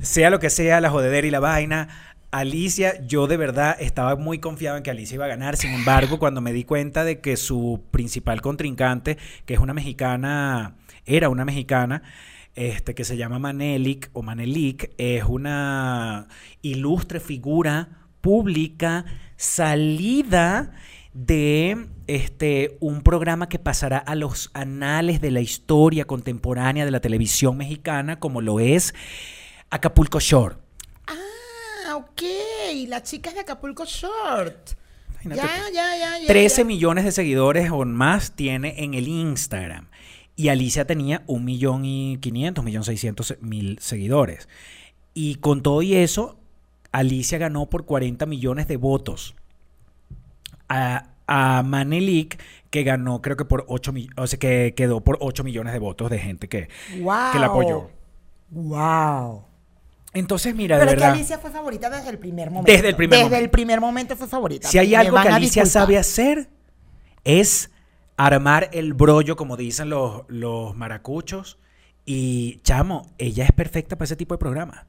sea 0.00 0.30
lo 0.30 0.40
que 0.40 0.50
sea, 0.50 0.80
la 0.80 0.90
jodedera 0.90 1.26
y 1.26 1.30
la 1.30 1.40
vaina, 1.40 1.88
Alicia, 2.30 3.00
yo 3.06 3.28
de 3.28 3.36
verdad 3.36 3.76
estaba 3.78 4.16
muy 4.16 4.38
confiado 4.38 4.76
en 4.76 4.82
que 4.82 4.90
Alicia 4.90 5.14
iba 5.14 5.24
a 5.24 5.28
ganar. 5.28 5.56
Sin 5.56 5.70
embargo, 5.72 6.18
cuando 6.18 6.40
me 6.40 6.52
di 6.52 6.64
cuenta 6.64 7.04
de 7.04 7.20
que 7.20 7.36
su 7.36 7.84
principal 7.92 8.40
contrincante, 8.40 9.18
que 9.46 9.54
es 9.54 9.60
una 9.60 9.72
mexicana, 9.72 10.74
era 11.06 11.28
una 11.28 11.44
mexicana, 11.44 12.02
este, 12.56 12.94
que 12.96 13.04
se 13.04 13.16
llama 13.16 13.38
Manelik 13.38 14.10
o 14.14 14.22
Manelik, 14.22 14.90
es 14.98 15.22
una 15.24 16.26
ilustre 16.60 17.20
figura 17.20 17.88
pública 18.20 19.04
salida 19.36 20.72
de 21.14 21.86
este 22.08 22.76
un 22.80 23.02
programa 23.02 23.48
que 23.48 23.58
pasará 23.58 23.98
a 23.98 24.16
los 24.16 24.50
anales 24.52 25.20
de 25.20 25.30
la 25.30 25.40
historia 25.40 26.04
contemporánea 26.04 26.84
de 26.84 26.90
la 26.90 27.00
televisión 27.00 27.56
mexicana 27.56 28.18
como 28.18 28.40
lo 28.40 28.60
es 28.60 28.94
Acapulco 29.70 30.20
Shore. 30.20 30.56
Ah, 31.06 31.96
ok, 31.96 32.22
la 32.88 33.02
chica 33.02 33.30
es 33.30 33.36
de 33.36 33.42
Acapulco 33.42 33.84
Short. 33.84 34.70
Imagínate 35.24 35.72
Ya, 35.72 35.72
ya, 35.72 35.96
ya, 35.96 36.18
ya. 36.18 36.26
13 36.26 36.58
ya. 36.58 36.64
millones 36.64 37.04
de 37.04 37.12
seguidores 37.12 37.70
o 37.70 37.84
más 37.84 38.32
tiene 38.32 38.82
en 38.84 38.94
el 38.94 39.08
Instagram. 39.08 39.88
Y 40.36 40.48
Alicia 40.48 40.84
tenía 40.84 41.22
un 41.26 41.44
millón 41.44 41.84
y 41.84 42.18
quinientos, 42.18 42.62
un 42.62 42.66
millón 42.66 42.84
seiscientos 42.84 43.36
mil 43.40 43.78
seguidores. 43.80 44.48
Y 45.14 45.36
con 45.36 45.62
todo 45.62 45.80
y 45.80 45.94
eso, 45.94 46.38
Alicia 46.90 47.38
ganó 47.38 47.66
por 47.66 47.84
40 47.84 48.26
millones 48.26 48.66
de 48.66 48.76
votos. 48.76 49.36
A, 50.68 51.08
a 51.26 51.62
Manelik, 51.62 52.40
que 52.70 52.82
ganó 52.82 53.22
creo 53.22 53.36
que 53.36 53.44
por 53.44 53.64
8 53.68 53.92
millones, 53.92 54.14
o 54.18 54.26
sea, 54.26 54.38
que 54.38 54.74
quedó 54.76 55.02
por 55.02 55.18
8 55.20 55.44
millones 55.44 55.72
de 55.72 55.78
votos 55.78 56.10
de 56.10 56.18
gente 56.18 56.48
que, 56.48 56.68
Wow. 57.00 57.32
que 57.32 57.38
la 57.38 57.46
apoyó. 57.46 57.90
Wow. 58.50 59.44
Entonces, 60.12 60.54
mira, 60.54 60.76
Pero 60.76 60.86
de 60.90 60.92
es 60.92 60.94
que 60.96 61.00
verdad, 61.00 61.16
Alicia 61.16 61.38
fue 61.38 61.50
favorita 61.50 61.90
desde 61.90 62.10
el 62.10 62.18
primer 62.18 62.50
momento. 62.50 62.70
Desde 62.70 62.88
el 62.88 62.94
primer 62.96 63.18
Desde 63.18 63.24
momento. 63.30 63.44
el 63.44 63.50
primer 63.50 63.80
momento 63.80 64.16
fue 64.16 64.28
favorita. 64.28 64.68
si 64.68 64.78
hay 64.78 64.90
Me 64.90 64.96
algo 64.96 65.20
que 65.20 65.28
Alicia 65.28 65.66
sabe 65.66 65.98
hacer, 65.98 66.48
es 67.24 67.70
armar 68.16 68.70
el 68.72 68.94
brollo, 68.94 69.34
como 69.34 69.56
dicen 69.56 69.90
los, 69.90 70.22
los 70.28 70.76
maracuchos. 70.76 71.58
Y, 72.06 72.60
chamo, 72.62 73.10
ella 73.18 73.44
es 73.44 73.52
perfecta 73.52 73.96
para 73.96 74.04
ese 74.04 74.14
tipo 74.16 74.34
de 74.34 74.38
programa. 74.38 74.86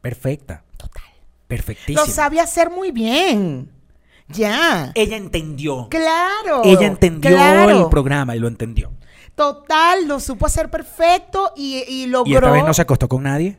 Perfecta. 0.00 0.64
Total. 0.76 1.02
Perfectísima. 1.46 2.00
Lo 2.00 2.06
sabe 2.10 2.40
hacer 2.40 2.70
muy 2.70 2.90
bien. 2.90 3.70
Ya. 4.28 4.92
Ella 4.94 5.16
entendió. 5.16 5.88
Claro. 5.90 6.62
Ella 6.64 6.86
entendió 6.86 7.30
claro. 7.30 7.84
el 7.84 7.88
programa 7.88 8.36
y 8.36 8.38
lo 8.38 8.48
entendió. 8.48 8.92
Total, 9.34 10.06
lo 10.06 10.20
supo 10.20 10.46
hacer 10.46 10.70
perfecto 10.70 11.52
y, 11.56 11.84
y 11.88 12.06
logró. 12.06 12.30
Y 12.30 12.34
esta 12.34 12.50
vez 12.50 12.64
no 12.64 12.74
se 12.74 12.82
acostó 12.82 13.08
con 13.08 13.22
nadie. 13.22 13.56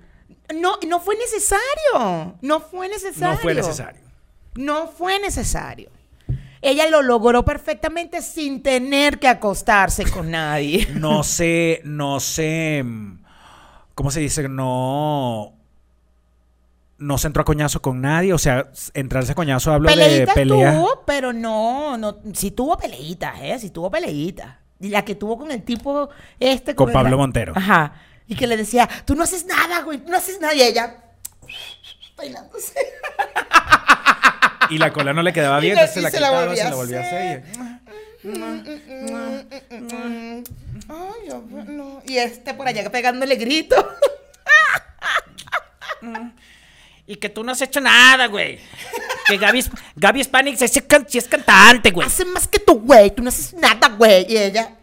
No, 0.56 0.74
no 0.88 1.00
fue 1.00 1.16
necesario. 1.16 2.38
No 2.42 2.60
fue 2.60 2.88
necesario. 2.90 3.34
No 3.34 3.38
fue 3.38 3.54
necesario. 3.54 4.02
No 4.56 4.88
fue 4.88 5.20
necesario. 5.20 5.90
Ella 6.62 6.90
lo 6.90 7.02
logró 7.02 7.46
perfectamente 7.46 8.22
sin 8.22 8.62
tener 8.62 9.20
que 9.20 9.28
acostarse 9.28 10.10
con 10.10 10.32
nadie. 10.32 10.88
No 10.96 11.24
sé, 11.24 11.82
no 11.86 12.20
sé. 12.20 12.84
mm, 12.84 13.24
¿Cómo 13.96 14.12
se 14.12 14.20
dice? 14.20 14.50
No. 14.50 15.54
No 17.00 17.18
se 17.18 17.28
entró 17.28 17.42
a 17.42 17.46
coñazo 17.46 17.82
con 17.82 18.02
nadie. 18.02 18.34
O 18.34 18.38
sea, 18.38 18.70
entrarse 18.94 19.32
a 19.32 19.36
coñazo 19.36 19.72
hablo 19.74 19.90
de 19.90 20.28
peleas. 20.34 20.76
tuvo, 20.76 21.04
pero 21.06 21.34
no, 21.34 21.98
no, 21.98 22.20
sí 22.34 22.52
tuvo 22.52 22.78
peleitas, 22.78 23.36
¿eh? 23.42 23.58
Sí 23.60 23.70
tuvo 23.72 23.90
peleitas. 23.90 24.56
Y 24.82 24.90
la 24.90 25.04
que 25.04 25.16
tuvo 25.16 25.38
con 25.38 25.52
el 25.52 25.64
tipo 25.64 26.10
este. 26.40 26.76
Con 26.76 26.92
Pablo 26.92 27.18
Montero. 27.18 27.54
Ajá. 27.56 27.94
Y 28.28 28.36
que 28.36 28.46
le 28.48 28.56
decía, 28.58 28.88
tú 29.06 29.16
no 29.16 29.24
haces 29.24 29.46
nada, 29.46 29.82
güey, 29.82 29.98
tú 30.00 30.12
no 30.12 30.18
haces 30.18 30.40
nada. 30.40 30.54
Y 30.54 30.62
ella, 30.62 30.98
bailándose. 32.18 32.74
Y 34.70 34.78
la 34.78 34.94
cola 34.94 35.14
no 35.14 35.24
le 35.24 35.34
quedaba 35.34 35.58
Y 35.60 35.62
bien, 35.64 35.76
la- 35.76 35.84
y 35.84 35.86
la 35.88 35.92
se 35.92 36.02
la 36.02 36.12
quitaba, 36.12 36.46
volvía 36.46 36.64
se 36.64 36.70
la 36.70 36.76
volvía 36.76 37.00
a 37.00 37.02
hacer. 37.02 37.44
Y 42.06 42.18
este 42.18 42.54
por 42.54 42.68
allá 42.68 42.90
pegándole 42.92 43.36
gritos. 43.36 43.84
Y 47.12 47.16
que 47.16 47.28
tú 47.30 47.44
no 47.44 47.52
has 47.54 47.62
hecho 47.64 47.82
nada, 47.82 48.28
güey. 48.28 48.60
Que 49.28 49.38
Gaby, 49.38 49.66
Gaby 49.96 50.22
es, 50.22 50.30
es 51.16 51.28
cantante, 51.28 51.90
güey. 51.90 52.06
Hace 52.06 52.24
más 52.24 52.48
que 52.48 52.60
tú, 52.60 52.80
güey. 52.82 53.10
Tú 53.10 53.24
no 53.24 53.30
haces 53.30 53.56
nada, 53.56 53.90
güey. 53.98 54.28
Y 54.32 54.38
ella. 54.38 54.76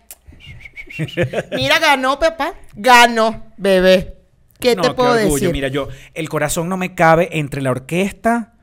Mira, 1.53 1.79
ganó, 1.79 2.19
Pepa. 2.19 2.55
Ganó, 2.75 3.45
bebé. 3.57 4.17
¿Qué 4.59 4.75
No, 4.75 4.83
te 4.83 4.89
qué 4.89 4.95
puedo 4.95 5.11
orgullo. 5.13 5.35
decir? 5.35 5.53
Mira, 5.53 5.69
yo, 5.69 5.87
el 6.15 6.29
corazón 6.29 6.69
no 6.69 6.77
me 6.77 6.97
cabe 6.97 7.29
entre 7.39 7.63
la 7.63 7.71
orquesta, 7.71 8.55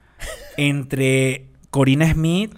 entre 0.58 1.48
Corina 1.70 2.12
Smith, 2.12 2.54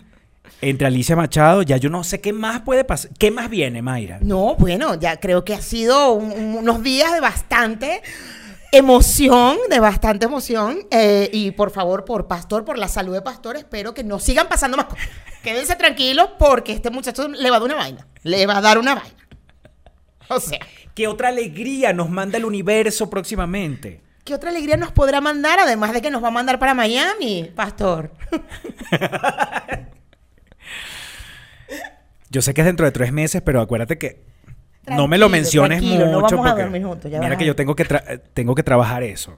entre 0.62 0.88
Alicia 0.88 1.16
Machado. 1.16 1.62
Ya 1.62 1.78
yo 1.78 1.90
no 1.92 2.04
sé 2.04 2.20
qué 2.22 2.34
más 2.34 2.62
puede 2.62 2.84
pasar. 2.84 3.12
¿Qué 3.20 3.30
más 3.30 3.50
viene, 3.52 3.84
Mayra? 3.84 4.18
No, 4.22 4.56
bueno, 4.56 4.96
ya 5.00 5.20
creo 5.20 5.46
que 5.46 5.54
ha 5.54 5.62
sido 5.62 6.14
un- 6.14 6.32
un- 6.32 6.56
unos 6.56 6.82
días 6.82 7.14
de 7.14 7.20
bastante 7.20 8.02
emoción, 8.72 9.58
de 9.70 9.80
bastante 9.80 10.26
emoción. 10.26 10.80
eh, 10.92 11.30
y 11.32 11.52
por 11.52 11.72
favor, 11.72 12.06
por 12.06 12.28
Pastor, 12.28 12.66
por 12.66 12.78
la 12.78 12.88
salud 12.88 13.14
de 13.14 13.22
Pastor, 13.22 13.56
espero 13.58 13.94
que 13.94 14.04
no 14.04 14.20
sigan 14.20 14.48
pasando 14.48 14.78
más 14.78 14.88
cosas. 14.88 15.08
Quédense 15.44 15.76
tranquilos 15.76 16.30
porque 16.40 16.74
este 16.74 16.90
muchacho 16.90 17.28
le 17.28 17.50
va 17.50 17.58
a 17.58 17.60
dar 17.60 17.68
una 17.68 17.76
vaina. 17.76 18.08
Le 18.24 18.46
va 18.48 18.58
a 18.58 18.62
dar 18.62 18.78
una 18.78 18.96
vaina. 18.96 19.16
O 20.28 20.40
sea, 20.40 20.60
¿Qué 20.96 21.08
otra 21.08 21.28
alegría 21.30 21.94
nos 21.94 22.10
manda 22.10 22.38
el 22.38 22.46
universo 22.46 23.10
próximamente? 23.10 24.02
¿qué 24.26 24.34
otra 24.34 24.50
alegría 24.50 24.76
nos 24.76 24.92
podrá 24.92 25.22
mandar? 25.22 25.60
Además 25.60 25.94
de 25.94 26.02
que 26.02 26.10
nos 26.10 26.24
va 26.24 26.30
a 26.30 26.32
mandar 26.32 26.58
para 26.58 26.74
Miami, 26.74 27.52
Pastor. 27.56 28.12
Yo 32.32 32.42
sé 32.42 32.54
que 32.54 32.62
es 32.62 32.66
dentro 32.68 32.86
de 32.86 32.92
tres 32.92 33.14
meses, 33.14 33.42
pero 33.46 33.62
acuérdate 33.62 33.98
que 34.00 34.26
no 34.88 35.08
me 35.08 35.18
lo 35.18 35.30
menciones 35.30 35.82
mucho 35.82 36.06
no 36.06 36.22
vamos 36.22 36.34
a 36.34 36.36
porque 36.36 36.62
dormir 36.62 36.84
juntos, 36.84 37.12
ya 37.12 37.20
mira 37.20 37.38
que 37.38 37.44
a 37.44 37.48
yo 37.48 37.56
tengo 37.56 37.76
que 37.76 37.86
tengo 38.34 38.56
que 38.56 38.64
trabajar 38.64 39.04
eso. 39.04 39.38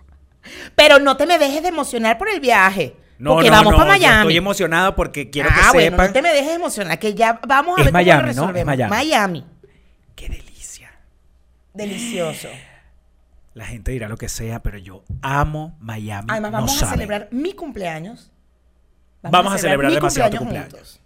Pero 0.75 0.99
no 0.99 1.17
te 1.17 1.25
me 1.25 1.37
dejes 1.37 1.61
de 1.61 1.69
emocionar 1.69 2.17
por 2.17 2.29
el 2.29 2.39
viaje. 2.39 2.95
No, 3.19 3.33
porque 3.33 3.49
no, 3.49 3.57
vamos 3.57 3.71
no, 3.71 3.77
para 3.79 3.97
yo 3.97 4.01
Miami. 4.01 4.21
estoy 4.21 4.37
emocionado 4.37 4.95
porque 4.95 5.29
quiero 5.29 5.49
ah, 5.51 5.55
que 5.55 5.77
bueno, 5.77 5.91
sepan 5.91 6.07
no 6.07 6.13
te 6.13 6.21
me 6.21 6.29
dejes 6.33 6.55
emocionar, 6.55 6.99
que 6.99 7.13
ya 7.15 7.39
vamos 7.47 7.77
a 7.77 7.81
Es 7.81 7.85
ver 7.85 7.93
Miami, 7.93 8.11
cómo 8.11 8.21
lo 8.21 8.25
¿no? 8.25 8.29
Es 8.29 8.35
resolvemos. 8.37 8.89
Miami. 8.89 8.89
Miami. 8.89 9.45
qué 10.15 10.29
delicia. 10.29 10.91
Delicioso. 11.73 12.47
La 13.53 13.65
gente 13.65 13.91
dirá 13.91 14.07
lo 14.07 14.17
que 14.17 14.29
sea, 14.29 14.61
pero 14.61 14.77
yo 14.77 15.03
amo 15.23 15.75
Miami. 15.79 16.27
Además, 16.29 16.51
no 16.51 16.57
vamos 16.57 16.83
a 16.83 16.91
celebrar 16.91 17.27
mi 17.31 17.53
cumpleaños. 17.53 18.31
Vamos 19.23 19.51
a 19.53 19.57
celebrar 19.57 19.89
mi 19.89 19.95
demasiado 19.95 20.29
tu 20.29 20.37
cumpleaños. 20.37 20.71
juntos. 20.71 21.01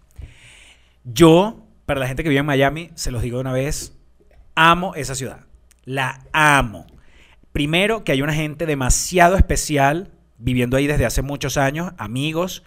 Yo, 1.04 1.66
para 1.86 1.98
la 2.00 2.06
gente 2.06 2.22
que 2.22 2.28
vive 2.28 2.40
en 2.40 2.46
Miami, 2.46 2.90
se 2.94 3.10
los 3.10 3.22
digo 3.22 3.38
de 3.38 3.40
una 3.40 3.52
vez, 3.52 3.96
amo 4.54 4.94
esa 4.94 5.14
ciudad. 5.14 5.46
La 5.84 6.24
amo. 6.32 6.86
Primero, 7.52 8.04
que 8.04 8.12
hay 8.12 8.22
una 8.22 8.34
gente 8.34 8.66
demasiado 8.66 9.36
especial 9.36 10.10
viviendo 10.38 10.76
ahí 10.76 10.86
desde 10.86 11.06
hace 11.06 11.22
muchos 11.22 11.56
años, 11.56 11.92
amigos, 11.98 12.64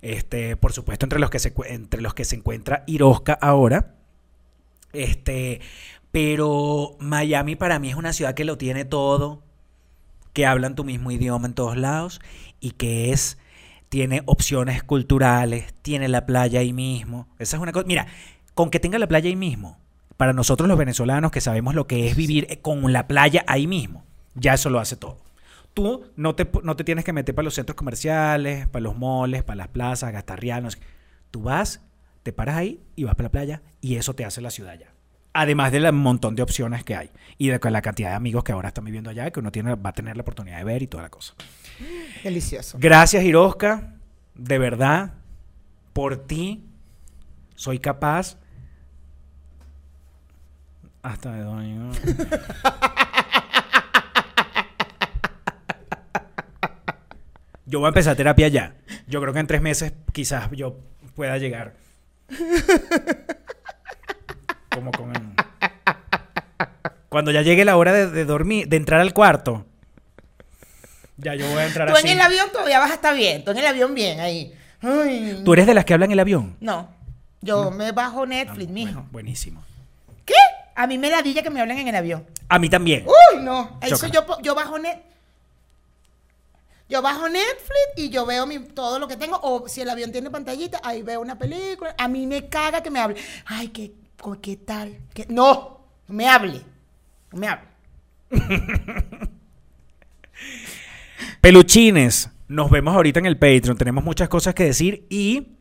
este, 0.00 0.56
por 0.56 0.72
supuesto, 0.72 1.06
entre 1.06 1.20
los 1.20 1.30
que 1.30 1.38
se, 1.38 1.54
entre 1.66 2.02
los 2.02 2.14
que 2.14 2.24
se 2.24 2.36
encuentra 2.36 2.82
Irosca 2.86 3.34
ahora. 3.34 3.94
Este, 4.92 5.60
pero 6.10 6.96
Miami 6.98 7.56
para 7.56 7.78
mí 7.78 7.90
es 7.90 7.94
una 7.96 8.12
ciudad 8.12 8.34
que 8.34 8.44
lo 8.44 8.58
tiene 8.58 8.84
todo, 8.84 9.42
que 10.32 10.46
hablan 10.46 10.74
tu 10.74 10.84
mismo 10.84 11.10
idioma 11.10 11.46
en 11.46 11.54
todos 11.54 11.76
lados 11.76 12.20
y 12.60 12.72
que 12.72 13.12
es 13.12 13.38
tiene 13.88 14.22
opciones 14.24 14.82
culturales, 14.82 15.74
tiene 15.82 16.08
la 16.08 16.24
playa 16.24 16.60
ahí 16.60 16.72
mismo. 16.72 17.28
Esa 17.38 17.56
es 17.56 17.62
una 17.62 17.72
cosa. 17.72 17.86
Mira, 17.86 18.06
con 18.54 18.70
que 18.70 18.80
tenga 18.80 18.98
la 18.98 19.06
playa 19.06 19.28
ahí 19.28 19.36
mismo, 19.36 19.78
para 20.22 20.34
nosotros 20.34 20.68
los 20.68 20.78
venezolanos 20.78 21.32
que 21.32 21.40
sabemos 21.40 21.74
lo 21.74 21.88
que 21.88 22.06
es 22.06 22.14
vivir 22.14 22.60
con 22.62 22.92
la 22.92 23.08
playa 23.08 23.42
ahí 23.48 23.66
mismo, 23.66 24.04
ya 24.36 24.54
eso 24.54 24.70
lo 24.70 24.78
hace 24.78 24.94
todo. 24.94 25.18
Tú 25.74 26.04
no 26.14 26.36
te, 26.36 26.48
no 26.62 26.76
te 26.76 26.84
tienes 26.84 27.04
que 27.04 27.12
meter 27.12 27.34
para 27.34 27.42
los 27.42 27.54
centros 27.54 27.74
comerciales, 27.74 28.68
para 28.68 28.84
los 28.84 28.96
moles, 28.96 29.42
para 29.42 29.56
las 29.56 29.66
plazas, 29.66 30.12
no 30.12 30.70
sé 30.70 30.78
qué. 30.78 30.86
Tú 31.32 31.42
vas, 31.42 31.80
te 32.22 32.32
paras 32.32 32.54
ahí 32.54 32.80
y 32.94 33.02
vas 33.02 33.16
para 33.16 33.24
la 33.24 33.32
playa 33.32 33.62
y 33.80 33.96
eso 33.96 34.14
te 34.14 34.24
hace 34.24 34.40
la 34.40 34.52
ciudad 34.52 34.78
ya. 34.78 34.92
Además 35.32 35.72
del 35.72 35.92
montón 35.92 36.36
de 36.36 36.42
opciones 36.44 36.84
que 36.84 36.94
hay 36.94 37.10
y 37.36 37.48
de 37.48 37.58
la 37.60 37.82
cantidad 37.82 38.10
de 38.10 38.14
amigos 38.14 38.44
que 38.44 38.52
ahora 38.52 38.68
están 38.68 38.84
viviendo 38.84 39.10
allá 39.10 39.28
que 39.32 39.40
uno 39.40 39.50
tiene, 39.50 39.74
va 39.74 39.90
a 39.90 39.92
tener 39.92 40.16
la 40.16 40.22
oportunidad 40.22 40.58
de 40.58 40.62
ver 40.62 40.84
y 40.84 40.86
toda 40.86 41.02
la 41.02 41.10
cosa. 41.10 41.34
Delicioso. 42.22 42.78
Gracias, 42.80 43.24
Hiroska. 43.24 43.96
De 44.36 44.58
verdad, 44.58 45.14
por 45.92 46.16
ti 46.16 46.64
soy 47.56 47.80
capaz. 47.80 48.38
Hasta 51.02 51.32
de 51.32 51.42
doña. 51.42 51.90
Yo 57.66 57.78
voy 57.78 57.86
a 57.86 57.88
empezar 57.88 58.16
terapia 58.16 58.48
ya. 58.48 58.74
Yo 59.06 59.20
creo 59.20 59.32
que 59.32 59.38
en 59.40 59.46
tres 59.46 59.62
meses 59.62 59.92
quizás 60.12 60.50
yo 60.52 60.76
pueda 61.14 61.38
llegar. 61.38 61.74
Como 64.74 64.90
con. 64.92 65.12
Cuando 67.08 67.30
ya 67.30 67.42
llegue 67.42 67.64
la 67.64 67.76
hora 67.76 67.92
de, 67.92 68.10
de 68.10 68.24
dormir, 68.24 68.68
de 68.68 68.76
entrar 68.76 69.00
al 69.00 69.12
cuarto. 69.14 69.64
Ya 71.18 71.34
yo 71.34 71.46
voy 71.48 71.58
a 71.58 71.66
entrar 71.66 71.88
Tú 71.88 71.94
así. 71.94 72.08
en 72.08 72.14
el 72.14 72.20
avión 72.20 72.48
todavía 72.52 72.78
vas 72.78 72.90
a 72.90 72.94
estar 72.94 73.14
bien. 73.14 73.44
Tú 73.44 73.52
en 73.52 73.58
el 73.58 73.66
avión 73.66 73.94
bien 73.94 74.20
ahí. 74.20 74.52
Ay. 74.80 75.40
¿Tú 75.44 75.52
eres 75.52 75.66
de 75.66 75.74
las 75.74 75.84
que 75.84 75.94
hablan 75.94 76.08
en 76.10 76.14
el 76.14 76.20
avión? 76.20 76.56
No. 76.60 76.88
Yo 77.42 77.70
me 77.70 77.92
bajo 77.92 78.26
Netflix, 78.26 78.70
mijo. 78.70 78.92
Bueno, 78.92 79.08
buenísimo. 79.12 79.62
A 80.74 80.86
mí 80.86 80.98
me 80.98 81.10
ladilla 81.10 81.42
que 81.42 81.50
me 81.50 81.60
hablen 81.60 81.78
en 81.78 81.88
el 81.88 81.96
avión. 81.96 82.26
A 82.48 82.58
mí 82.58 82.68
también. 82.68 83.06
Uy, 83.06 83.42
no. 83.42 83.78
Eso 83.80 84.06
yo, 84.08 84.24
yo 84.42 84.54
bajo 84.54 84.78
net. 84.78 84.98
Yo 86.92 87.00
bajo 87.00 87.26
Netflix 87.26 87.96
y 87.96 88.10
yo 88.10 88.26
veo 88.26 88.46
mi, 88.46 88.58
todo 88.58 88.98
lo 88.98 89.08
que 89.08 89.16
tengo. 89.16 89.40
O 89.42 89.66
si 89.66 89.80
el 89.80 89.88
avión 89.88 90.12
tiene 90.12 90.30
pantallita, 90.30 90.78
ahí 90.84 91.02
veo 91.02 91.22
una 91.22 91.38
película. 91.38 91.94
A 91.96 92.06
mí 92.06 92.26
me 92.26 92.50
caga 92.50 92.82
que 92.82 92.90
me 92.90 93.00
hable. 93.00 93.16
Ay, 93.46 93.68
¿qué, 93.68 93.92
qué 94.42 94.56
tal? 94.58 94.98
¿Qué? 95.14 95.24
No, 95.30 95.80
no 96.06 96.14
me 96.14 96.28
hable. 96.28 96.60
No 97.32 97.38
me 97.38 97.48
hable. 97.48 97.68
Peluchines. 101.40 102.28
Nos 102.48 102.70
vemos 102.70 102.94
ahorita 102.94 103.20
en 103.20 103.26
el 103.26 103.38
Patreon. 103.38 103.78
Tenemos 103.78 104.04
muchas 104.04 104.28
cosas 104.28 104.54
que 104.54 104.64
decir 104.64 105.06
y. 105.08 105.56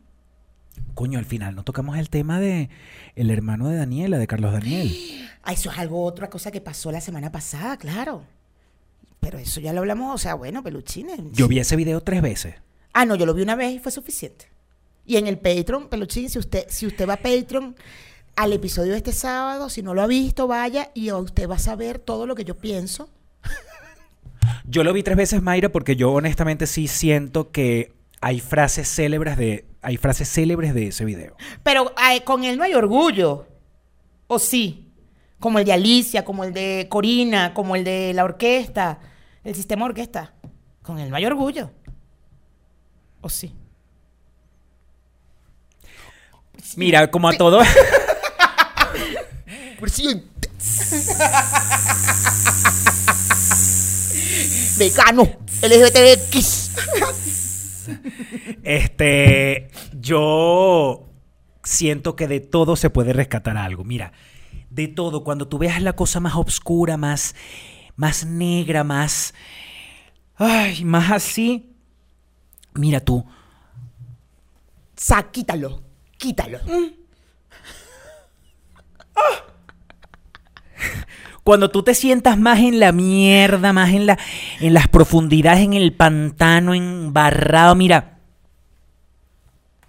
Coño, 0.94 1.20
al 1.20 1.26
final 1.26 1.56
no 1.56 1.64
tocamos 1.64 1.98
el 1.98 2.10
tema 2.10 2.40
de 2.40 2.70
el 3.16 3.30
hermano 3.32 3.70
de 3.70 3.78
Daniela, 3.78 4.18
de 4.18 4.28
Carlos 4.28 4.54
Daniel. 4.54 4.92
Ah, 5.44 5.54
eso 5.54 5.72
es 5.72 5.80
algo, 5.80 6.04
otra 6.04 6.30
cosa 6.30 6.52
que 6.52 6.62
pasó 6.62 6.92
la 6.92 7.02
semana 7.02 7.32
pasada, 7.32 7.76
claro. 7.76 8.22
Pero 9.20 9.40
eso 9.40 9.60
ya 9.60 9.74
lo 9.74 9.80
hablamos, 9.80 10.14
o 10.14 10.18
sea, 10.20 10.36
bueno, 10.36 10.62
peluchines. 10.62 11.20
Yo 11.32 11.48
vi 11.48 11.58
ese 11.58 11.76
video 11.76 12.00
tres 12.02 12.22
veces. 12.22 12.58
Ah, 12.94 13.06
no, 13.06 13.16
yo 13.16 13.26
lo 13.26 13.34
vi 13.34 13.42
una 13.42 13.56
vez 13.56 13.74
y 13.74 13.80
fue 13.80 13.92
suficiente. 13.92 14.52
Y 15.04 15.18
en 15.18 15.26
el 15.26 15.40
Patreon, 15.40 15.90
peluchín, 15.90 16.30
si 16.30 16.38
usted, 16.38 16.66
si 16.70 16.86
usted 16.86 17.10
va 17.10 17.14
a 17.14 17.18
Patreon 17.18 17.76
al 18.36 18.54
episodio 18.54 18.92
de 18.92 18.98
este 18.98 19.14
sábado, 19.14 19.70
si 19.70 19.82
no 19.82 19.96
lo 19.96 20.04
ha 20.04 20.08
visto, 20.08 20.48
vaya 20.48 20.92
y 20.94 21.12
usted 21.12 21.50
va 21.50 21.56
a 21.56 21.60
saber 21.60 21.98
todo 21.98 22.28
lo 22.28 22.36
que 22.36 22.44
yo 22.46 22.56
pienso. 22.56 23.10
Yo 24.66 24.84
lo 24.84 24.94
vi 24.94 25.04
tres 25.04 25.18
veces, 25.18 25.42
Mayra, 25.42 25.70
porque 25.70 25.96
yo 25.96 26.12
honestamente 26.12 26.68
sí 26.68 26.88
siento 26.88 27.52
que 27.52 27.94
hay 28.22 28.40
frases 28.40 28.88
célebres 28.88 29.38
de. 29.38 29.66
Hay 29.82 29.98
frases 29.98 30.30
célebres 30.30 30.74
de 30.74 30.88
ese 30.88 31.06
video. 31.06 31.36
Pero 31.64 31.94
con 32.24 32.44
él 32.44 32.58
no 32.58 32.64
hay 32.64 32.74
orgullo. 32.74 33.48
¿O 34.28 34.38
sí? 34.40 34.88
Como 35.40 35.60
el 35.60 35.66
de 35.66 35.74
Alicia, 35.74 36.24
como 36.24 36.44
el 36.44 36.54
de 36.54 36.88
Corina, 36.90 37.54
como 37.54 37.76
el 37.76 37.84
de 37.84 38.14
la 38.14 38.24
orquesta, 38.24 39.00
el 39.44 39.56
sistema 39.56 39.86
orquesta. 39.86 40.34
Con 40.84 41.00
él 41.00 41.10
no 41.10 41.16
hay 41.16 41.26
orgullo. 41.26 41.72
¿O 43.22 43.30
sí? 43.30 43.56
Mira, 46.76 47.10
como 47.10 47.28
a 47.30 47.34
todo. 47.34 47.62
Vegano. 54.78 55.28
LGBTX. 55.64 56.72
Este, 58.64 59.71
yo 60.02 61.10
siento 61.64 62.16
que 62.16 62.28
de 62.28 62.40
todo 62.40 62.76
se 62.76 62.90
puede 62.90 63.14
rescatar 63.14 63.58
algo. 63.58 63.84
Mira, 63.84 64.14
de 64.70 64.88
todo, 64.88 65.24
cuando 65.24 65.48
tú 65.48 65.58
veas 65.58 65.82
la 65.82 65.94
cosa 65.94 66.20
más 66.20 66.36
oscura, 66.36 66.98
más, 66.98 67.36
más 67.96 68.26
negra, 68.26 68.84
más, 68.84 69.34
ay, 70.36 70.84
más 70.84 71.12
así, 71.12 71.76
mira 72.74 73.00
tú, 73.00 73.26
Sa, 75.02 75.32
quítalo. 75.32 75.82
Quítalo. 76.18 76.60
cuando 81.44 81.72
tú 81.72 81.82
te 81.82 81.96
sientas 81.96 82.38
más 82.38 82.60
en 82.60 82.80
la 82.80 82.92
mierda, 82.92 83.74
más 83.74 83.90
en 83.90 84.06
la, 84.06 84.20
en 84.60 84.76
las 84.76 84.88
profundidades, 84.88 85.64
en 85.64 85.74
el 85.74 85.94
pantano, 85.94 86.76
embarrado, 86.76 87.74
mira. 87.74 88.11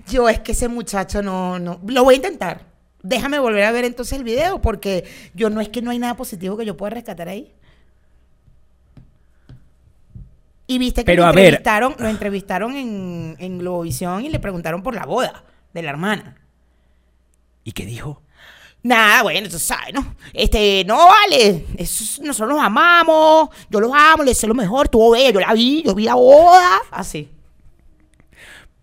Yo 0.07 0.29
es 0.29 0.39
que 0.39 0.51
ese 0.51 0.67
muchacho 0.67 1.21
no, 1.21 1.59
no. 1.59 1.79
Lo 1.85 2.03
voy 2.03 2.13
a 2.15 2.17
intentar. 2.17 2.65
Déjame 3.01 3.39
volver 3.39 3.63
a 3.63 3.71
ver 3.71 3.85
entonces 3.85 4.17
el 4.17 4.23
video 4.23 4.61
porque 4.61 5.03
yo 5.33 5.49
no 5.49 5.61
es 5.61 5.69
que 5.69 5.81
no 5.81 5.91
hay 5.91 5.99
nada 5.99 6.15
positivo 6.15 6.57
que 6.57 6.65
yo 6.65 6.75
pueda 6.77 6.91
rescatar 6.91 7.27
ahí. 7.29 7.53
Y 10.67 10.79
viste 10.79 11.01
que 11.01 11.05
Pero, 11.05 11.23
lo 11.23 11.27
a 11.29 11.31
ver. 11.31 11.45
entrevistaron, 11.45 11.95
lo 11.99 12.07
entrevistaron 12.07 12.75
en, 12.75 13.35
en 13.39 13.59
Globovisión 13.59 14.25
y 14.25 14.29
le 14.29 14.39
preguntaron 14.39 14.81
por 14.81 14.95
la 14.95 15.05
boda 15.05 15.43
de 15.73 15.83
la 15.83 15.89
hermana. 15.91 16.37
¿Y 17.63 17.73
qué 17.73 17.85
dijo? 17.85 18.21
Nada, 18.87 19.23
bueno, 19.23 19.49
tú 19.49 19.57
sabes, 19.57 19.93
¿no? 19.95 20.13
Este, 20.31 20.83
no 20.85 21.07
vale. 21.07 21.65
Eso 21.75 22.03
es- 22.03 22.19
nosotros 22.21 22.55
los 22.55 22.63
amamos. 22.63 23.49
Yo 23.69 23.79
los 23.79 23.91
amo, 23.91 24.23
les 24.23 24.37
sé 24.37 24.45
lo 24.45 24.53
mejor. 24.53 24.87
Tuvo 24.89 25.09
bella, 25.11 25.31
yo 25.31 25.39
la 25.39 25.53
vi, 25.53 25.81
yo 25.83 25.95
vi 25.95 26.03
la 26.03 26.13
boda. 26.13 26.81
Así. 26.91 27.27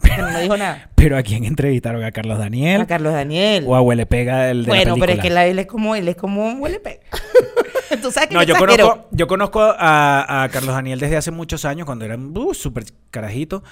Pero 0.00 0.28
no 0.28 0.40
dijo 0.40 0.57
nada. 0.57 0.88
Pero 0.96 1.16
a 1.16 1.22
quién 1.22 1.44
entrevistaron, 1.44 2.03
a 2.05 2.11
Carlos 2.12 2.38
Daniel 2.38 2.80
A 2.80 2.86
Carlos 2.86 3.12
Daniel. 3.12 3.64
o 3.66 3.74
a 3.76 3.80
Huele 3.80 4.07
Pega 4.07 4.44
del 4.46 4.64
de 4.64 4.68
la 4.70 4.74
Bueno, 4.76 4.96
pero 4.98 5.12
es 5.12 5.18
que 5.20 5.30
la- 5.30 5.46
él 5.46 5.59
es 5.61 5.66
como, 5.66 5.94
él 5.96 6.09
es 6.09 6.16
como 6.16 6.46
un 6.46 6.61
huele 6.61 6.80
pe- 6.80 7.00
Tú 8.03 8.11
sabes 8.11 8.28
que 8.28 8.34
No, 8.34 8.42
yo 8.42 8.55
exagero. 8.55 8.86
conozco, 8.88 9.09
yo 9.12 9.26
conozco 9.28 9.61
a, 9.62 10.42
a 10.44 10.48
Carlos 10.48 10.74
Daniel 10.74 10.98
desde 10.98 11.16
hace 11.16 11.30
muchos 11.30 11.64
años, 11.64 11.86
cuando 11.86 12.05
era 12.05 12.16
uh, 12.16 12.55
súper 12.55 12.84
carajito. 13.11 13.62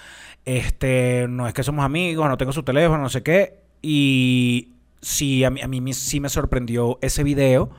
Este, 0.45 1.27
no 1.29 1.49
es 1.49 1.55
que 1.55 1.63
somos 1.65 1.85
amigos, 1.85 2.29
no 2.29 2.37
tengo 2.37 2.53
su 2.53 2.63
teléfono, 2.63 2.99
no 3.03 3.09
sé 3.09 3.23
qué. 3.23 3.61
Y 3.83 4.75
sí, 5.01 5.45
a 5.45 5.51
mí, 5.51 5.61
a 5.61 5.69
mí 5.69 5.93
sí 5.93 6.21
me 6.21 6.29
sorprendió 6.29 6.99
ese 7.03 7.25
video. 7.25 7.71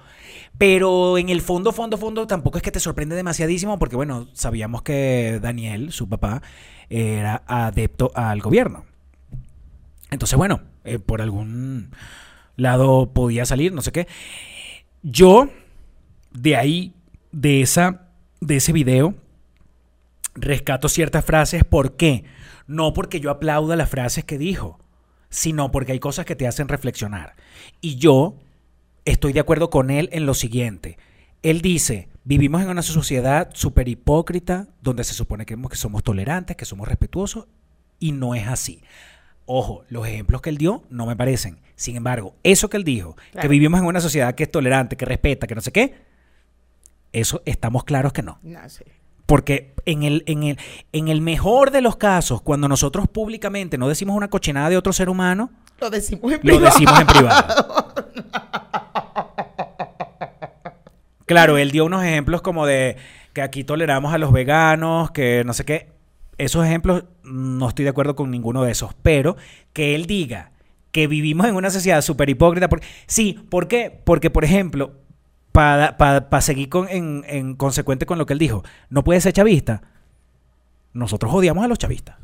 Pero 0.57 1.17
en 1.17 1.29
el 1.29 1.41
fondo, 1.41 1.71
fondo, 1.71 1.97
fondo, 1.97 2.27
tampoco 2.27 2.57
es 2.57 2.63
que 2.63 2.71
te 2.71 2.79
sorprende 2.79 3.15
demasiadísimo, 3.15 3.79
porque 3.79 3.95
bueno, 3.95 4.27
sabíamos 4.33 4.81
que 4.83 5.39
Daniel, 5.41 5.91
su 5.91 6.07
papá, 6.07 6.41
era 6.89 7.43
adepto 7.47 8.11
al 8.15 8.41
gobierno. 8.41 8.85
Entonces, 10.11 10.37
bueno, 10.37 10.61
eh, 10.83 10.99
por 10.99 11.21
algún 11.21 11.91
lado 12.57 13.11
podía 13.13 13.45
salir, 13.45 13.73
no 13.73 13.81
sé 13.81 13.91
qué. 13.91 14.07
Yo, 15.01 15.49
de 16.31 16.55
ahí, 16.57 16.93
de, 17.31 17.61
esa, 17.61 18.09
de 18.39 18.57
ese 18.57 18.73
video, 18.73 19.15
rescato 20.35 20.89
ciertas 20.89 21.25
frases. 21.25 21.63
¿Por 21.63 21.95
qué? 21.95 22.25
No 22.67 22.93
porque 22.93 23.19
yo 23.19 23.31
aplauda 23.31 23.75
las 23.75 23.89
frases 23.89 24.25
que 24.25 24.37
dijo, 24.37 24.79
sino 25.31 25.71
porque 25.71 25.93
hay 25.93 25.99
cosas 25.99 26.25
que 26.25 26.35
te 26.35 26.45
hacen 26.45 26.67
reflexionar. 26.67 27.35
Y 27.79 27.95
yo 27.95 28.35
estoy 29.05 29.33
de 29.33 29.39
acuerdo 29.39 29.71
con 29.71 29.89
él 29.89 30.09
en 30.11 30.27
lo 30.27 30.35
siguiente. 30.35 30.99
Él 31.41 31.61
dice, 31.61 32.09
vivimos 32.23 32.61
en 32.61 32.69
una 32.69 32.83
sociedad 32.83 33.49
súper 33.53 33.87
hipócrita, 33.87 34.67
donde 34.81 35.03
se 35.03 35.15
supone 35.15 35.47
que 35.47 35.57
somos 35.73 36.03
tolerantes, 36.03 36.55
que 36.55 36.65
somos 36.65 36.87
respetuosos, 36.87 37.47
y 37.97 38.11
no 38.11 38.35
es 38.35 38.47
así. 38.47 38.83
Ojo, 39.45 39.83
los 39.89 40.07
ejemplos 40.07 40.41
que 40.41 40.49
él 40.49 40.57
dio 40.57 40.83
no 40.89 41.07
me 41.07 41.15
parecen. 41.15 41.59
Sin 41.75 41.95
embargo, 41.95 42.35
eso 42.43 42.69
que 42.69 42.77
él 42.77 42.83
dijo, 42.83 43.15
que 43.39 43.47
vivimos 43.47 43.79
en 43.79 43.87
una 43.87 44.01
sociedad 44.01 44.35
que 44.35 44.43
es 44.43 44.51
tolerante, 44.51 44.97
que 44.97 45.05
respeta, 45.05 45.47
que 45.47 45.55
no 45.55 45.61
sé 45.61 45.71
qué, 45.71 45.95
eso 47.11 47.41
estamos 47.45 47.83
claros 47.85 48.13
que 48.13 48.21
no. 48.21 48.39
No, 48.43 48.69
sí. 48.69 48.83
Porque 49.25 49.73
en 49.85 50.03
el, 50.03 50.23
en, 50.27 50.43
el, 50.43 50.57
en 50.91 51.07
el 51.07 51.21
mejor 51.21 51.71
de 51.71 51.81
los 51.81 51.95
casos, 51.95 52.41
cuando 52.41 52.67
nosotros 52.67 53.07
públicamente 53.07 53.77
no 53.77 53.87
decimos 53.87 54.15
una 54.15 54.29
cochinada 54.29 54.69
de 54.69 54.77
otro 54.77 54.93
ser 54.93 55.09
humano, 55.09 55.51
Lo 55.79 55.89
decimos 55.89 56.31
en 56.31 56.37
lo 56.37 56.39
privado. 56.41 56.65
decimos 56.65 56.99
en 56.99 57.07
privado. 57.07 57.93
Claro, 61.25 61.57
él 61.57 61.71
dio 61.71 61.85
unos 61.85 62.03
ejemplos 62.03 62.41
como 62.41 62.65
de 62.65 62.97
que 63.33 63.41
aquí 63.41 63.63
toleramos 63.63 64.13
a 64.13 64.17
los 64.17 64.33
veganos, 64.33 65.11
que 65.11 65.43
no 65.45 65.53
sé 65.53 65.63
qué. 65.63 65.87
Esos 66.37 66.65
ejemplos 66.65 67.05
no 67.23 67.69
estoy 67.69 67.83
de 67.83 67.89
acuerdo 67.89 68.15
con 68.17 68.31
ninguno 68.31 68.63
de 68.63 68.71
esos, 68.71 68.93
pero 69.01 69.37
que 69.71 69.95
él 69.95 70.07
diga 70.07 70.51
que 70.91 71.07
vivimos 71.07 71.47
en 71.47 71.55
una 71.55 71.69
sociedad 71.69 72.01
súper 72.01 72.29
hipócrita. 72.29 72.67
Porque, 72.67 72.85
sí, 73.07 73.39
¿por 73.49 73.69
qué? 73.69 74.01
Porque, 74.03 74.29
por 74.29 74.43
ejemplo, 74.43 74.91
para 75.51 76.41
seguir 76.41 76.69
con, 76.69 76.87
en, 76.89 77.23
en 77.27 77.55
consecuente 77.55 78.05
con 78.05 78.17
lo 78.17 78.25
que 78.25 78.33
él 78.33 78.39
dijo, 78.39 78.63
no 78.89 79.03
puede 79.03 79.21
ser 79.21 79.33
chavista. 79.33 79.81
Nosotros 80.93 81.31
odiamos 81.33 81.63
a 81.63 81.67
los 81.67 81.77
chavistas. 81.77 82.17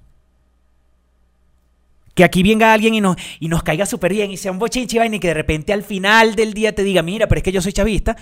Que 2.13 2.23
aquí 2.23 2.41
venga 2.41 2.73
alguien 2.73 2.95
y 2.95 3.01
nos, 3.01 3.15
y 3.39 3.47
nos 3.47 3.61
caiga 3.63 3.85
súper 3.85 4.11
bien 4.11 4.31
y 4.31 4.37
sea 4.37 4.51
un 4.51 4.57
bochinche 4.59 5.05
y 5.05 5.19
que 5.19 5.27
de 5.27 5.33
repente 5.35 5.71
al 5.71 5.83
final 5.83 6.35
del 6.35 6.53
día 6.53 6.73
te 6.73 6.83
diga, 6.83 7.03
mira, 7.03 7.27
pero 7.27 7.37
es 7.39 7.43
que 7.43 7.51
yo 7.51 7.61
soy 7.61 7.73
chavista, 7.73 8.17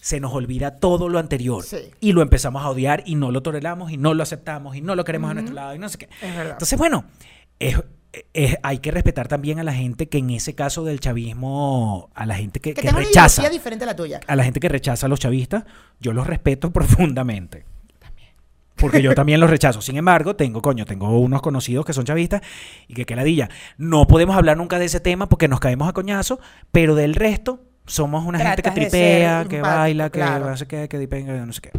se 0.00 0.20
nos 0.20 0.32
olvida 0.32 0.76
todo 0.78 1.08
lo 1.08 1.18
anterior. 1.18 1.64
Sí. 1.64 1.78
Y 2.00 2.12
lo 2.12 2.22
empezamos 2.22 2.62
a 2.62 2.68
odiar 2.70 3.02
y 3.04 3.16
no 3.16 3.32
lo 3.32 3.42
toleramos 3.42 3.90
y 3.90 3.96
no 3.96 4.14
lo 4.14 4.22
aceptamos 4.22 4.76
y 4.76 4.80
no 4.80 4.94
lo 4.94 5.04
queremos 5.04 5.30
a 5.30 5.34
nuestro 5.34 5.54
lado 5.54 5.74
y 5.74 5.78
no 5.78 5.88
sé 5.88 5.98
qué. 5.98 6.08
Es 6.22 6.36
verdad. 6.36 6.52
Entonces, 6.52 6.78
bueno, 6.78 7.04
es- 7.58 7.78
es- 8.34 8.56
hay 8.62 8.78
que 8.78 8.90
respetar 8.90 9.28
también 9.28 9.58
a 9.58 9.64
la 9.64 9.72
gente 9.72 10.08
que 10.08 10.18
en 10.18 10.30
ese 10.30 10.54
caso 10.54 10.84
del 10.84 11.00
chavismo, 11.00 12.10
a 12.14 12.26
la 12.26 12.34
gente 12.34 12.60
que, 12.60 12.74
que 12.74 12.82
que 12.82 12.88
una 12.88 12.98
rechaza, 12.98 13.42
ideología 13.42 13.50
diferente 13.58 13.84
a 13.84 13.86
la 13.86 13.96
tuya. 13.96 14.20
a 14.26 14.36
la 14.36 14.44
gente 14.44 14.60
que 14.60 14.68
rechaza 14.68 15.06
a 15.06 15.08
los 15.08 15.20
chavistas, 15.20 15.64
yo 16.00 16.12
los 16.12 16.26
respeto 16.26 16.70
profundamente. 16.72 17.64
Porque 18.76 19.00
yo 19.00 19.14
también 19.14 19.38
los 19.38 19.48
rechazo. 19.48 19.80
Sin 19.80 19.96
embargo, 19.96 20.34
tengo, 20.34 20.60
coño, 20.60 20.84
tengo 20.84 21.20
unos 21.20 21.40
conocidos 21.40 21.84
que 21.84 21.92
son 21.92 22.04
chavistas 22.04 22.40
y 22.88 22.94
que 22.94 23.04
qué 23.06 23.14
ladilla. 23.14 23.48
No 23.76 24.06
podemos 24.08 24.34
hablar 24.34 24.56
nunca 24.56 24.78
de 24.80 24.86
ese 24.86 24.98
tema 24.98 25.28
porque 25.28 25.46
nos 25.46 25.60
caemos 25.60 25.88
a 25.88 25.92
coñazo, 25.92 26.40
pero 26.72 26.96
del 26.96 27.14
resto 27.14 27.60
somos 27.86 28.24
una 28.26 28.40
gente 28.40 28.62
que 28.62 28.70
tripea, 28.72 29.44
que 29.48 29.60
baila, 29.60 30.10
que 30.10 30.18
claro. 30.18 30.50
no 30.50 30.56
sé 30.56 30.66
qué, 30.66 30.88
que 30.88 30.98
dipinga, 30.98 31.34
no 31.46 31.52
sé 31.52 31.60
qué. 31.60 31.70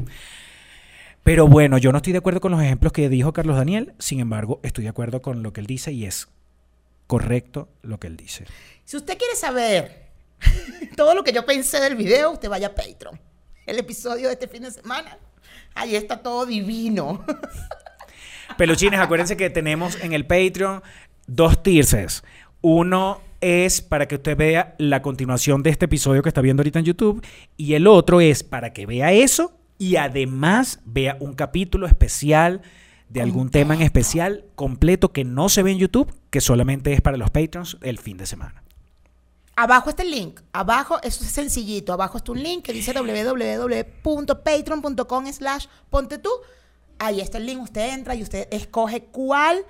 Pero 1.23 1.47
bueno, 1.47 1.77
yo 1.77 1.91
no 1.93 1.97
estoy 1.97 2.11
de 2.11 2.19
acuerdo 2.19 2.41
con 2.41 2.51
los 2.51 2.61
ejemplos 2.61 2.91
que 2.91 3.07
dijo 3.07 3.31
Carlos 3.31 3.55
Daniel, 3.55 3.93
sin 3.97 4.19
embargo, 4.19 4.59
estoy 4.61 4.83
de 4.83 4.89
acuerdo 4.89 5.21
con 5.21 5.41
lo 5.41 5.53
que 5.53 5.61
él 5.61 5.67
dice 5.67 5.93
y 5.93 6.05
es 6.05 6.27
correcto 7.07 7.69
lo 7.81 7.97
que 7.97 8.07
él 8.07 8.17
dice. 8.17 8.45
Si 8.83 8.97
usted 8.97 9.17
quiere 9.17 9.35
saber 9.35 10.09
todo 10.97 11.15
lo 11.15 11.23
que 11.23 11.31
yo 11.31 11.45
pensé 11.45 11.79
del 11.79 11.95
video, 11.95 12.31
usted 12.31 12.49
vaya 12.49 12.67
a 12.67 12.75
Patreon. 12.75 13.17
El 13.65 13.79
episodio 13.79 14.27
de 14.27 14.33
este 14.33 14.49
fin 14.49 14.63
de 14.63 14.71
semana. 14.71 15.17
Ahí 15.75 15.95
está 15.95 16.21
todo 16.21 16.45
divino. 16.45 17.25
Peluchines, 18.57 18.99
acuérdense 18.99 19.37
que 19.37 19.49
tenemos 19.49 19.97
en 20.01 20.11
el 20.11 20.27
Patreon 20.27 20.83
dos 21.25 21.63
tierces. 21.63 22.23
Uno 22.59 23.21
es 23.39 23.81
para 23.81 24.09
que 24.09 24.15
usted 24.15 24.35
vea 24.35 24.75
la 24.77 25.01
continuación 25.01 25.63
de 25.63 25.69
este 25.69 25.85
episodio 25.85 26.21
que 26.21 26.29
está 26.29 26.41
viendo 26.41 26.61
ahorita 26.61 26.79
en 26.79 26.85
YouTube. 26.85 27.25
Y 27.55 27.75
el 27.75 27.87
otro 27.87 28.19
es 28.19 28.43
para 28.43 28.73
que 28.73 28.85
vea 28.85 29.13
eso 29.13 29.62
y 29.77 29.97
además 29.97 30.79
vea 30.85 31.17
un 31.19 31.33
capítulo 31.33 31.87
especial 31.87 32.61
de 33.09 33.21
algún 33.21 33.49
tema 33.49 33.75
en 33.75 33.81
especial 33.81 34.45
completo 34.55 35.11
que 35.11 35.23
no 35.23 35.49
se 35.49 35.61
ve 35.61 35.71
en 35.71 35.77
YouTube, 35.77 36.13
que 36.29 36.41
solamente 36.41 36.93
es 36.93 37.01
para 37.01 37.17
los 37.17 37.29
Patreons 37.29 37.77
el 37.81 37.99
fin 37.99 38.17
de 38.17 38.25
semana. 38.25 38.63
Abajo 39.55 39.91
está 39.91 40.01
el 40.01 40.09
link. 40.09 40.41
Abajo, 40.51 40.99
eso 41.03 41.23
es 41.23 41.29
sencillito. 41.29 41.93
Abajo 41.93 42.17
está 42.17 42.31
un 42.31 42.41
link 42.41 42.63
que 42.63 42.73
dice 42.73 42.91
www.patreon.com 42.91 45.31
slash 45.31 45.67
ponte 45.91 46.17
tú. 46.17 46.31
Ahí 46.97 47.21
está 47.21 47.37
el 47.37 47.45
link. 47.45 47.61
Usted 47.61 47.93
entra 47.93 48.15
y 48.15 48.23
usted 48.23 48.47
escoge 48.49 49.03
cuál 49.03 49.63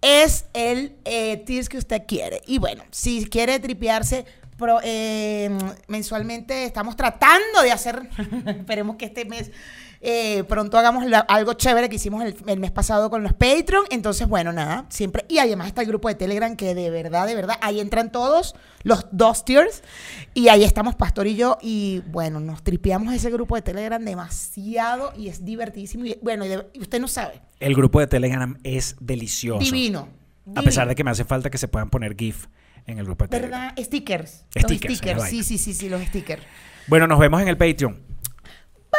es 0.00 0.46
el 0.54 0.96
eh, 1.04 1.44
que 1.44 1.78
usted 1.78 2.04
quiere. 2.06 2.40
Y 2.46 2.56
bueno, 2.58 2.82
si 2.90 3.26
quiere 3.26 3.60
tripearse 3.60 4.24
pro- 4.56 4.80
eh, 4.82 5.50
mensualmente, 5.88 6.64
estamos 6.64 6.96
tratando 6.96 7.62
de 7.62 7.72
hacer, 7.72 8.08
esperemos 8.46 8.96
que 8.96 9.06
este 9.06 9.24
mes 9.24 9.50
eh, 10.02 10.44
pronto 10.44 10.76
hagamos 10.78 11.06
la- 11.06 11.20
algo 11.20 11.54
chévere 11.54 11.88
que 11.88 11.96
hicimos 11.96 12.22
el, 12.22 12.36
el 12.46 12.60
mes 12.60 12.70
pasado 12.70 13.08
con 13.10 13.22
los 13.22 13.32
Patreon. 13.32 13.86
Entonces, 13.90 14.28
bueno, 14.28 14.52
nada, 14.52 14.84
siempre. 14.90 15.24
Y 15.28 15.38
además 15.38 15.68
está 15.68 15.80
el 15.80 15.88
grupo 15.88 16.08
de 16.08 16.14
Telegram 16.14 16.54
que 16.54 16.74
de 16.74 16.90
verdad, 16.90 17.26
de 17.26 17.34
verdad, 17.34 17.56
ahí 17.62 17.80
entran 17.80 18.12
todos 18.12 18.54
los 18.82 19.06
dos 19.10 19.44
tiers. 19.44 19.82
Y 20.34 20.48
ahí 20.48 20.64
estamos 20.64 20.94
Pastor 20.94 21.26
y 21.26 21.34
yo. 21.36 21.56
Y 21.62 22.02
bueno, 22.08 22.40
nos 22.40 22.62
tripeamos 22.62 23.14
ese 23.14 23.30
grupo 23.30 23.56
de 23.56 23.62
Telegram 23.62 24.04
demasiado 24.04 25.12
y 25.16 25.28
es 25.28 25.44
divertidísimo. 25.44 26.04
Y 26.04 26.18
bueno, 26.22 26.44
y, 26.44 26.48
de- 26.48 26.66
y 26.74 26.80
usted 26.80 27.00
no 27.00 27.08
sabe. 27.08 27.40
El 27.58 27.74
grupo 27.74 27.98
de 27.98 28.06
Telegram 28.06 28.56
es 28.64 28.96
delicioso. 29.00 29.60
Divino. 29.64 30.08
A 30.54 30.62
pesar 30.62 30.86
de 30.86 30.94
que 30.94 31.02
me 31.02 31.10
hace 31.10 31.24
falta 31.24 31.50
que 31.50 31.58
se 31.58 31.66
puedan 31.68 31.90
poner 31.90 32.14
GIF 32.16 32.46
en 32.86 32.98
el 32.98 33.04
grupo 33.04 33.24
de 33.24 33.28
Telegram. 33.28 33.60
¿Verdad? 33.60 33.84
Stickers. 33.84 34.44
Stickers, 34.50 34.62
los 34.62 34.98
stickers. 34.98 35.22
Sí, 35.28 35.42
sí, 35.42 35.58
sí, 35.58 35.74
sí, 35.74 35.88
los 35.88 36.02
stickers. 36.02 36.42
Bueno, 36.86 37.06
nos 37.06 37.18
vemos 37.18 37.42
en 37.42 37.48
el 37.48 37.56
Patreon. 37.56 37.94
Ponte, 37.94 38.96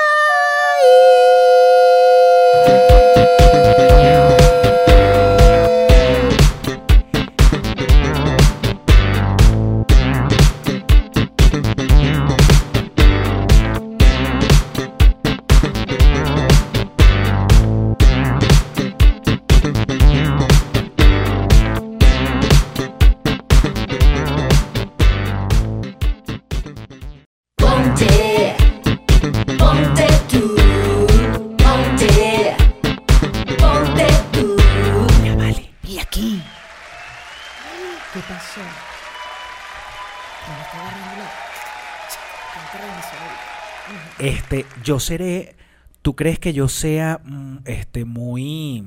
Este, 44.57 44.81
yo 44.83 44.99
seré. 44.99 45.55
¿Tú 46.01 46.15
crees 46.15 46.39
que 46.39 46.53
yo 46.53 46.67
sea 46.67 47.19
mm, 47.23 47.57
este 47.65 48.05
muy 48.05 48.83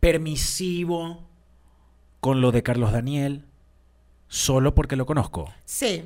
permisivo 0.00 1.22
con 2.20 2.40
lo 2.40 2.50
de 2.50 2.62
Carlos 2.62 2.92
Daniel 2.92 3.44
solo 4.26 4.74
porque 4.74 4.96
lo 4.96 5.06
conozco? 5.06 5.48
Sí, 5.64 6.04